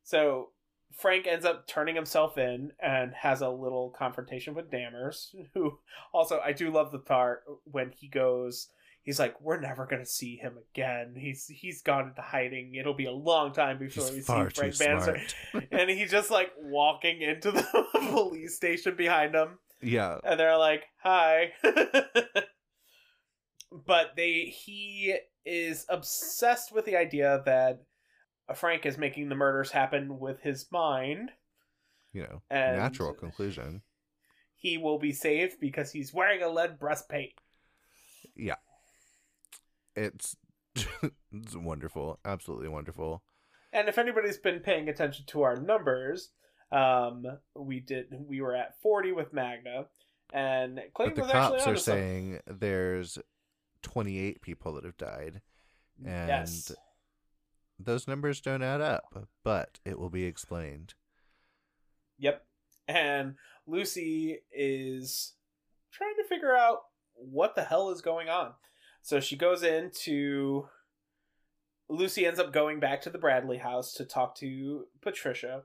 so 0.02 0.50
Frank 0.92 1.26
ends 1.26 1.44
up 1.44 1.66
turning 1.68 1.94
himself 1.94 2.36
in 2.38 2.72
and 2.80 3.12
has 3.14 3.40
a 3.40 3.48
little 3.50 3.90
confrontation 3.96 4.54
with 4.54 4.70
Dammers, 4.70 5.34
who 5.54 5.78
also 6.12 6.40
I 6.44 6.52
do 6.52 6.70
love 6.70 6.90
the 6.92 6.98
part 6.98 7.44
when 7.64 7.90
he 7.96 8.08
goes 8.08 8.68
he's 9.08 9.18
like, 9.18 9.40
We're 9.40 9.58
never 9.60 9.86
gonna 9.86 10.06
see 10.06 10.36
him 10.36 10.58
again. 10.70 11.14
He's 11.16 11.46
he's 11.46 11.82
gone 11.82 12.08
into 12.08 12.22
hiding. 12.22 12.74
It'll 12.74 12.94
be 12.94 13.06
a 13.06 13.12
long 13.12 13.52
time 13.52 13.78
before 13.78 14.04
we 14.04 14.16
He's 14.16 14.26
see 14.26 14.46
Frank 14.54 14.74
smart. 14.74 15.34
And 15.72 15.88
he's 15.88 16.10
just 16.10 16.30
like 16.30 16.52
walking 16.60 17.22
into 17.22 17.50
the 17.50 17.86
police 17.94 18.56
station 18.56 18.96
behind 18.96 19.34
him 19.34 19.58
yeah, 19.80 20.18
and 20.24 20.38
they're 20.38 20.56
like, 20.56 20.84
"Hi." 21.02 21.52
but 23.86 24.16
they 24.16 24.44
he 24.44 25.16
is 25.44 25.86
obsessed 25.88 26.72
with 26.72 26.84
the 26.84 26.96
idea 26.96 27.42
that 27.46 27.82
Frank 28.54 28.86
is 28.86 28.98
making 28.98 29.28
the 29.28 29.34
murders 29.34 29.70
happen 29.70 30.18
with 30.18 30.40
his 30.42 30.66
mind. 30.72 31.30
you 32.12 32.22
know, 32.22 32.42
And 32.50 32.76
natural 32.78 33.14
conclusion. 33.14 33.82
He 34.56 34.76
will 34.78 34.98
be 34.98 35.12
saved 35.12 35.60
because 35.60 35.92
he's 35.92 36.12
wearing 36.12 36.42
a 36.42 36.48
lead 36.48 36.80
breastplate. 36.80 37.40
Yeah, 38.34 38.56
it's 39.98 40.36
it's 41.32 41.56
wonderful, 41.56 42.18
absolutely 42.24 42.68
wonderful. 42.68 43.22
And 43.72 43.88
if 43.88 43.98
anybody's 43.98 44.38
been 44.38 44.60
paying 44.60 44.88
attention 44.88 45.26
to 45.26 45.42
our 45.42 45.56
numbers, 45.56 46.30
um, 46.72 47.24
we 47.54 47.80
did 47.80 48.06
we 48.26 48.40
were 48.40 48.54
at 48.54 48.80
forty 48.80 49.12
with 49.12 49.32
Magda, 49.32 49.86
and 50.32 50.76
But 50.76 50.94
Clayton 50.94 51.26
the 51.26 51.32
cops 51.32 51.66
are 51.66 51.76
saying 51.76 52.40
there's 52.46 53.18
28 53.82 54.42
people 54.42 54.72
that 54.74 54.84
have 54.84 54.96
died, 54.96 55.42
and 56.04 56.28
yes, 56.28 56.72
those 57.78 58.08
numbers 58.08 58.40
don't 58.40 58.62
add 58.62 58.80
up. 58.80 59.28
But 59.44 59.80
it 59.84 59.98
will 59.98 60.10
be 60.10 60.24
explained. 60.24 60.94
Yep. 62.18 62.44
And 62.88 63.34
Lucy 63.66 64.38
is 64.50 65.34
trying 65.92 66.16
to 66.16 66.28
figure 66.28 66.56
out 66.56 66.80
what 67.14 67.54
the 67.54 67.64
hell 67.64 67.90
is 67.90 68.00
going 68.00 68.28
on. 68.28 68.52
So 69.02 69.20
she 69.20 69.36
goes 69.36 69.62
into. 69.62 70.68
Lucy 71.90 72.26
ends 72.26 72.38
up 72.38 72.52
going 72.52 72.80
back 72.80 73.00
to 73.02 73.10
the 73.10 73.18
Bradley 73.18 73.56
house 73.56 73.94
to 73.94 74.04
talk 74.04 74.34
to 74.36 74.86
Patricia. 75.00 75.62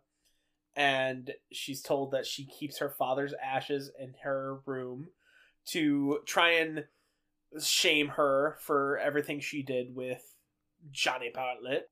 And 0.75 1.31
she's 1.51 1.81
told 1.81 2.11
that 2.11 2.25
she 2.25 2.45
keeps 2.45 2.79
her 2.79 2.89
father's 2.89 3.33
ashes 3.43 3.91
in 3.99 4.15
her 4.23 4.59
room 4.65 5.09
to 5.65 6.19
try 6.25 6.51
and 6.51 6.85
shame 7.61 8.07
her 8.09 8.57
for 8.61 8.97
everything 8.97 9.39
she 9.39 9.61
did 9.61 9.95
with 9.95 10.21
Johnny 10.91 11.29
Bartlett. 11.33 11.89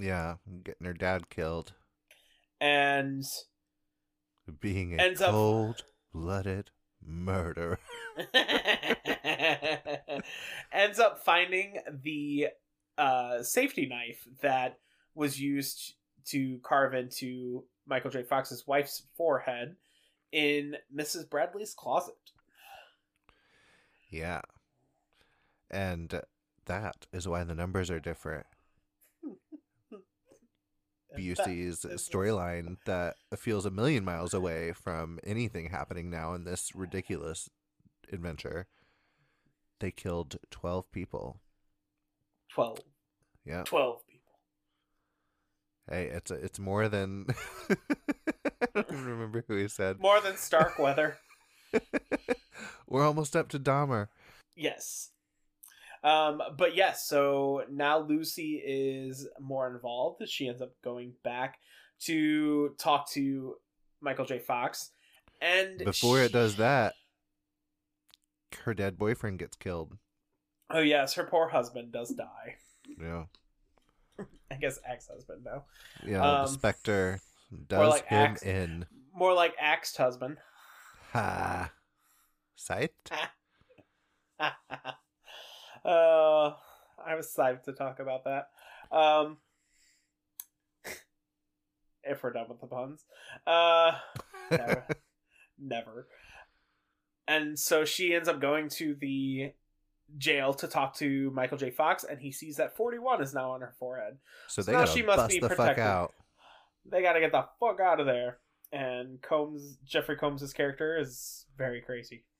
Yeah, 0.00 0.36
getting 0.64 0.86
her 0.86 0.94
dad 0.94 1.28
killed, 1.28 1.72
And 2.60 3.24
being 4.60 4.98
a 4.98 5.02
Ends 5.02 5.20
cold-blooded 5.20 6.70
murderer. 7.04 7.78
ends 10.72 10.98
up 10.98 11.24
finding 11.24 11.78
the 12.02 12.48
uh, 12.96 13.42
safety 13.42 13.86
knife 13.86 14.26
that 14.42 14.78
was 15.14 15.40
used 15.40 15.94
to 16.26 16.58
carve 16.62 16.94
into 16.94 17.64
Michael 17.86 18.10
J. 18.10 18.22
Fox's 18.22 18.66
wife's 18.66 19.02
forehead 19.16 19.76
in 20.32 20.76
Mrs. 20.94 21.28
Bradley's 21.28 21.74
closet. 21.74 22.14
Yeah, 24.10 24.40
and 25.70 26.22
that 26.66 27.06
is 27.12 27.28
why 27.28 27.44
the 27.44 27.54
numbers 27.54 27.90
are 27.90 28.00
different. 28.00 28.46
Busey's 31.16 31.84
storyline 31.84 32.76
that 32.84 33.16
feels 33.36 33.64
a 33.66 33.70
million 33.70 34.04
miles 34.04 34.34
away 34.34 34.72
from 34.72 35.18
anything 35.24 35.70
happening 35.70 36.10
now 36.10 36.34
in 36.34 36.44
this 36.44 36.74
ridiculous 36.74 37.48
adventure. 38.12 38.66
They 39.80 39.90
killed 39.90 40.36
12 40.50 40.90
people. 40.90 41.40
12. 42.52 42.78
Yeah. 43.44 43.62
12 43.64 44.06
people. 44.06 44.18
Hey, 45.88 46.06
it's 46.06 46.30
a, 46.30 46.34
it's 46.34 46.58
more 46.58 46.88
than 46.88 47.26
I 47.70 48.66
don't 48.74 48.92
even 48.92 49.06
remember 49.06 49.44
who 49.46 49.56
he 49.56 49.68
said. 49.68 50.00
More 50.00 50.20
than 50.20 50.36
Starkweather. 50.36 51.18
We're 52.88 53.06
almost 53.06 53.36
up 53.36 53.48
to 53.50 53.58
Dahmer. 53.58 54.08
Yes. 54.56 55.10
Um, 56.04 56.40
but 56.56 56.76
yes, 56.76 57.06
so 57.08 57.64
now 57.70 57.98
Lucy 57.98 58.62
is 58.64 59.26
more 59.40 59.68
involved. 59.72 60.28
She 60.28 60.48
ends 60.48 60.62
up 60.62 60.72
going 60.82 61.12
back 61.24 61.58
to 62.02 62.74
talk 62.78 63.10
to 63.10 63.56
Michael 64.00 64.24
J. 64.24 64.38
Fox. 64.38 64.90
And 65.40 65.78
Before 65.78 66.20
it 66.20 66.32
does 66.32 66.56
that, 66.56 66.94
her 68.64 68.74
dead 68.74 68.98
boyfriend 68.98 69.38
gets 69.38 69.56
killed. 69.56 69.96
Oh 70.70 70.80
yes, 70.80 71.14
her 71.14 71.24
poor 71.24 71.48
husband 71.48 71.92
does 71.92 72.10
die. 72.10 72.56
Yeah. 73.00 73.24
I 74.50 74.54
guess 74.56 74.78
ex-husband 74.86 75.44
now. 75.44 75.64
Yeah, 76.04 76.18
the 76.18 76.24
Um, 76.24 76.46
Spectre 76.48 77.20
does 77.68 77.90
like 77.90 78.06
him 78.06 78.18
axe- 78.32 78.42
in. 78.42 78.86
More 79.14 79.32
like 79.34 79.54
axed 79.60 79.96
husband. 79.96 80.38
Ha. 81.12 81.72
Sight? 82.56 82.92
uh, 84.40 84.50
I 85.84 87.14
was 87.14 87.32
psyched 87.36 87.64
to 87.64 87.72
talk 87.72 88.00
about 88.00 88.24
that. 88.24 88.48
Um, 88.90 89.38
if 92.02 92.22
we're 92.22 92.32
done 92.32 92.48
with 92.48 92.60
the 92.60 92.66
puns, 92.66 93.04
uh, 93.46 93.92
never, 94.50 94.86
never. 95.58 96.06
And 97.28 97.58
so 97.58 97.84
she 97.84 98.14
ends 98.14 98.28
up 98.28 98.40
going 98.40 98.68
to 98.70 98.94
the 98.94 99.52
jail 100.16 100.54
to 100.54 100.66
talk 100.66 100.96
to 100.96 101.30
Michael 101.32 101.58
J. 101.58 101.70
Fox, 101.70 102.02
and 102.02 102.18
he 102.18 102.32
sees 102.32 102.56
that 102.56 102.74
forty-one 102.74 103.22
is 103.22 103.34
now 103.34 103.50
on 103.52 103.60
her 103.60 103.74
forehead. 103.78 104.16
So 104.48 104.62
So 104.62 104.62
they 104.62 104.72
now 104.72 104.84
gotta 104.86 104.92
she 104.92 105.02
must 105.02 105.28
be 105.28 105.38
the 105.38 105.48
fuck 105.50 105.58
protected. 105.58 105.84
out. 105.84 106.14
They 106.90 107.02
got 107.02 107.12
to 107.12 107.20
get 107.20 107.32
the 107.32 107.44
fuck 107.60 107.80
out 107.80 108.00
of 108.00 108.06
there. 108.06 108.38
And 108.72 109.20
Combs, 109.20 109.76
Jeffrey 109.86 110.16
Combs' 110.16 110.52
character 110.54 110.98
is 110.98 111.44
very 111.56 111.82
crazy. 111.82 112.24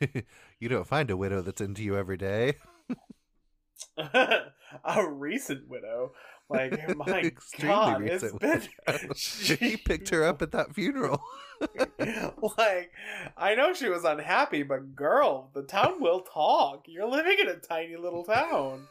you 0.60 0.68
don't 0.68 0.86
find 0.86 1.10
a 1.10 1.16
widow 1.16 1.40
that's 1.42 1.60
into 1.60 1.82
you 1.82 1.96
every 1.96 2.16
day. 2.16 2.54
a 3.96 5.08
recent 5.08 5.68
widow. 5.68 6.12
Like 6.52 6.96
my 6.96 7.20
Extremely 7.20 7.74
god, 7.74 8.02
it's 8.02 8.32
been 8.32 9.58
he 9.58 9.76
picked 9.76 10.10
her 10.10 10.24
up 10.24 10.42
at 10.42 10.52
that 10.52 10.74
funeral. 10.74 11.22
like 12.58 12.90
I 13.36 13.54
know 13.54 13.72
she 13.72 13.88
was 13.88 14.04
unhappy, 14.04 14.62
but 14.62 14.94
girl, 14.94 15.50
the 15.54 15.62
town 15.62 16.00
will 16.00 16.20
talk. 16.20 16.84
You're 16.86 17.08
living 17.08 17.36
in 17.40 17.48
a 17.48 17.56
tiny 17.56 17.96
little 17.96 18.24
town. 18.24 18.86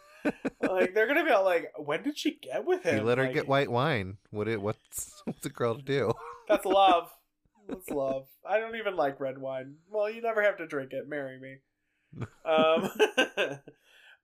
like 0.62 0.94
they're 0.94 1.08
gonna 1.08 1.26
be 1.26 1.32
all 1.32 1.44
like, 1.46 1.72
when 1.78 2.04
did 2.04 2.18
she 2.18 2.40
get 2.42 2.66
with 2.66 2.84
him? 2.84 2.96
He 2.96 3.02
let 3.02 3.18
her 3.18 3.26
Like, 3.26 3.34
get 3.34 3.48
white 3.48 3.72
wine. 3.72 4.18
What 4.30 4.48
it 4.48 4.62
what's 4.62 5.22
what's 5.26 5.46
a 5.46 5.50
girl 5.50 5.76
to 5.76 5.82
do? 5.82 6.14
That's 6.48 6.66
love. 6.66 7.10
That's 7.68 7.90
love. 7.90 8.28
I 8.48 8.60
don't 8.60 8.76
even 8.76 8.96
like 8.96 9.20
red 9.20 9.38
wine. 9.38 9.76
Well, 9.90 10.10
you 10.10 10.22
never 10.22 10.42
have 10.42 10.58
to 10.58 10.68
drink 10.68 10.92
it. 10.94 11.08
Marry 11.08 11.40
me. 11.40 11.58
Um, 12.46 12.90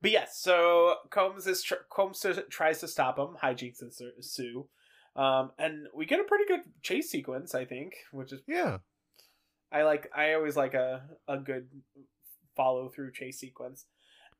but 0.01 0.11
yes, 0.11 0.37
so 0.39 0.95
Combs 1.09 1.47
is 1.47 1.63
tr- 1.63 1.75
Combs 1.89 2.25
tries 2.49 2.79
to 2.79 2.87
stop 2.87 3.17
him. 3.17 3.37
Hijinks 3.41 3.81
ensue, 3.81 4.67
um, 5.15 5.51
and 5.57 5.87
we 5.95 6.05
get 6.05 6.19
a 6.19 6.23
pretty 6.23 6.45
good 6.45 6.61
chase 6.81 7.09
sequence. 7.09 7.55
I 7.55 7.65
think, 7.65 7.93
which 8.11 8.31
is 8.31 8.41
Yeah. 8.47 8.79
I 9.71 9.83
like. 9.83 10.09
I 10.15 10.33
always 10.33 10.55
like 10.55 10.73
a 10.73 11.03
a 11.27 11.37
good 11.37 11.67
follow 12.55 12.89
through 12.89 13.11
chase 13.11 13.39
sequence, 13.39 13.85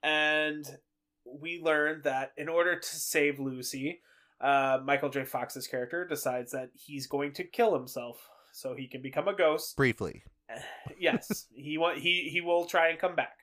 and 0.02 0.66
we 1.26 1.60
learn 1.62 2.02
that 2.04 2.32
in 2.38 2.48
order 2.48 2.80
to 2.80 2.88
save 2.96 3.40
Lucy, 3.40 4.02
uh, 4.40 4.80
Michael 4.84 5.10
J. 5.10 5.26
Fox's 5.26 5.68
character 5.68 6.06
decides 6.08 6.52
that 6.54 6.70
he's 6.74 7.08
going 7.08 7.34
to 7.34 7.44
kill 7.44 7.78
himself 7.78 8.30
so 8.54 8.74
he 8.74 8.88
can 8.88 9.02
become 9.02 9.28
a 9.28 9.36
ghost. 9.36 9.76
Briefly. 9.76 10.24
yes, 11.00 11.48
he 11.54 11.78
want 11.78 11.98
he 11.98 12.30
he 12.32 12.40
will 12.40 12.66
try 12.66 12.88
and 12.90 12.98
come 13.00 13.16
back, 13.16 13.40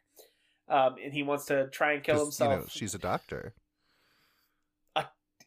um, 0.69 0.97
and 1.03 1.13
he 1.13 1.23
wants 1.23 1.47
to 1.47 1.69
try 1.69 1.93
and 1.93 2.03
kill 2.03 2.21
himself. 2.21 2.51
You 2.51 2.59
know, 2.59 2.65
she's 2.69 2.95
a 2.95 2.99
doctor. 2.99 3.55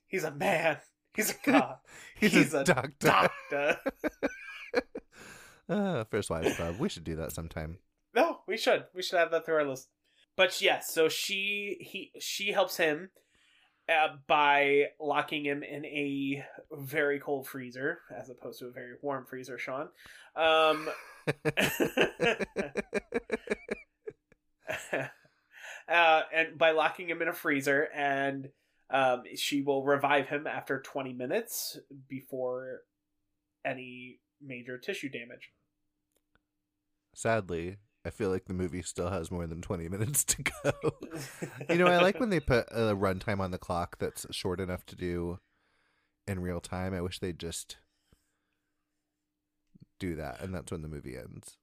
He's 0.08 0.24
a 0.24 0.32
man. 0.32 0.78
He's 1.14 1.32
a 1.32 1.36
god. 1.52 1.78
He's, 2.16 2.32
He's 2.32 2.54
a, 2.54 2.60
a 2.60 2.64
doctor. 2.64 3.08
Doctor. 3.52 3.80
Uh, 5.70 6.06
First 6.06 6.30
Wives 6.30 6.56
Club. 6.56 6.80
We 6.80 6.88
should 6.88 7.04
do 7.04 7.18
that 7.18 7.34
sometime. 7.34 7.80
No, 8.16 8.40
we 8.48 8.56
should. 8.56 8.86
We 8.96 9.02
should 9.02 9.20
have 9.20 9.32
that 9.32 9.46
to 9.48 9.52
our 9.52 9.66
list. 9.66 9.90
But 10.38 10.62
yes, 10.62 10.94
so 10.94 11.10
she 11.10 11.76
he 11.82 12.14
she 12.22 12.54
helps 12.54 12.78
him 12.78 13.10
uh, 13.90 14.16
by 14.28 14.86
locking 14.98 15.44
him 15.44 15.64
in 15.64 15.84
a 15.84 16.46
very 16.72 17.20
cold 17.20 17.48
freezer 17.48 18.00
as 18.18 18.30
opposed 18.30 18.60
to 18.60 18.68
a 18.68 18.72
very 18.72 18.94
warm 19.02 19.26
freezer, 19.26 19.58
Shawn. 19.58 19.90
Um, 20.38 20.88
uh, 25.90 26.22
and 26.34 26.58
by 26.58 26.72
locking 26.72 27.10
him 27.10 27.22
in 27.22 27.28
a 27.28 27.34
freezer, 27.34 27.90
and 27.94 28.50
um, 28.90 29.24
she 29.36 29.62
will 29.62 29.84
revive 29.84 30.28
him 30.30 30.48
after 30.48 30.82
20 30.82 31.14
minutes 31.14 31.78
before 32.08 32.82
any 33.66 34.20
major 34.42 34.78
tissue 34.78 35.10
damage. 35.10 35.52
Sadly, 37.14 37.78
I 38.06 38.10
feel 38.10 38.30
like 38.30 38.46
the 38.46 38.54
movie 38.54 38.84
still 38.84 39.10
has 39.10 39.32
more 39.32 39.48
than 39.48 39.62
20 39.62 39.90
minutes 39.90 40.24
to 40.26 40.44
go. 40.44 40.72
you 41.70 41.78
know, 41.78 41.88
I 41.88 41.98
like 41.98 42.20
when 42.20 42.30
they 42.30 42.40
put 42.40 42.68
a 42.72 42.96
runtime 42.96 43.40
on 43.40 43.52
the 43.52 43.58
clock 43.58 43.98
that's 44.00 44.26
short 44.32 44.60
enough 44.60 44.86
to 44.88 44.96
do 44.96 45.40
in 46.28 46.40
real 46.40 46.62
time. 46.62 46.94
I 46.94 47.02
wish 47.02 47.20
they'd 47.20 47.40
just 47.40 47.78
do 50.00 50.16
that, 50.16 50.42
and 50.42 50.54
that's 50.54 50.72
when 50.72 50.84
the 50.84 50.88
movie 50.88 51.18
ends. 51.18 51.58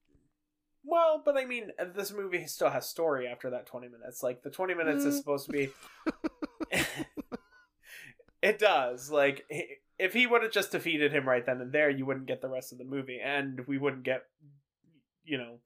Well, 0.85 1.23
but 1.25 1.37
I 1.37 1.45
mean, 1.47 1.71
this 1.95 2.13
movie 2.13 2.47
still 2.47 2.71
has 2.71 2.89
story 2.89 3.27
after 3.27 3.51
that 3.51 3.67
20 3.67 3.89
minutes. 3.89 4.23
Like, 4.23 4.43
the 4.43 4.51
20 4.51 4.75
minutes 4.75 5.05
is 5.05 5.15
Mm. 5.15 5.19
supposed 5.19 5.47
to 5.47 5.53
be. 5.53 5.71
it 8.43 8.59
does. 8.59 9.11
Like, 9.11 9.47
if 9.99 10.13
he 10.13 10.27
would 10.27 10.43
have 10.43 10.53
just 10.53 10.73
defeated 10.73 11.13
him 11.13 11.27
right 11.29 11.45
then 11.45 11.61
and 11.61 11.73
there, 11.73 11.89
you 11.89 12.05
wouldn't 12.05 12.27
get 12.27 12.43
the 12.43 12.49
rest 12.49 12.73
of 12.73 12.79
the 12.79 12.85
movie, 12.85 13.21
and 13.23 13.67
we 13.67 13.79
wouldn't 13.79 14.03
get, 14.03 14.25
you 15.25 15.39
know, 15.39 15.59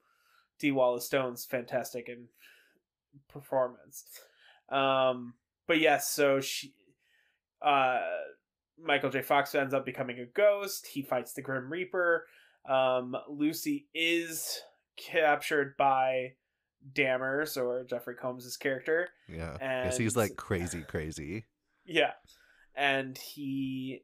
Dee 0.61 0.71
Wallace 0.73 1.07
Stone's 1.07 1.45
fantastic 1.45 2.09
and 2.09 2.29
performance. 3.29 4.05
Um, 4.69 5.35
but 5.67 5.81
yes, 5.81 6.09
so 6.09 6.41
she, 6.41 6.75
uh, 7.63 8.01
Michael 8.81 9.11
J. 9.11 9.23
Fox 9.23 9.55
ends 9.55 9.75
up 9.75 9.85
becoming 9.85 10.21
a 10.21 10.27
ghost. 10.27 10.87
He 10.87 11.03
fights 11.03 11.33
the 11.33 11.43
Grim 11.43 11.71
Reaper. 11.73 12.27
Um, 12.69 13.17
Lucy 13.29 13.89
is 13.95 14.61
captured 14.99 15.77
by 15.79 16.35
Dammers 16.93 17.57
or 17.57 17.85
Jeffrey 17.85 18.15
Combs' 18.15 18.57
character. 18.57 19.09
Yeah. 19.29 19.53
Because 19.53 19.99
he's 19.99 20.17
like 20.17 20.37
crazy, 20.37 20.83
crazy. 20.83 21.47
Yeah. 21.87 22.13
And 22.75 23.17
he 23.17 24.03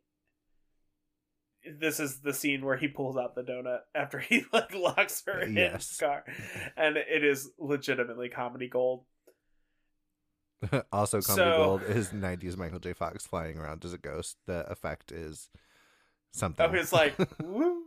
this 1.80 1.98
is 1.98 2.20
the 2.20 2.34
scene 2.34 2.62
where 2.64 2.76
he 2.76 2.88
pulls 2.88 3.16
out 3.16 3.34
the 3.34 3.42
donut 3.42 3.80
after 3.94 4.18
he 4.18 4.44
like 4.52 4.74
locks 4.74 5.22
her 5.26 5.40
in 5.40 5.56
Yes. 5.56 5.88
his 5.88 5.98
car. 5.98 6.24
And 6.76 6.96
it 6.96 7.24
is 7.24 7.50
legitimately 7.58 8.28
comedy 8.28 8.68
gold. 8.68 9.04
also, 10.92 11.20
Comedy 11.20 11.50
So- 11.50 11.56
Gold 11.56 11.82
is 11.84 12.08
90s 12.10 12.56
Michael 12.56 12.78
J. 12.78 12.92
Fox 12.92 13.26
flying 13.26 13.58
around 13.58 13.84
as 13.84 13.92
a 13.92 13.98
ghost. 13.98 14.36
The 14.46 14.70
effect 14.70 15.12
is 15.12 15.50
oh, 15.54 15.58
something. 16.32 16.66
Oh, 16.66 16.74
it's 16.74 16.92
like 16.92 17.14
woo 17.42 17.83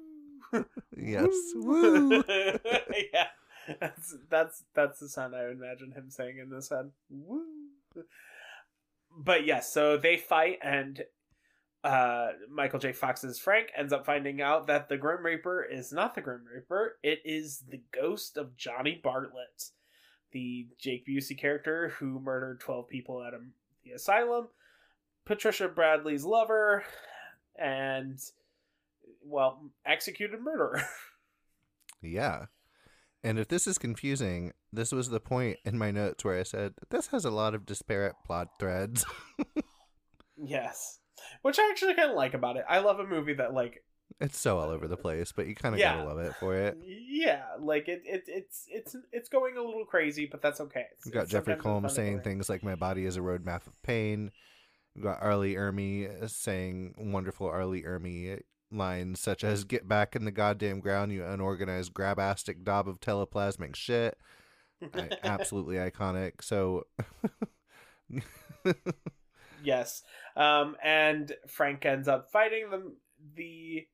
yes. 0.96 1.30
Woo. 1.56 2.24
yeah. 3.14 3.28
That's 3.80 4.16
that's 4.30 4.64
that's 4.74 5.00
the 5.00 5.10
sound 5.10 5.36
I 5.36 5.44
would 5.44 5.58
imagine 5.58 5.92
him 5.92 6.10
saying 6.10 6.40
in 6.42 6.50
this 6.50 6.70
head. 6.70 6.92
Woo. 7.10 7.44
But 9.18 9.46
yes, 9.46 9.72
so 9.72 9.98
they 9.98 10.18
fight 10.18 10.60
and 10.62 11.04
uh 11.84 12.30
Michael 12.50 12.80
J. 12.80 12.94
Fox's 12.94 13.40
Frank 13.40 13.72
ends 13.76 13.94
up 13.94 14.06
finding 14.06 14.42
out 14.42 14.68
that 14.68 14.90
the 14.90 14.98
Grim 14.98 15.26
Reaper 15.26 15.64
is 15.64 15.92
not 15.92 16.16
the 16.16 16.22
Grim 16.22 16.46
Reaper. 16.54 16.98
It 17.04 17.20
is 17.26 17.64
the 17.70 17.82
ghost 17.92 18.38
of 18.38 18.56
Johnny 18.56 19.00
Bartlett, 19.04 19.72
the 20.32 20.68
Jake 20.80 21.06
Busey 21.06 21.38
character 21.38 21.90
who 22.00 22.20
murdered 22.20 22.60
12 22.60 22.88
people 22.88 23.24
at 23.24 23.34
a, 23.34 23.40
the 23.84 23.92
asylum, 23.92 24.48
Patricia 25.26 25.68
Bradley's 25.68 26.24
lover, 26.26 26.84
and 27.58 28.20
well, 29.30 29.72
executed 29.86 30.40
murderer. 30.42 30.82
Yeah. 32.02 32.46
And 33.24 33.40
if 33.40 33.48
this 33.48 33.66
is 33.66 33.80
confusing, 33.80 34.54
this 34.72 34.92
was 34.92 35.10
the 35.10 35.20
point 35.20 35.58
in 35.66 35.76
my 35.78 35.90
notes 35.90 36.24
where 36.24 36.40
I 36.40 36.44
said, 36.44 36.74
this 36.92 37.08
has 37.08 37.26
a 37.26 37.32
lot 37.32 37.56
of 37.56 37.66
disparate 37.66 38.14
plot 38.24 38.50
threads. 38.60 39.04
yes. 40.38 41.00
Which 41.42 41.58
I 41.60 41.70
actually 41.72 41.96
kind 41.96 42.12
of 42.12 42.16
like 42.16 42.34
about 42.36 42.58
it. 42.58 42.66
I 42.70 42.80
love 42.80 43.00
a 43.00 43.06
movie 43.08 43.34
that 43.34 43.54
like 43.54 43.84
it's 44.22 44.40
so 44.40 44.60
all 44.60 44.70
over 44.70 44.88
the 44.88 44.96
place, 44.98 45.32
but 45.36 45.48
you 45.48 45.56
kind 45.56 45.74
of 45.76 45.80
Yeah. 45.80 45.96
gotta 45.96 46.08
love 46.08 46.20
it 46.20 46.36
for 46.40 46.56
it. 46.56 46.78
yeah, 46.86 47.44
like 47.60 47.88
it, 47.88 48.04
it 48.06 48.24
it's 48.28 48.66
it's 48.70 48.96
it's 49.12 49.30
going 49.30 49.58
a 49.58 49.62
little 49.64 49.86
crazy, 49.86 50.28
but 50.32 50.42
that's 50.42 50.62
okay. 50.62 50.86
It's, 50.94 51.06
We've 51.06 51.14
got 51.14 51.28
Jeffrey 51.28 51.56
Combs 51.56 51.94
saying 51.96 52.22
things 52.22 52.48
like, 52.50 52.64
my 52.64 52.76
body 52.76 53.06
is 53.06 53.18
a 53.18 53.22
roadmap 53.22 53.66
of 53.68 53.82
pain. 53.84 54.32
We've 54.96 55.04
got 55.04 55.18
R. 55.22 55.36
Lee 55.38 55.56
Ermey 55.56 56.30
saying 56.30 56.94
wonderful 56.98 57.48
R. 57.48 57.66
Lee 57.66 57.84
Ermey 57.84 58.40
lines 58.72 59.20
such 59.20 59.44
as, 59.44 59.64
get 59.64 59.88
back 59.88 60.16
in 60.16 60.26
the 60.26 60.32
goddamn 60.32 60.80
ground, 60.80 61.12
you 61.12 61.24
unorganized 61.26 61.94
grabastic 61.94 62.64
daub 62.64 62.88
of 62.88 63.00
teleplasmic 63.00 63.76
shit. 63.76 64.18
I- 64.94 65.10
absolutely 65.24 65.76
iconic. 65.76 66.42
So, 66.42 66.84
Yes. 69.64 70.04
Um, 70.36 70.76
and 70.84 71.32
Frank 71.48 71.86
ends 71.86 72.08
up 72.08 72.32
fighting 72.32 72.70
the 72.70 72.94
the 73.36 73.88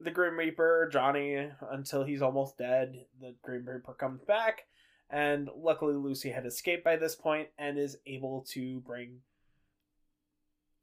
the 0.00 0.10
Grim 0.10 0.36
Reaper, 0.38 0.88
Johnny, 0.92 1.48
until 1.70 2.04
he's 2.04 2.22
almost 2.22 2.58
dead. 2.58 3.06
The 3.20 3.34
Grim 3.42 3.64
Reaper 3.66 3.94
comes 3.94 4.22
back, 4.22 4.66
and 5.10 5.48
luckily 5.56 5.94
Lucy 5.94 6.30
had 6.30 6.46
escaped 6.46 6.84
by 6.84 6.96
this 6.96 7.16
point 7.16 7.48
and 7.58 7.78
is 7.78 7.96
able 8.06 8.44
to 8.50 8.80
bring 8.80 9.20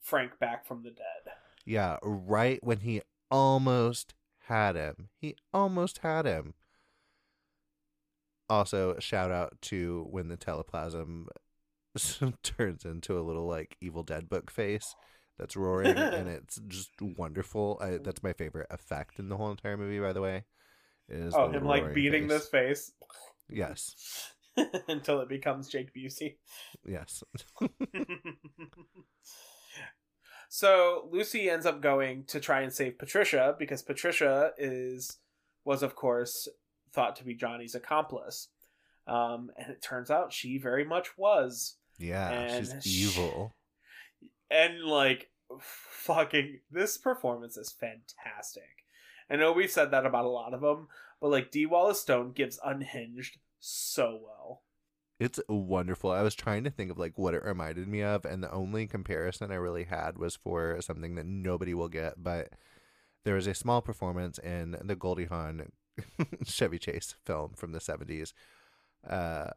Frank 0.01 0.37
back 0.39 0.65
from 0.65 0.83
the 0.83 0.89
dead. 0.89 1.33
yeah, 1.65 1.97
right 2.01 2.59
when 2.63 2.79
he 2.79 3.01
almost 3.29 4.13
had 4.47 4.75
him. 4.75 5.09
He 5.19 5.35
almost 5.53 5.99
had 5.99 6.25
him. 6.25 6.53
Also, 8.49 8.97
shout 8.99 9.31
out 9.31 9.57
to 9.63 10.05
when 10.09 10.27
the 10.27 10.37
teleplasm 10.37 11.27
turns 12.43 12.85
into 12.85 13.17
a 13.17 13.21
little 13.21 13.47
like 13.47 13.75
Evil 13.81 14.03
Dead 14.03 14.29
book 14.29 14.51
face 14.51 14.95
that's 15.39 15.55
roaring, 15.55 15.97
and 15.97 16.27
it's 16.29 16.59
just 16.67 16.91
wonderful. 17.01 17.79
I, 17.81 17.97
that's 17.97 18.23
my 18.23 18.33
favorite 18.33 18.67
effect 18.69 19.19
in 19.19 19.29
the 19.29 19.37
whole 19.37 19.51
entire 19.51 19.77
movie, 19.77 19.99
by 19.99 20.13
the 20.13 20.21
way. 20.21 20.43
Is 21.09 21.33
oh, 21.35 21.51
him 21.51 21.65
like 21.65 21.93
beating 21.93 22.27
face. 22.27 22.39
this 22.39 22.49
face 22.49 22.91
Yes, 23.49 24.33
until 24.87 25.21
it 25.21 25.29
becomes 25.29 25.69
Jake 25.69 25.93
Busey. 25.93 26.37
yes, 26.85 27.23
so 30.49 31.07
Lucy 31.11 31.49
ends 31.49 31.65
up 31.65 31.81
going 31.81 32.23
to 32.25 32.39
try 32.39 32.61
and 32.61 32.71
save 32.71 32.97
Patricia 32.97 33.55
because 33.57 33.81
Patricia 33.81 34.51
is 34.57 35.17
was 35.63 35.83
of 35.83 35.95
course 35.95 36.47
thought 36.93 37.15
to 37.17 37.23
be 37.23 37.33
Johnny's 37.33 37.75
accomplice. 37.75 38.49
Um, 39.07 39.51
and 39.57 39.71
it 39.71 39.81
turns 39.81 40.09
out 40.09 40.33
she 40.33 40.57
very 40.57 40.83
much 40.85 41.17
was. 41.17 41.77
yeah. 41.97 42.29
And 42.29 42.65
she's 42.65 42.83
sh- 42.83 43.17
evil. 43.17 43.55
And 44.49 44.81
like 44.83 45.29
fucking 45.59 46.59
this 46.71 46.97
performance 46.97 47.57
is 47.57 47.71
fantastic. 47.71 48.63
I 49.29 49.35
know 49.35 49.51
we've 49.51 49.71
said 49.71 49.91
that 49.91 50.05
about 50.05 50.25
a 50.25 50.29
lot 50.29 50.53
of 50.53 50.61
them, 50.61 50.87
but 51.21 51.31
like 51.31 51.51
Dee 51.51 51.65
Wallace 51.65 52.01
Stone 52.01 52.33
gives 52.33 52.59
unhinged 52.63 53.37
so 53.59 54.19
well. 54.23 54.61
It's 55.19 55.39
wonderful. 55.47 56.11
I 56.11 56.23
was 56.23 56.35
trying 56.35 56.65
to 56.65 56.69
think 56.69 56.91
of 56.91 56.97
like 56.97 57.17
what 57.17 57.33
it 57.33 57.45
reminded 57.45 57.87
me 57.87 58.01
of, 58.01 58.25
and 58.25 58.43
the 58.43 58.51
only 58.51 58.85
comparison 58.85 59.51
I 59.51 59.55
really 59.55 59.85
had 59.85 60.17
was 60.17 60.35
for 60.35 60.81
something 60.81 61.15
that 61.15 61.25
nobody 61.25 61.73
will 61.73 61.87
get. 61.87 62.21
But 62.21 62.49
there 63.23 63.35
was 63.35 63.47
a 63.47 63.53
small 63.53 63.81
performance 63.81 64.37
in 64.39 64.75
the 64.83 64.95
Goldie 64.95 65.25
Hawn 65.25 65.71
Chevy 66.45 66.79
Chase 66.79 67.15
film 67.23 67.53
from 67.55 67.71
the 67.71 67.79
seventies, 67.79 68.33
uh, 69.09 69.51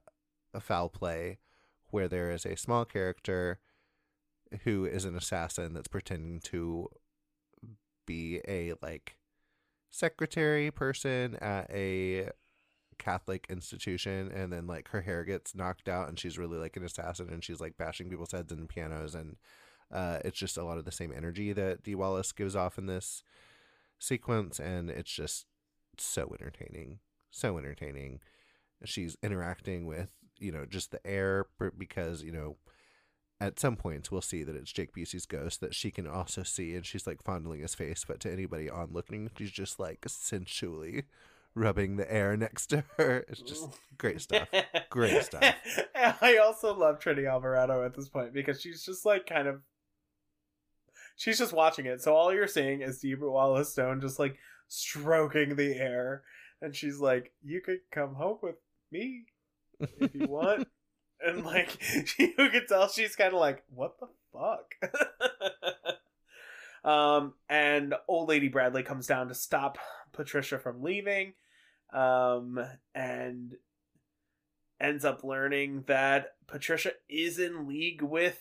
a 0.54 0.60
foul 0.60 0.88
play, 0.88 1.38
where 1.90 2.06
there 2.06 2.30
is 2.30 2.46
a 2.46 2.56
small 2.56 2.84
character 2.84 3.58
who 4.62 4.84
is 4.84 5.04
an 5.04 5.16
assassin 5.16 5.74
that's 5.74 5.88
pretending 5.88 6.40
to 6.40 6.88
be 8.06 8.40
a 8.46 8.74
like 8.80 9.16
secretary 9.90 10.70
person 10.70 11.36
at 11.36 11.68
a 11.70 12.30
Catholic 12.98 13.46
institution, 13.48 14.30
and 14.32 14.52
then 14.52 14.66
like 14.66 14.88
her 14.88 15.02
hair 15.02 15.24
gets 15.24 15.54
knocked 15.54 15.88
out, 15.88 16.08
and 16.08 16.18
she's 16.18 16.38
really 16.38 16.58
like 16.58 16.76
an 16.76 16.84
assassin, 16.84 17.28
and 17.30 17.42
she's 17.42 17.60
like 17.60 17.76
bashing 17.76 18.08
people's 18.10 18.32
heads 18.32 18.52
in 18.52 18.66
pianos, 18.66 19.14
and 19.14 19.36
uh, 19.90 20.18
it's 20.24 20.38
just 20.38 20.56
a 20.56 20.64
lot 20.64 20.78
of 20.78 20.84
the 20.84 20.92
same 20.92 21.12
energy 21.14 21.52
that 21.52 21.82
Dee 21.82 21.94
Wallace 21.94 22.32
gives 22.32 22.54
off 22.54 22.78
in 22.78 22.86
this 22.86 23.22
sequence, 23.98 24.58
and 24.58 24.90
it's 24.90 25.12
just 25.12 25.46
so 25.96 26.34
entertaining, 26.38 26.98
so 27.30 27.58
entertaining. 27.58 28.20
She's 28.84 29.16
interacting 29.22 29.86
with 29.86 30.12
you 30.38 30.52
know 30.52 30.66
just 30.66 30.90
the 30.90 31.04
air 31.06 31.46
because 31.76 32.22
you 32.22 32.32
know 32.32 32.56
at 33.40 33.58
some 33.58 33.76
points 33.76 34.10
we'll 34.10 34.20
see 34.20 34.42
that 34.42 34.56
it's 34.56 34.72
Jake 34.72 34.94
Busey's 34.94 35.26
ghost 35.26 35.60
that 35.60 35.74
she 35.74 35.90
can 35.90 36.06
also 36.06 36.42
see, 36.42 36.74
and 36.74 36.84
she's 36.84 37.06
like 37.06 37.22
fondling 37.22 37.60
his 37.60 37.74
face, 37.74 38.04
but 38.06 38.20
to 38.20 38.32
anybody 38.32 38.68
onlooking, 38.68 39.30
she's 39.36 39.50
just 39.50 39.78
like 39.78 40.04
sensually 40.06 41.04
rubbing 41.58 41.96
the 41.96 42.10
air 42.12 42.36
next 42.36 42.66
to 42.68 42.84
her. 42.96 43.24
It's 43.28 43.42
just 43.42 43.68
great 43.98 44.20
stuff. 44.20 44.48
Great 44.90 45.22
stuff. 45.24 45.54
I 45.94 46.38
also 46.38 46.74
love 46.74 46.98
Trini 47.00 47.28
Alvarado 47.28 47.84
at 47.84 47.94
this 47.94 48.08
point 48.08 48.32
because 48.32 48.60
she's 48.60 48.84
just 48.84 49.04
like 49.04 49.26
kind 49.26 49.48
of 49.48 49.62
she's 51.16 51.38
just 51.38 51.52
watching 51.52 51.86
it. 51.86 52.00
So 52.00 52.14
all 52.14 52.32
you're 52.32 52.46
seeing 52.46 52.80
is 52.80 53.02
Deidre 53.02 53.30
Wallace 53.30 53.70
Stone 53.72 54.00
just 54.00 54.18
like 54.18 54.38
stroking 54.68 55.56
the 55.56 55.74
air, 55.74 56.22
and 56.62 56.74
she's 56.74 56.98
like, 56.98 57.32
"You 57.44 57.60
could 57.60 57.80
come 57.90 58.14
home 58.14 58.38
with 58.42 58.56
me 58.90 59.24
if 59.80 60.14
you 60.14 60.26
want." 60.26 60.66
and 61.20 61.44
like 61.44 61.78
you 62.18 62.32
can 62.34 62.66
tell 62.66 62.88
she's 62.88 63.16
kind 63.16 63.34
of 63.34 63.40
like, 63.40 63.62
"What 63.74 63.96
the 64.00 64.08
fuck?" 64.32 64.92
um, 66.84 67.34
and 67.48 67.94
old 68.06 68.28
lady 68.28 68.48
Bradley 68.48 68.82
comes 68.82 69.06
down 69.06 69.28
to 69.28 69.34
stop 69.34 69.78
Patricia 70.12 70.58
from 70.58 70.82
leaving, 70.82 71.34
um, 71.92 72.60
and 72.94 73.56
ends 74.80 75.04
up 75.04 75.24
learning 75.24 75.84
that 75.86 76.34
Patricia 76.46 76.92
is 77.08 77.38
in 77.38 77.66
league 77.66 78.02
with 78.02 78.40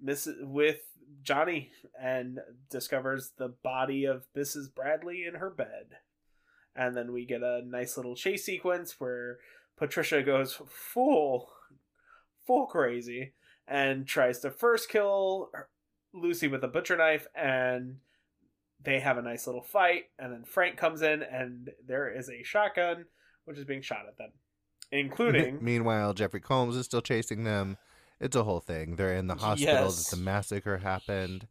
Miss 0.00 0.28
with 0.40 0.80
Johnny 1.22 1.70
and 2.00 2.40
discovers 2.70 3.32
the 3.36 3.48
body 3.48 4.04
of 4.04 4.26
Mrs. 4.36 4.74
Bradley 4.74 5.24
in 5.24 5.34
her 5.34 5.50
bed. 5.50 5.98
And 6.74 6.96
then 6.96 7.12
we 7.12 7.26
get 7.26 7.42
a 7.42 7.62
nice 7.64 7.96
little 7.96 8.16
chase 8.16 8.44
sequence 8.44 8.98
where 8.98 9.38
Patricia 9.76 10.22
goes 10.22 10.60
full 10.68 11.50
full 12.46 12.66
crazy 12.66 13.34
and 13.68 14.06
tries 14.06 14.40
to 14.40 14.50
first 14.50 14.88
kill 14.88 15.50
Lucy 16.12 16.48
with 16.48 16.64
a 16.64 16.68
butcher 16.68 16.96
knife 16.96 17.26
and 17.34 17.98
they 18.84 19.00
have 19.00 19.18
a 19.18 19.22
nice 19.22 19.46
little 19.46 19.62
fight 19.62 20.04
and 20.18 20.32
then 20.32 20.44
Frank 20.44 20.76
comes 20.76 21.02
in 21.02 21.22
and 21.22 21.70
there 21.86 22.10
is 22.10 22.28
a 22.28 22.42
shotgun 22.42 23.06
which 23.44 23.58
is 23.58 23.64
being 23.64 23.82
shot 23.82 24.06
at 24.08 24.18
them. 24.18 24.30
Including 24.90 25.58
meanwhile 25.62 26.12
Jeffrey 26.14 26.40
Combs 26.40 26.76
is 26.76 26.86
still 26.86 27.00
chasing 27.00 27.44
them. 27.44 27.76
It's 28.20 28.36
a 28.36 28.44
whole 28.44 28.60
thing. 28.60 28.96
They're 28.96 29.14
in 29.14 29.26
the 29.26 29.34
hospital. 29.34 29.84
Yes. 29.84 30.10
that 30.10 30.16
the 30.16 30.22
massacre 30.22 30.78
happened. 30.78 31.48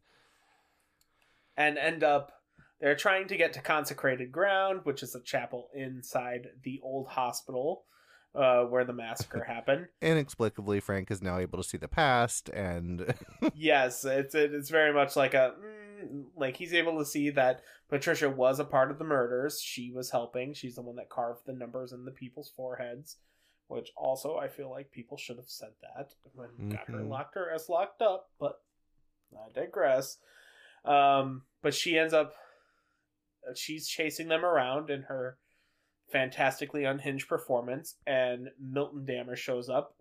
And 1.56 1.76
end 1.76 2.02
up 2.02 2.32
they're 2.80 2.96
trying 2.96 3.28
to 3.28 3.36
get 3.36 3.52
to 3.54 3.60
consecrated 3.60 4.32
ground 4.32 4.80
which 4.84 5.02
is 5.02 5.14
a 5.14 5.20
chapel 5.20 5.68
inside 5.74 6.48
the 6.62 6.80
old 6.82 7.08
hospital 7.08 7.84
uh, 8.34 8.62
where 8.62 8.84
the 8.84 8.94
massacre 8.94 9.44
happened. 9.48 9.88
Inexplicably 10.00 10.80
Frank 10.80 11.10
is 11.10 11.22
now 11.22 11.38
able 11.38 11.58
to 11.58 11.68
see 11.68 11.78
the 11.78 11.88
past 11.88 12.48
and 12.50 13.14
yes 13.54 14.04
it's 14.04 14.34
it's 14.34 14.70
very 14.70 14.92
much 14.92 15.16
like 15.16 15.34
a 15.34 15.54
mm, 15.58 15.81
like 16.36 16.56
he's 16.56 16.74
able 16.74 16.98
to 16.98 17.04
see 17.04 17.30
that 17.30 17.62
patricia 17.88 18.28
was 18.28 18.58
a 18.58 18.64
part 18.64 18.90
of 18.90 18.98
the 18.98 19.04
murders. 19.04 19.60
She 19.60 19.90
was 19.90 20.10
helping. 20.10 20.54
She's 20.54 20.76
the 20.76 20.82
one 20.82 20.96
that 20.96 21.10
carved 21.10 21.46
the 21.46 21.52
numbers 21.52 21.92
in 21.92 22.04
the 22.04 22.10
people's 22.10 22.52
foreheads 22.54 23.16
which 23.68 23.90
also 23.96 24.36
i 24.36 24.48
feel 24.48 24.70
like 24.70 24.90
people 24.90 25.16
should 25.16 25.36
have 25.36 25.48
said 25.48 25.70
that 25.80 26.12
when 26.34 26.68
got 26.68 26.86
her 26.88 27.02
locked 27.02 27.34
her 27.34 27.50
as 27.50 27.68
locked 27.68 28.02
up 28.02 28.28
but 28.38 28.60
i 29.34 29.50
digress. 29.54 30.18
Um 30.84 31.42
but 31.62 31.74
she 31.74 31.98
ends 31.98 32.12
up 32.12 32.34
she's 33.54 33.88
chasing 33.88 34.28
them 34.28 34.44
around 34.44 34.90
in 34.90 35.02
her 35.02 35.38
fantastically 36.10 36.84
unhinged 36.84 37.28
performance 37.28 37.94
and 38.06 38.48
milton 38.60 39.04
dammer 39.06 39.36
shows 39.36 39.68
up. 39.68 39.96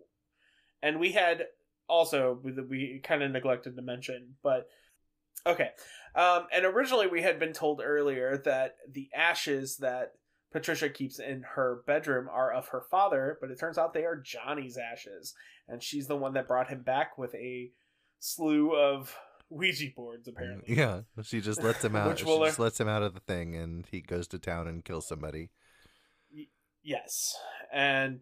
And 0.84 1.00
we 1.00 1.12
had 1.12 1.46
also 1.88 2.40
we, 2.44 2.52
we 2.52 3.02
kind 3.04 3.24
of 3.24 3.32
neglected 3.32 3.76
to 3.76 3.82
mention 3.82 4.36
but 4.44 4.68
okay. 5.46 5.70
Um 6.16 6.48
and 6.54 6.66
originally 6.66 7.08
we 7.08 7.22
had 7.22 7.40
been 7.40 7.54
told 7.54 7.82
earlier 7.84 8.38
that 8.46 8.76
the 8.90 9.10
ashes 9.16 9.78
that 9.78 10.14
patricia 10.52 10.90
keeps 10.90 11.20
in 11.20 11.44
her 11.56 11.82
bedroom 11.88 12.28
are 12.30 12.52
of 12.52 12.68
her 12.70 12.82
father 12.92 13.38
but 13.40 13.50
it 13.50 13.60
turns 13.60 13.78
out 13.78 13.94
they 13.94 14.06
are 14.06 14.18
johnny's 14.18 14.78
ashes. 14.78 15.34
And 15.68 15.82
she's 15.82 16.08
the 16.08 16.18
one 16.18 16.34
that 16.34 16.48
brought 16.48 16.70
him 16.70 16.82
back 16.82 17.18
with 17.18 17.34
a 17.36 17.72
slew 18.20 18.76
of 18.76 19.16
ouija 19.50 19.88
boards 19.96 20.28
apparently. 20.28 20.76
Yeah 20.76 21.02
she 21.24 21.42
just 21.42 21.64
lets 21.64 21.84
him 21.84 21.96
out. 21.98 22.20
She 22.20 22.26
will 22.26 22.46
just 22.46 22.60
lets 22.60 22.80
him 22.80 22.88
out 22.88 23.04
of 23.04 23.14
the 23.14 23.20
thing 23.22 23.56
and 23.56 23.86
he 23.90 24.02
goes 24.02 24.28
to 24.30 24.40
town 24.40 24.68
and 24.68 24.84
kills 24.84 25.08
somebody. 25.08 25.50
Yes. 26.84 27.36
And 27.72 28.22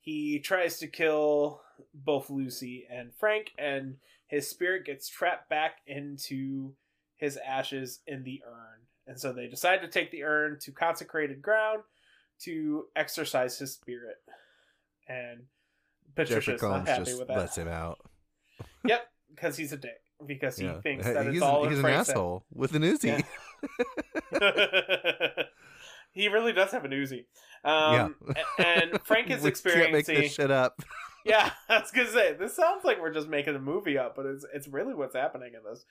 he 0.00 0.40
tries 0.40 0.78
to 0.78 0.86
kill 0.86 1.62
both 1.94 2.30
Lucy 2.30 2.86
and 2.90 3.12
Frank, 3.14 3.52
and 3.58 3.96
his 4.30 4.48
spirit 4.48 4.86
gets 4.86 5.08
trapped 5.08 5.48
back 5.50 5.78
into 5.86 6.72
his 7.16 7.36
ashes 7.36 8.00
in 8.06 8.22
the 8.24 8.40
urn. 8.46 8.80
And 9.06 9.18
so 9.18 9.32
they 9.32 9.48
decide 9.48 9.78
to 9.82 9.88
take 9.88 10.10
the 10.12 10.22
urn 10.22 10.58
to 10.62 10.70
consecrated 10.72 11.42
ground 11.42 11.82
to 12.44 12.84
exorcise 12.96 13.58
his 13.58 13.74
spirit. 13.74 14.16
And 15.08 15.40
Patricia's 16.14 16.62
not 16.62 16.70
Combs 16.76 16.88
happy 16.88 17.04
just 17.06 17.18
with 17.18 17.28
that. 17.28 17.36
lets 17.38 17.58
him 17.58 17.68
out 17.68 17.98
Yep, 18.84 19.00
because 19.34 19.56
he's 19.56 19.72
a 19.72 19.76
dick. 19.76 20.00
Because 20.24 20.56
he 20.58 20.66
Yeah. 20.66 20.80
thinks 20.80 21.06
that 21.06 21.26
he's 21.26 21.36
it's 21.36 21.42
an, 21.42 21.48
all 21.48 21.68
he's 21.68 21.78
an 21.78 21.86
asshole 21.86 22.44
with 22.52 22.74
an 22.74 22.82
Uzi 22.82 23.24
he 26.12 26.28
really 26.28 26.52
does 26.52 26.70
have 26.72 26.84
an 26.84 26.90
Uzi. 26.92 27.24
Um, 27.64 28.14
a- 28.28 28.62
and 28.66 29.00
Frank 29.02 29.30
is 29.30 29.42
we 29.42 29.50
can't 29.50 29.92
make 29.92 30.00
experiencing. 30.08 30.14
this 30.16 30.34
shit 30.34 30.50
up 30.50 30.80
Yeah, 31.24 31.50
I 31.68 31.80
was 31.80 31.90
gonna 31.90 32.10
say 32.10 32.34
this 32.34 32.56
sounds 32.56 32.84
like 32.84 33.00
we're 33.00 33.12
just 33.12 33.28
making 33.28 33.56
a 33.56 33.60
movie 33.60 33.98
up, 33.98 34.16
but 34.16 34.26
it's 34.26 34.44
it's 34.54 34.68
really 34.68 34.94
what's 34.94 35.16
happening 35.16 35.52
in 35.54 35.70
this. 35.70 35.84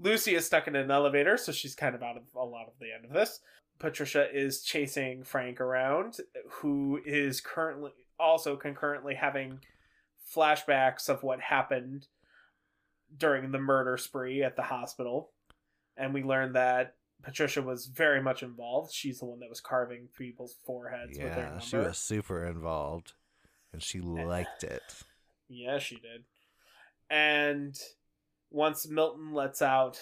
Lucy 0.00 0.34
is 0.34 0.44
stuck 0.44 0.66
in 0.66 0.74
an 0.74 0.90
elevator, 0.90 1.36
so 1.36 1.52
she's 1.52 1.74
kind 1.74 1.94
of 1.94 2.02
out 2.02 2.16
of 2.16 2.24
a 2.34 2.44
lot 2.44 2.66
of 2.66 2.74
the 2.80 2.92
end 2.94 3.04
of 3.04 3.12
this. 3.12 3.40
Patricia 3.78 4.28
is 4.32 4.62
chasing 4.62 5.24
Frank 5.24 5.60
around, 5.60 6.18
who 6.50 7.00
is 7.04 7.40
currently 7.40 7.90
also 8.18 8.56
concurrently 8.56 9.14
having 9.14 9.60
flashbacks 10.34 11.08
of 11.08 11.22
what 11.22 11.40
happened 11.40 12.06
during 13.16 13.50
the 13.50 13.58
murder 13.58 13.96
spree 13.96 14.42
at 14.42 14.56
the 14.56 14.62
hospital. 14.62 15.30
And 15.96 16.12
we 16.12 16.22
learn 16.22 16.52
that 16.54 16.94
Patricia 17.22 17.62
was 17.62 17.86
very 17.86 18.20
much 18.20 18.42
involved. 18.42 18.92
She's 18.92 19.18
the 19.18 19.26
one 19.26 19.40
that 19.40 19.48
was 19.48 19.60
carving 19.60 20.08
people's 20.16 20.56
foreheads 20.66 21.18
with 21.18 21.34
their 21.34 21.44
yeah 21.44 21.50
number. 21.50 21.60
she 21.60 21.76
was 21.76 21.98
super 21.98 22.44
involved 22.46 23.12
and 23.74 23.82
she 23.82 24.00
liked 24.00 24.62
it 24.64 24.82
Yeah, 25.48 25.78
she 25.78 25.96
did. 25.96 26.24
And 27.10 27.74
once 28.50 28.88
Milton 28.88 29.34
lets 29.34 29.60
out 29.60 29.98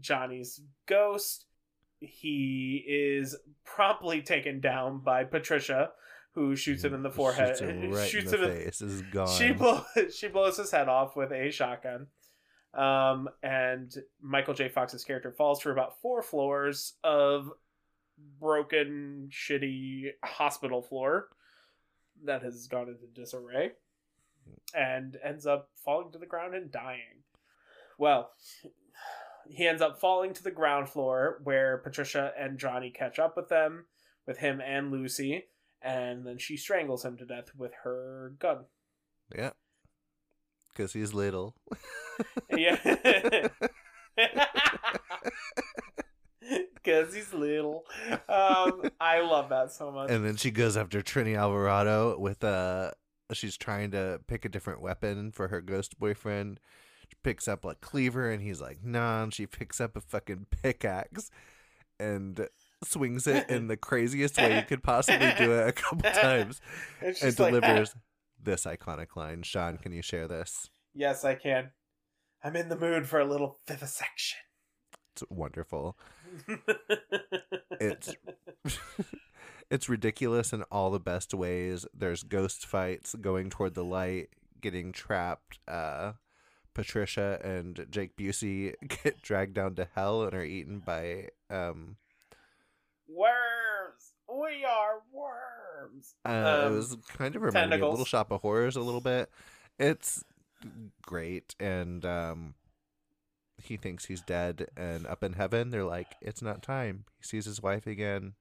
Johnny's 0.00 0.60
ghost, 0.86 1.46
he 2.00 2.84
is 2.86 3.36
promptly 3.64 4.22
taken 4.22 4.60
down 4.60 5.00
by 5.00 5.24
Patricia, 5.24 5.90
who 6.34 6.54
shoots 6.54 6.84
him 6.84 6.94
in 6.94 7.02
the 7.02 7.10
forehead. 7.10 7.58
Shoots 7.58 7.60
him 7.60 7.90
right 7.92 8.08
shoots 8.08 8.32
in 8.32 8.40
the 8.40 8.46
him 8.46 8.52
in- 8.56 8.64
face. 8.66 8.80
Is 8.80 9.02
gone. 9.12 9.26
she 9.26 9.50
blows 9.52 9.84
she 10.14 10.28
blows 10.28 10.56
his 10.56 10.70
head 10.70 10.88
off 10.88 11.16
with 11.16 11.32
a 11.32 11.50
shotgun. 11.50 12.06
Um, 12.74 13.28
and 13.42 13.92
Michael 14.22 14.54
J. 14.54 14.68
Fox's 14.68 15.02
character 15.02 15.32
falls 15.32 15.60
through 15.60 15.72
about 15.72 16.00
four 16.00 16.22
floors 16.22 16.94
of 17.02 17.50
broken, 18.38 19.30
shitty 19.32 20.10
hospital 20.24 20.82
floor 20.82 21.28
that 22.24 22.42
has 22.42 22.66
gone 22.66 22.88
into 22.88 23.06
disarray, 23.06 23.72
and 24.74 25.16
ends 25.24 25.46
up 25.46 25.70
falling 25.84 26.12
to 26.12 26.18
the 26.18 26.26
ground 26.26 26.54
and 26.54 26.70
dying. 26.70 27.24
Well, 27.98 28.30
he 29.48 29.66
ends 29.66 29.82
up 29.82 30.00
falling 30.00 30.34
to 30.34 30.42
the 30.42 30.50
ground 30.50 30.88
floor 30.88 31.40
where 31.42 31.78
Patricia 31.78 32.32
and 32.38 32.58
Johnny 32.58 32.90
catch 32.90 33.18
up 33.18 33.36
with 33.36 33.48
them, 33.48 33.86
with 34.26 34.38
him 34.38 34.60
and 34.60 34.90
Lucy, 34.90 35.46
and 35.82 36.26
then 36.26 36.38
she 36.38 36.56
strangles 36.56 37.04
him 37.04 37.16
to 37.16 37.24
death 37.24 37.50
with 37.56 37.72
her 37.84 38.34
gun. 38.38 38.64
yeah, 39.34 39.50
because 40.70 40.92
he's 40.92 41.14
little. 41.14 41.56
Yeah. 42.50 43.48
Because 46.82 47.14
he's 47.14 47.32
little. 47.32 47.84
Um, 48.28 48.90
I 49.00 49.20
love 49.20 49.48
that 49.50 49.72
so 49.72 49.90
much. 49.90 50.10
and 50.10 50.24
then 50.24 50.36
she 50.36 50.50
goes 50.50 50.76
after 50.76 51.00
Trini 51.02 51.36
Alvarado 51.36 52.18
with 52.18 52.42
a. 52.44 52.94
She's 53.32 53.56
trying 53.58 53.90
to 53.90 54.20
pick 54.26 54.44
a 54.44 54.48
different 54.48 54.80
weapon 54.80 55.32
for 55.32 55.48
her 55.48 55.60
ghost 55.60 55.98
boyfriend. 55.98 56.60
She 57.08 57.14
picks 57.22 57.46
up 57.48 57.64
a 57.64 57.74
cleaver, 57.74 58.30
and 58.30 58.42
he's 58.42 58.60
like, 58.60 58.78
"Nah." 58.82 59.22
And 59.24 59.34
she 59.34 59.46
picks 59.46 59.80
up 59.80 59.96
a 59.96 60.00
fucking 60.00 60.46
pickaxe, 60.62 61.30
and 62.00 62.48
swings 62.84 63.26
it 63.26 63.50
in 63.50 63.66
the 63.66 63.76
craziest 63.76 64.38
way 64.38 64.56
you 64.56 64.62
could 64.62 64.82
possibly 64.82 65.32
do 65.36 65.52
it 65.52 65.68
a 65.68 65.72
couple 65.72 66.10
times, 66.12 66.60
And 67.02 67.16
and 67.20 67.38
like, 67.38 67.52
delivers 67.52 67.94
this 68.42 68.64
iconic 68.64 69.16
line. 69.16 69.42
Shawn, 69.42 69.78
can 69.78 69.92
you 69.92 70.00
share 70.02 70.28
this? 70.28 70.70
yes, 70.94 71.24
I 71.24 71.34
can. 71.34 71.70
I'm 72.42 72.54
in 72.56 72.68
the 72.68 72.76
mood 72.78 73.06
for 73.08 73.18
a 73.18 73.24
little 73.24 73.58
vivisection. 73.66 74.38
It's 75.12 75.24
wonderful. 75.28 75.98
It's 77.80 78.14
it's 79.70 79.88
ridiculous 79.88 80.52
in 80.52 80.62
all 80.64 80.90
the 80.90 81.00
best 81.00 81.32
ways. 81.34 81.86
There's 81.94 82.22
ghost 82.22 82.66
fights 82.66 83.14
going 83.14 83.50
toward 83.50 83.74
the 83.74 83.84
light, 83.84 84.28
getting 84.60 84.92
trapped. 84.92 85.58
Uh, 85.68 86.12
Patricia 86.74 87.40
and 87.42 87.86
Jake 87.90 88.16
Busey 88.16 88.74
get 89.04 89.20
dragged 89.22 89.54
down 89.54 89.74
to 89.76 89.88
hell 89.94 90.22
and 90.24 90.34
are 90.34 90.44
eaten 90.44 90.80
by 90.80 91.28
um 91.50 91.96
worms. 93.08 94.12
We 94.28 94.64
are 94.64 95.00
worms. 95.12 96.14
Uh, 96.24 96.64
Um, 96.66 96.72
it 96.72 96.76
was 96.76 96.96
kind 97.16 97.34
of 97.36 97.42
reminded 97.42 97.80
me 97.80 97.86
of. 97.86 97.90
Little 97.90 98.04
Shop 98.04 98.30
of 98.30 98.42
Horrors 98.42 98.76
a 98.76 98.80
little 98.80 99.00
bit. 99.00 99.30
It's 99.78 100.24
great, 101.02 101.54
and 101.60 102.04
um, 102.04 102.54
he 103.62 103.76
thinks 103.76 104.06
he's 104.06 104.20
dead, 104.22 104.68
and 104.76 105.06
up 105.06 105.22
in 105.22 105.34
heaven, 105.34 105.70
they're 105.70 105.84
like, 105.84 106.14
"It's 106.20 106.42
not 106.42 106.62
time." 106.62 107.04
He 107.18 107.24
sees 107.24 107.44
his 107.44 107.62
wife 107.62 107.86
again. 107.86 108.34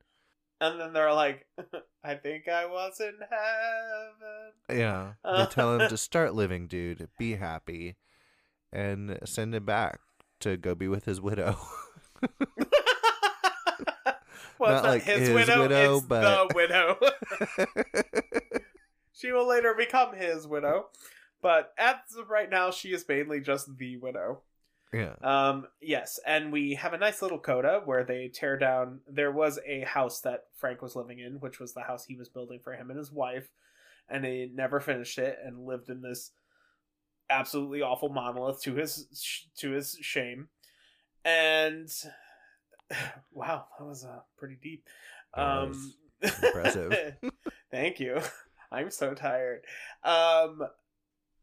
And 0.60 0.80
then 0.80 0.92
they're 0.94 1.14
like, 1.14 1.46
I 2.04 2.16
think 2.16 2.48
I 2.48 2.66
was 2.66 3.00
in 3.00 3.14
heaven. 3.30 4.54
Yeah, 4.82 5.14
they 5.24 5.46
tell 5.52 5.80
him 5.80 5.88
to 5.90 5.98
start 5.98 6.34
living, 6.34 6.68
dude. 6.68 7.10
Be 7.20 7.36
happy, 7.36 7.96
and 8.74 9.20
send 9.26 9.54
him 9.54 9.66
back 9.66 10.00
to 10.40 10.58
go 10.58 10.74
be 10.76 10.88
with 10.88 11.06
his 11.06 11.22
widow. 11.22 11.58
well, 14.60 14.72
Not 14.72 14.84
like 14.84 15.04
his, 15.04 15.20
his 15.20 15.30
widow, 15.30 15.62
widow, 15.62 15.98
it's 15.98 16.06
but- 16.06 16.48
the 16.48 16.56
widow. 16.56 16.98
she 19.14 19.32
will 19.32 19.48
later 19.48 19.74
become 19.78 20.16
his 20.16 20.48
widow. 20.48 20.88
But 21.42 21.72
as 21.78 21.96
of 22.18 22.30
right 22.30 22.50
now, 22.50 22.72
she 22.72 22.90
is 22.94 23.06
mainly 23.08 23.42
just 23.42 23.78
the 23.78 23.98
widow. 23.98 24.42
Yeah, 24.94 25.16
Um, 25.22 25.68
yes, 25.82 26.20
and 26.26 26.52
we 26.52 26.76
have 26.76 26.94
a 26.94 26.98
nice 26.98 27.22
little 27.22 27.40
coda 27.40 27.82
where 27.84 28.04
they 28.04 28.30
tear 28.34 28.58
down. 28.58 29.02
There 29.08 29.32
was 29.32 29.60
a 29.68 29.82
house 29.82 30.22
that 30.22 30.46
Frank 30.56 30.82
was 30.82 30.96
living 30.96 31.20
in, 31.20 31.40
which 31.40 31.60
was 31.60 31.74
the 31.74 31.84
house 31.84 32.06
he 32.06 32.16
was 32.16 32.30
building 32.30 32.60
for 32.64 32.74
him 32.74 32.90
and 32.90 32.98
his 32.98 33.12
wife, 33.12 33.50
and 34.08 34.26
he 34.26 34.50
never 34.54 34.80
finished 34.80 35.18
it 35.18 35.38
and 35.44 35.66
lived 35.66 35.90
in 35.90 36.02
this 36.02 36.32
absolutely 37.30 37.82
awful 37.82 38.10
monolith 38.10 38.62
to 38.62 38.76
his 38.76 39.48
to 39.58 39.72
his 39.72 39.98
shame. 40.02 40.48
And 41.26 41.90
wow, 43.32 43.66
that 43.78 43.86
was 43.86 44.06
uh, 44.06 44.20
pretty 44.38 44.58
deep. 44.62 44.86
Um, 45.34 45.94
impressive. 46.22 47.16
Thank 47.72 48.00
you. 48.00 48.22
I'm 48.72 48.92
so 48.92 49.14
tired. 49.14 49.62
Um, 50.04 50.62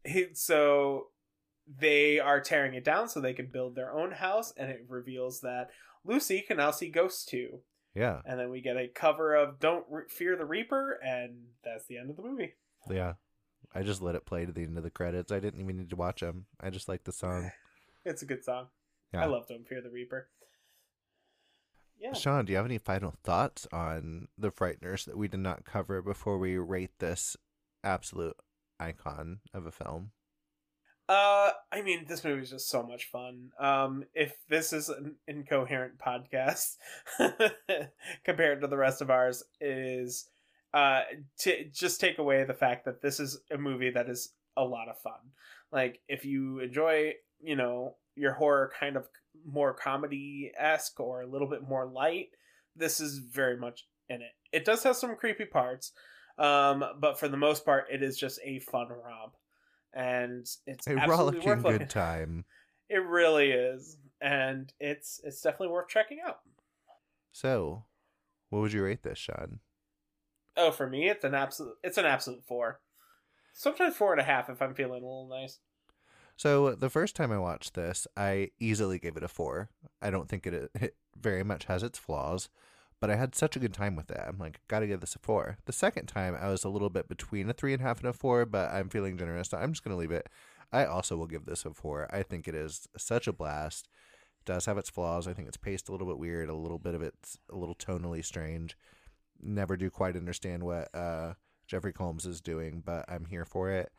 he, 0.03 0.27
so 0.33 1.07
they 1.67 2.19
are 2.19 2.39
tearing 2.41 2.73
it 2.75 2.83
down 2.83 3.09
so 3.09 3.19
they 3.19 3.33
can 3.33 3.47
build 3.47 3.75
their 3.75 3.91
own 3.93 4.11
house, 4.11 4.53
and 4.57 4.69
it 4.69 4.85
reveals 4.87 5.41
that 5.41 5.69
Lucy 6.03 6.41
can 6.41 6.57
now 6.57 6.71
see 6.71 6.89
ghosts 6.89 7.25
too. 7.25 7.61
yeah, 7.95 8.21
And 8.25 8.39
then 8.39 8.49
we 8.49 8.61
get 8.61 8.77
a 8.77 8.87
cover 8.87 9.33
of 9.35 9.59
"Don't 9.59 9.85
Re- 9.89 10.03
Fear 10.09 10.35
the 10.37 10.45
Reaper," 10.45 10.99
and 11.03 11.47
that's 11.63 11.85
the 11.87 11.97
end 11.97 12.09
of 12.09 12.15
the 12.17 12.23
movie. 12.23 12.53
yeah. 12.89 13.13
I 13.73 13.83
just 13.83 14.01
let 14.01 14.15
it 14.15 14.25
play 14.25 14.45
to 14.45 14.53
the 14.53 14.63
end 14.63 14.77
of 14.77 14.83
the 14.83 14.89
credits. 14.89 15.31
I 15.33 15.39
didn't 15.41 15.59
even 15.59 15.75
need 15.77 15.89
to 15.89 15.95
watch 15.97 16.21
them. 16.21 16.45
I 16.61 16.69
just 16.69 16.87
like 16.87 17.03
the 17.03 17.11
song. 17.11 17.51
It's 18.05 18.21
a 18.21 18.25
good 18.27 18.43
song. 18.45 18.67
Yeah. 19.11 19.23
I 19.23 19.25
love 19.25 19.47
"Don't 19.47 19.67
Fear 19.67 19.81
the 19.81 19.89
Reaper." 19.89 20.29
Yeah. 21.97 22.13
Shawn, 22.13 22.45
do 22.45 22.51
you 22.51 22.57
have 22.57 22.65
any 22.65 22.77
final 22.77 23.15
thoughts 23.23 23.67
on 23.71 24.27
the 24.37 24.51
Frighteners 24.51 25.05
that 25.05 25.17
we 25.17 25.27
did 25.27 25.39
not 25.39 25.65
cover 25.65 26.01
before 26.01 26.37
we 26.37 26.57
rate 26.57 26.91
this 26.99 27.35
absolute 27.83 28.35
icon 28.79 29.39
of 29.53 29.65
a 29.65 29.71
film? 29.71 30.11
Uh, 31.07 31.51
I 31.71 31.81
mean, 31.83 32.05
this 32.07 32.23
movie 32.23 32.41
is 32.41 32.49
just 32.49 32.69
so 32.69 32.81
much 32.81 33.05
fun. 33.11 33.51
Um, 33.59 34.05
if 34.15 34.33
this 34.49 34.73
is 34.73 34.89
an 34.89 35.15
incoherent 35.27 35.99
podcast 36.05 36.77
compared 38.25 38.61
to 38.61 38.67
the 38.67 38.77
rest 38.77 39.01
of 39.01 39.09
ours, 39.09 39.43
is 39.61 40.29
uh 40.73 41.01
to 41.39 41.69
just 41.71 42.01
take 42.01 42.17
away 42.17 42.43
the 42.43 42.53
fact 42.53 42.83
that 42.83 43.01
this 43.01 43.19
is 43.19 43.39
a 43.49 43.57
movie 43.57 43.91
that 43.91 44.09
is 44.09 44.33
a 44.57 44.63
lot 44.63 44.89
of 44.89 44.97
fun. 44.97 45.31
Like, 45.71 46.01
if 46.07 46.25
you 46.25 46.59
enjoy, 46.59 47.13
you 47.41 47.55
know, 47.55 47.95
your 48.15 48.33
horror 48.33 48.71
kind 48.79 48.95
of 48.95 49.07
more 49.45 49.73
comedy 49.73 50.51
esque 50.57 50.99
or 50.99 51.21
a 51.21 51.27
little 51.27 51.49
bit 51.49 51.67
more 51.67 51.85
light, 51.85 52.29
this 52.75 52.99
is 52.99 53.19
very 53.19 53.57
much 53.57 53.85
in 54.09 54.21
it. 54.21 54.31
It 54.51 54.65
does 54.65 54.83
have 54.83 54.95
some 54.95 55.15
creepy 55.15 55.45
parts, 55.45 55.91
um, 56.39 56.83
but 56.99 57.19
for 57.19 57.27
the 57.27 57.37
most 57.37 57.63
part, 57.63 57.85
it 57.91 58.01
is 58.01 58.17
just 58.17 58.39
a 58.43 58.59
fun 58.59 58.87
romp 58.89 59.33
and 59.95 60.45
it's 60.67 60.87
A 60.87 60.95
rollicking 61.07 61.61
good 61.61 61.89
time. 61.89 62.45
It 62.87 62.97
really 63.03 63.49
is, 63.49 63.97
and 64.21 64.71
it's 64.79 65.19
it's 65.23 65.41
definitely 65.41 65.69
worth 65.69 65.87
checking 65.87 66.19
out. 66.23 66.41
So, 67.31 67.85
what 68.51 68.59
would 68.59 68.73
you 68.73 68.83
rate 68.83 69.01
this, 69.01 69.17
Shawn? 69.17 69.59
Oh, 70.55 70.69
for 70.69 70.87
me, 70.87 71.09
it's 71.09 71.23
an 71.23 71.33
absolute 71.33 71.77
it's 71.83 71.97
an 71.97 72.05
absolute 72.05 72.43
four. 72.45 72.79
Sometimes 73.53 73.95
four 73.95 74.11
and 74.11 74.21
a 74.21 74.23
half 74.23 74.49
if 74.51 74.61
I'm 74.61 74.75
feeling 74.75 75.01
a 75.01 75.05
little 75.07 75.27
nice. 75.27 75.57
So, 76.37 76.75
the 76.75 76.89
first 76.91 77.15
time 77.15 77.31
I 77.31 77.39
watched 77.39 77.73
this, 77.73 78.05
I 78.15 78.51
easily 78.59 78.99
gave 78.99 79.17
it 79.17 79.23
a 79.23 79.27
four. 79.27 79.69
I 80.01 80.11
don't 80.11 80.29
think 80.29 80.45
it, 80.45 80.69
it 80.75 80.95
very 81.19 81.43
much 81.43 81.65
has 81.65 81.81
its 81.81 81.97
flaws, 81.97 82.49
but 82.99 83.09
I 83.09 83.15
had 83.15 83.35
such 83.35 83.55
a 83.55 83.59
good 83.59 83.73
time 83.73 83.95
with 83.95 84.09
it. 84.09 84.21
I'm 84.25 84.37
like, 84.37 84.59
gotta 84.67 84.87
give 84.87 85.01
this 85.01 85.15
a 85.15 85.19
four. 85.19 85.57
The 85.65 85.73
second 85.73 86.07
time, 86.07 86.35
I 86.39 86.49
was 86.49 86.63
a 86.63 86.69
little 86.69 86.89
bit 86.89 87.07
between 87.07 87.49
a 87.49 87.53
three 87.53 87.73
and 87.73 87.81
a 87.81 87.85
half 87.85 87.99
and 87.99 88.09
a 88.09 88.13
four, 88.13 88.45
but 88.45 88.71
I'm 88.71 88.89
feeling 88.89 89.17
generous. 89.17 89.49
So 89.49 89.57
I'm 89.57 89.73
just 89.73 89.83
gonna 89.83 89.97
leave 89.97 90.11
it. 90.11 90.29
I 90.71 90.85
also 90.85 91.15
will 91.15 91.27
give 91.27 91.45
this 91.45 91.65
a 91.65 91.73
four. 91.73 92.07
I 92.11 92.23
think 92.23 92.47
it 92.47 92.55
is 92.55 92.87
such 92.97 93.27
a 93.27 93.33
blast. 93.33 93.87
It 94.41 94.45
does 94.45 94.65
have 94.65 94.77
its 94.77 94.89
flaws. 94.89 95.27
I 95.27 95.33
think 95.33 95.47
it's 95.47 95.57
paced 95.57 95.89
a 95.89 95.91
little 95.91 96.07
bit 96.07 96.17
weird. 96.17 96.49
A 96.49 96.55
little 96.55 96.79
bit 96.79 96.95
of 96.95 97.01
it's 97.01 97.37
a 97.51 97.55
little 97.55 97.75
tonally 97.75 98.23
strange. 98.23 98.77
Never 99.41 99.77
do 99.77 99.89
quite 99.89 100.15
understand 100.15 100.63
what 100.63 100.93
uh, 100.95 101.33
Jeffrey 101.67 101.93
Combs 101.93 102.25
is 102.25 102.41
doing, 102.41 102.81
but 102.85 103.05
I'm 103.07 103.25
here 103.25 103.45
for 103.45 103.69
it. 103.69 103.91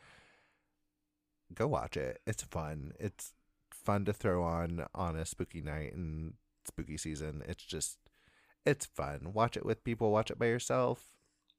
Go 1.55 1.68
watch 1.68 1.97
it. 1.97 2.20
It's 2.27 2.43
fun. 2.43 2.93
It's 2.98 3.35
fun 3.70 4.05
to 4.06 4.12
throw 4.12 4.43
on 4.43 4.86
on 4.94 5.16
a 5.16 5.24
spooky 5.24 5.62
night 5.62 5.94
and 5.94 6.35
spooky 6.66 6.97
season. 6.97 7.43
It's 7.47 7.64
just 7.64 7.98
it's 8.66 8.86
fun. 8.86 9.32
Watch 9.32 9.56
it 9.56 9.64
with 9.64 9.84
people, 9.84 10.10
watch 10.10 10.30
it 10.30 10.38
by 10.38 10.47
yourself. 10.47 11.05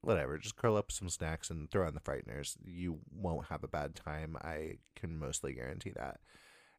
Whatever. 0.01 0.38
Just 0.38 0.55
curl 0.55 0.77
up 0.77 0.91
some 0.91 1.09
snacks 1.09 1.49
and 1.49 1.69
throw 1.71 1.88
on 1.88 1.95
the 1.95 1.99
frighteners. 1.99 2.55
You 2.63 2.99
won't 3.11 3.47
have 3.47 3.63
a 3.63 3.67
bad 3.67 3.95
time. 3.95 4.38
I 4.41 4.77
can 4.95 5.17
mostly 5.17 5.53
guarantee 5.53 5.91
that. 5.95 6.19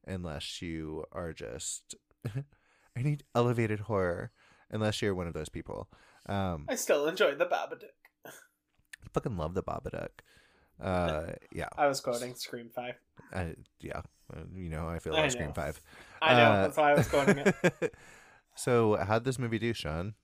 Unless 0.07 0.63
you 0.63 1.05
are 1.13 1.33
just 1.33 1.95
I 2.27 3.03
need 3.03 3.25
elevated 3.35 3.81
horror. 3.81 4.31
Unless 4.71 5.03
you're 5.03 5.15
one 5.15 5.27
of 5.27 5.35
those 5.35 5.49
people. 5.49 5.89
Um 6.27 6.67
I 6.69 6.77
still 6.77 7.07
enjoy 7.09 7.35
the 7.35 7.47
Babadook. 7.47 8.33
fucking 9.13 9.37
love 9.37 9.55
the 9.55 9.63
Babadook. 9.65 10.11
Uh 10.81 11.33
yeah. 11.53 11.69
I 11.77 11.89
was 11.89 12.01
quoting 12.01 12.35
Scream 12.37 12.71
Five. 12.75 12.95
I, 13.33 13.55
yeah. 13.81 14.03
Uh, 14.33 14.43
You 14.55 14.71
know 14.71 14.89
I 14.89 15.01
feel 15.01 15.13
know. 15.13 15.29
Scream 15.29 15.53
5. 15.53 15.81
I 16.23 16.35
know 16.35 16.45
Uh, 16.53 16.63
that's 16.63 16.77
why 16.77 16.93
I 16.93 16.95
was 16.95 17.09
quoting 17.09 17.39
it. 17.39 17.55
so, 18.59 18.97
how'd 18.97 19.25
this 19.25 19.39
movie 19.39 19.59
do, 19.59 19.73
Shawn? 19.73 20.15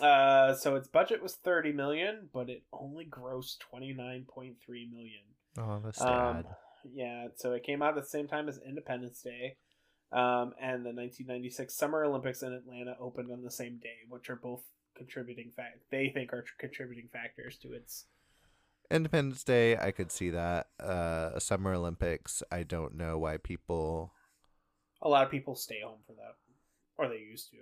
Uh, 0.00 0.54
so 0.54 0.76
its 0.76 0.88
budget 0.88 1.22
was 1.22 1.34
thirty 1.34 1.72
million, 1.72 2.28
but 2.32 2.48
it 2.48 2.62
only 2.72 3.04
grossed 3.04 3.58
twenty 3.58 3.92
nine 3.92 4.24
point 4.28 4.56
three 4.64 4.88
million. 4.90 5.22
Oh, 5.58 5.80
that's 5.84 5.98
sad. 5.98 6.36
Um, 6.36 6.44
yeah, 6.92 7.28
so 7.36 7.52
it 7.52 7.64
came 7.64 7.82
out 7.82 7.96
at 7.96 8.04
the 8.04 8.08
same 8.08 8.28
time 8.28 8.48
as 8.48 8.58
Independence 8.66 9.20
Day, 9.22 9.56
um, 10.12 10.54
and 10.60 10.84
the 10.84 10.92
1996 10.92 11.74
Summer 11.74 12.04
Olympics 12.04 12.42
in 12.42 12.52
Atlanta 12.52 12.96
opened 13.00 13.30
on 13.30 13.42
the 13.42 13.50
same 13.50 13.78
day, 13.78 14.06
which 14.08 14.30
are 14.30 14.36
both 14.36 14.62
contributing 14.96 15.50
fact 15.54 15.78
they 15.90 16.08
think 16.08 16.32
are 16.32 16.44
contributing 16.58 17.08
factors 17.12 17.56
to 17.58 17.72
its. 17.72 18.06
Independence 18.90 19.44
Day, 19.44 19.76
I 19.76 19.92
could 19.92 20.10
see 20.10 20.30
that. 20.30 20.66
Uh, 20.80 21.38
Summer 21.38 21.74
Olympics, 21.74 22.42
I 22.50 22.64
don't 22.64 22.96
know 22.96 23.18
why 23.18 23.36
people. 23.36 24.12
A 25.02 25.08
lot 25.08 25.24
of 25.24 25.30
people 25.30 25.54
stay 25.54 25.80
home 25.84 26.00
for 26.06 26.14
that, 26.14 26.34
or 27.00 27.08
they 27.08 27.18
used 27.18 27.50
to. 27.50 27.56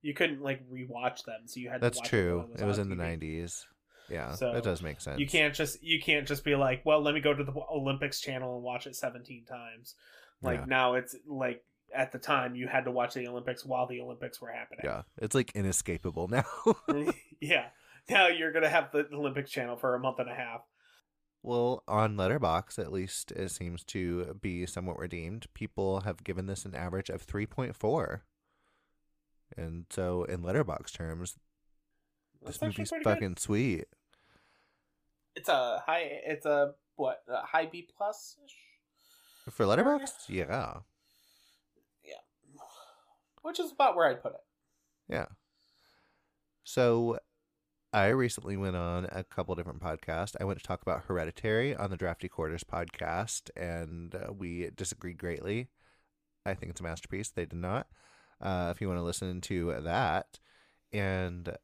You 0.00 0.14
couldn't 0.14 0.40
like 0.40 0.60
rewatch 0.70 1.24
them, 1.24 1.42
so 1.46 1.58
you 1.60 1.70
had. 1.70 1.80
That's 1.80 1.98
to 1.98 2.02
watch 2.02 2.08
true. 2.08 2.44
It, 2.56 2.64
was 2.64 2.78
in 2.78 2.88
the 2.88 2.96
90s. 2.96 3.64
Yeah, 4.08 4.32
So, 4.32 4.52
that 4.52 4.62
does 4.62 4.80
make 4.80 5.00
sense. 5.00 5.18
You 5.18 5.26
can't 5.26 5.52
just 5.54 5.82
you 5.82 6.00
can't 6.00 6.26
just 6.26 6.44
be 6.44 6.54
like, 6.54 6.82
well, 6.86 7.02
let 7.02 7.14
me 7.14 7.20
go 7.20 7.34
to 7.34 7.44
the 7.44 7.52
Olympics 7.70 8.20
channel 8.20 8.54
and 8.54 8.62
watch 8.64 8.86
it 8.86 8.96
17 8.96 9.44
times. 9.44 9.96
Like 10.40 10.60
Yeah. 10.60 10.64
now 10.66 10.94
it's 10.94 11.14
like 11.26 11.62
at 11.94 12.12
the 12.12 12.18
time 12.18 12.54
you 12.54 12.68
had 12.68 12.84
to 12.84 12.90
watch 12.90 13.14
the 13.14 13.26
Olympics 13.26 13.66
while 13.66 13.86
the 13.86 14.00
Olympics 14.00 14.40
were 14.40 14.50
happening. 14.50 14.80
Yeah, 14.84 15.02
it's 15.18 15.34
like 15.34 15.50
inescapable 15.54 16.28
now. 16.30 16.44
yeah. 17.40 17.66
Now 18.08 18.28
you're 18.28 18.52
gonna 18.52 18.68
have 18.70 18.92
the 18.92 19.06
Olympics 19.12 19.50
channel 19.50 19.76
for 19.76 19.94
a 19.94 19.98
month 20.00 20.20
and 20.20 20.30
a 20.30 20.34
half. 20.34 20.62
Well, 21.48 21.82
on 21.88 22.16
Letterboxd, 22.16 22.78
at 22.78 22.92
least 22.92 23.32
it 23.32 23.50
seems 23.50 23.82
to 23.84 24.36
be 24.38 24.66
somewhat 24.66 24.98
redeemed. 24.98 25.46
People 25.54 26.02
have 26.02 26.22
given 26.22 26.44
this 26.44 26.66
an 26.66 26.74
average 26.74 27.08
of 27.08 27.26
3.4. 27.26 28.20
And 29.56 29.86
so, 29.88 30.24
in 30.24 30.42
Letterboxd 30.42 30.92
terms, 30.92 31.36
That's 32.42 32.58
this 32.58 32.62
movie's 32.62 32.90
pretty 32.90 33.02
good. 33.02 33.14
fucking 33.14 33.36
sweet. 33.38 33.86
It's 35.36 35.48
a 35.48 35.82
high. 35.86 36.20
It's 36.26 36.44
a 36.44 36.74
what? 36.96 37.22
A 37.26 37.46
high 37.46 37.64
B 37.64 37.88
plus. 37.96 38.36
For 39.48 39.64
Letterboxd. 39.64 40.28
Yeah. 40.28 40.80
yeah. 42.04 42.60
Which 43.40 43.58
is 43.58 43.72
about 43.72 43.96
where 43.96 44.10
I'd 44.10 44.22
put 44.22 44.34
it. 44.34 44.44
Yeah. 45.08 45.28
So 46.64 47.18
I 47.98 48.10
recently 48.10 48.56
went 48.56 48.76
on 48.76 49.08
a 49.10 49.24
couple 49.24 49.56
different 49.56 49.82
podcasts. 49.82 50.36
I 50.40 50.44
went 50.44 50.60
to 50.60 50.64
talk 50.64 50.82
about 50.82 51.06
Hereditary 51.06 51.74
on 51.74 51.90
the 51.90 51.96
Drafty 51.96 52.28
Quarters 52.28 52.62
podcast, 52.62 53.50
and 53.56 54.14
uh, 54.14 54.32
we 54.32 54.70
disagreed 54.76 55.18
greatly. 55.18 55.66
I 56.46 56.54
think 56.54 56.70
it's 56.70 56.80
a 56.80 56.84
masterpiece. 56.84 57.30
They 57.30 57.44
did 57.44 57.58
not. 57.58 57.88
Uh, 58.40 58.68
if 58.72 58.80
you 58.80 58.86
want 58.86 59.00
to 59.00 59.04
listen 59.04 59.40
to 59.40 59.80
that, 59.80 60.38
and 60.92 61.56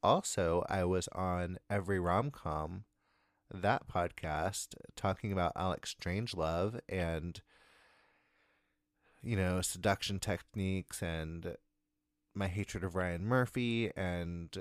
also, 0.00 0.64
I 0.68 0.84
was 0.84 1.08
on 1.08 1.58
Every 1.68 1.98
Rom 1.98 2.30
Com, 2.30 2.84
that 3.52 3.88
podcast, 3.88 4.76
talking 4.94 5.32
about 5.32 5.54
Alex 5.56 5.92
Strangelove 6.00 6.78
and, 6.88 7.42
you 9.24 9.34
know, 9.34 9.60
seduction 9.60 10.20
techniques 10.20 11.02
and 11.02 11.56
my 12.32 12.46
hatred 12.46 12.84
of 12.84 12.94
Ryan 12.94 13.26
Murphy 13.26 13.90
and 13.96 14.56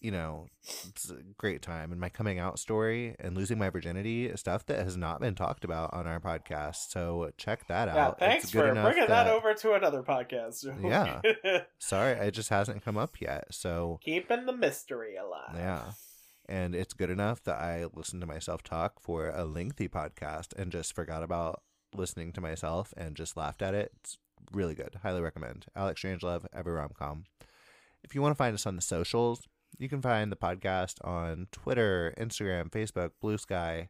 you 0.00 0.10
know, 0.10 0.46
it's 0.88 1.10
a 1.10 1.16
great 1.36 1.60
time. 1.62 1.90
And 1.92 2.00
my 2.00 2.08
coming 2.08 2.38
out 2.38 2.58
story 2.58 3.16
and 3.18 3.36
losing 3.36 3.58
my 3.58 3.68
virginity, 3.70 4.30
stuff 4.36 4.64
that 4.66 4.84
has 4.84 4.96
not 4.96 5.20
been 5.20 5.34
talked 5.34 5.64
about 5.64 5.92
on 5.92 6.06
our 6.06 6.20
podcast. 6.20 6.90
So 6.90 7.30
check 7.36 7.66
that 7.68 7.88
Yeah, 7.88 8.06
out. 8.08 8.18
thanks 8.18 8.44
It's 8.44 8.52
good 8.52 8.74
for 8.76 8.82
bringing 8.82 9.08
that... 9.08 9.26
over 9.26 9.54
to 9.54 9.72
another 9.74 10.02
podcast. 10.02 10.64
Yeah. 11.44 11.62
Sorry, 11.78 12.12
it 12.12 12.30
just 12.32 12.48
hasn't 12.50 12.84
come 12.84 12.96
up 12.96 13.20
yet. 13.20 13.46
So 13.50 13.98
Keeping 14.04 14.46
the 14.46 14.56
mystery 14.56 15.16
alive. 15.16 15.54
yeah. 15.56 15.82
And 16.48 16.74
it's 16.74 16.94
good 16.94 17.10
enough 17.10 17.42
that 17.44 17.58
I 17.60 17.86
listened 17.92 18.22
to 18.22 18.26
myself 18.26 18.62
talk 18.62 19.00
for 19.00 19.28
a 19.28 19.44
lengthy 19.44 19.86
podcast 19.88 20.54
and 20.58 20.72
just 20.72 20.94
forgot 20.94 21.22
about 21.22 21.62
listening 21.94 22.32
to 22.34 22.40
myself 22.40 22.94
and 22.96 23.16
just 23.16 23.36
laughed 23.36 23.60
at 23.62 23.74
it. 23.74 23.92
It's 24.00 24.16
really 24.52 24.74
good. 24.74 24.96
Highly 25.02 25.20
recommend. 25.20 25.66
Alex 25.76 26.00
Strangelove, 26.02 26.46
Every 26.54 26.72
Romcom. 26.72 27.24
If 28.02 28.14
you 28.14 28.22
want 28.22 28.32
to 28.32 28.36
find 28.38 28.54
us 28.54 28.64
on 28.66 28.76
the 28.76 28.82
socials, 28.82 29.46
you 29.76 29.88
can 29.88 30.00
find 30.00 30.32
the 30.32 30.36
podcast 30.36 30.96
on 31.04 31.48
Twitter, 31.52 32.14
Instagram, 32.18 32.70
Facebook, 32.70 33.10
Bluesky. 33.22 33.88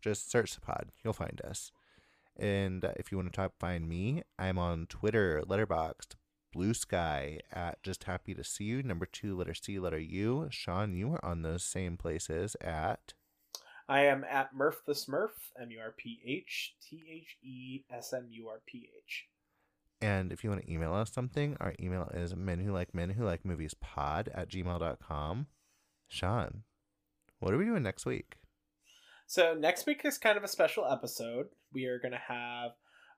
Just 0.00 0.30
search 0.30 0.54
the 0.54 0.60
pod. 0.60 0.90
You'll 1.02 1.12
find 1.12 1.40
us. 1.44 1.72
And 2.36 2.84
if 2.96 3.10
you 3.10 3.18
want 3.18 3.32
to 3.32 3.36
talk, 3.36 3.52
find 3.58 3.88
me, 3.88 4.22
I'm 4.38 4.58
on 4.58 4.86
Twitter, 4.86 5.42
Letterboxd, 5.46 6.14
Bluesky 6.54 7.40
at 7.52 7.82
Just 7.82 8.04
Happy 8.04 8.32
to 8.34 8.44
See 8.44 8.64
You. 8.64 8.82
Number 8.82 9.06
two, 9.06 9.36
letter 9.36 9.54
C, 9.54 9.78
letter 9.78 9.98
U. 9.98 10.46
Shawn, 10.50 10.94
you 10.94 11.12
are 11.14 11.24
on 11.24 11.42
those 11.42 11.64
same 11.64 11.96
places 11.96 12.56
at. 12.60 13.14
I 13.88 14.04
am 14.04 14.24
at 14.24 14.54
Murph 14.54 14.82
the 14.86 14.92
Smurf, 14.92 15.30
M 15.60 15.70
U 15.70 15.80
R 15.80 15.94
P 15.96 16.20
H 16.24 16.74
T 16.88 17.02
H 17.10 17.36
E 17.42 17.84
S 17.90 18.12
M 18.12 18.28
U 18.30 18.48
R 18.48 18.60
P 18.66 18.88
H. 19.04 19.26
And 20.00 20.32
if 20.32 20.44
you 20.44 20.50
want 20.50 20.62
to 20.64 20.72
email 20.72 20.94
us 20.94 21.12
something, 21.12 21.56
our 21.60 21.74
email 21.80 22.10
is 22.14 22.36
men 22.36 22.60
who 22.60 22.72
like 22.72 22.94
men 22.94 23.10
who 23.10 23.24
like 23.24 23.44
movies 23.44 23.74
pod 23.74 24.30
at 24.32 24.48
gmail.com. 24.48 25.46
Shawn, 26.06 26.62
what 27.40 27.52
are 27.52 27.58
we 27.58 27.64
doing 27.64 27.82
next 27.82 28.06
week? 28.06 28.36
So 29.26 29.54
next 29.54 29.86
week 29.86 30.04
is 30.04 30.16
kind 30.16 30.38
of 30.38 30.44
a 30.44 30.48
special 30.48 30.86
episode. 30.86 31.48
We 31.72 31.86
are 31.86 31.98
going 31.98 32.12
to 32.12 32.18
have 32.18 32.70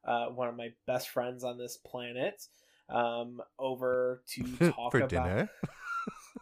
uh, 0.05 0.27
one 0.27 0.49
of 0.49 0.57
my 0.57 0.71
best 0.87 1.11
friends 1.11 1.45
on 1.45 1.59
this 1.59 1.77
planet 1.77 2.47
um, 2.89 3.41
over 3.59 4.23
to 4.31 4.43
talk 4.73 4.93
For 4.93 4.99
about 4.99 5.11
dinner? 5.11 5.51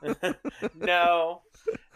no, 0.74 1.42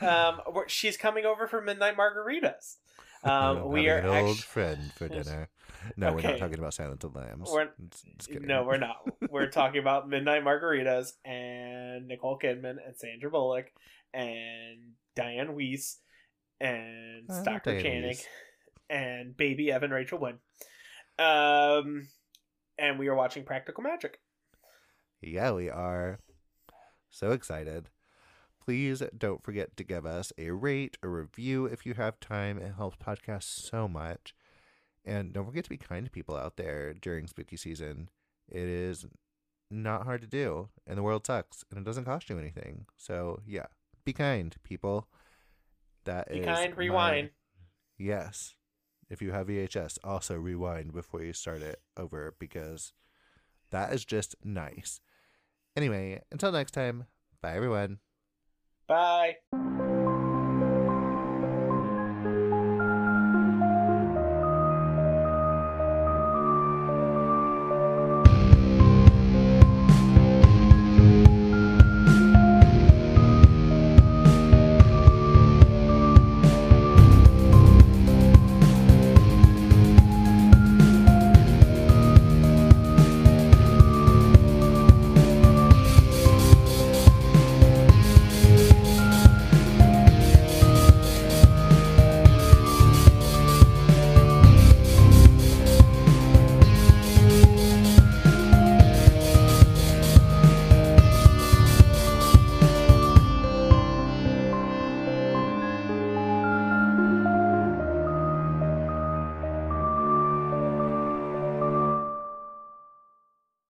um, 0.01 0.41
she's 0.67 0.97
coming 0.97 1.25
over 1.25 1.47
for 1.47 1.63
midnight 1.63 1.97
margaritas. 1.97 2.77
Um, 3.25 3.69
we 3.69 3.89
are 3.89 3.99
an 3.99 4.25
old 4.27 4.39
friend 4.39 4.93
for 4.97 5.09
dinner. 5.09 5.49
No, 5.97 6.13
we're 6.13 6.23
not 6.23 6.39
talking 6.39 6.59
about 6.59 6.75
Silent 6.75 7.05
Lambs. 7.15 7.51
We're-. 7.51 7.71
No, 8.41 8.65
we're 8.65 8.79
not. 8.79 8.97
We're 9.31 9.51
talking 9.51 9.81
about 9.81 10.09
Midnight 10.09 10.45
Margaritas 10.45 11.13
and 11.25 12.09
Nicole 12.09 12.39
Kidman 12.39 12.77
and 12.85 12.97
Sandra 12.97 13.31
Bullock 13.31 13.67
and 14.13 14.93
Dianne 15.17 15.55
Wiest 15.57 15.97
and 16.63 17.27
I 17.29 17.35
love 17.35 17.45
Dr. 17.45 17.83
Diane 17.83 18.15
and 18.89 19.37
baby 19.37 19.73
Evan 19.73 19.91
Rachel 19.91 20.19
Wood. 20.19 20.39
Um, 21.19 22.09
and 22.79 22.99
we 22.99 23.09
are 23.09 23.15
watching 23.15 23.45
Practical 23.45 23.83
Magic. 23.83 24.21
Yeah, 25.21 25.53
we 25.53 25.71
are 25.71 26.21
so 27.11 27.33
excited. 27.33 27.89
Please 28.65 29.03
don't 29.17 29.43
forget 29.43 29.77
to 29.77 29.85
give 29.85 30.07
us 30.07 30.33
a 30.39 30.51
rate, 30.51 30.97
a 31.03 31.09
review 31.09 31.67
if 31.67 31.85
you 31.85 31.95
have 31.95 32.21
time. 32.21 32.59
It 32.59 32.75
helps 32.77 32.97
podcasts 32.97 33.45
so 33.45 33.89
much. 33.89 34.35
And 35.05 35.33
don't 35.33 35.47
forget 35.47 35.65
to 35.65 35.71
be 35.71 35.77
kind 35.77 36.05
to 36.07 36.13
people 36.13 36.37
out 36.37 36.57
there 36.57 36.95
during 36.95 37.27
spooky 37.27 37.57
season. 37.57 38.09
It 38.49 38.63
is 38.63 39.05
not 39.71 40.05
hard 40.05 40.21
to 40.21 40.29
do, 40.29 40.69
and 40.87 40.97
the 40.97 41.03
world 41.03 41.27
sucks, 41.27 41.65
and 41.71 41.79
it 41.79 41.85
doesn't 41.85 42.05
cost 42.05 42.31
you 42.31 42.39
anything. 42.39 42.87
So, 42.97 43.41
yeah, 43.47 43.67
be 44.05 44.13
kind, 44.13 44.55
people. 44.63 45.09
That 46.05 46.29
Be 46.31 46.39
is 46.39 46.47
kind, 46.47 46.71
my- 46.73 46.77
rewind. 46.77 47.31
Yes. 47.99 48.55
If 49.11 49.21
you 49.21 49.33
have 49.33 49.49
VHS, 49.49 49.99
also 50.05 50.37
rewind 50.37 50.93
before 50.93 51.23
you 51.23 51.33
start 51.33 51.63
it 51.63 51.81
over 51.97 52.35
because 52.39 52.93
that 53.71 53.93
is 53.93 54.05
just 54.05 54.37
nice. 54.45 55.01
Anyway, 55.77 56.21
until 56.31 56.53
next 56.53 56.73
time, 56.73 57.07
bye 57.41 57.55
everyone. 57.55 57.99
Bye. 58.93 59.92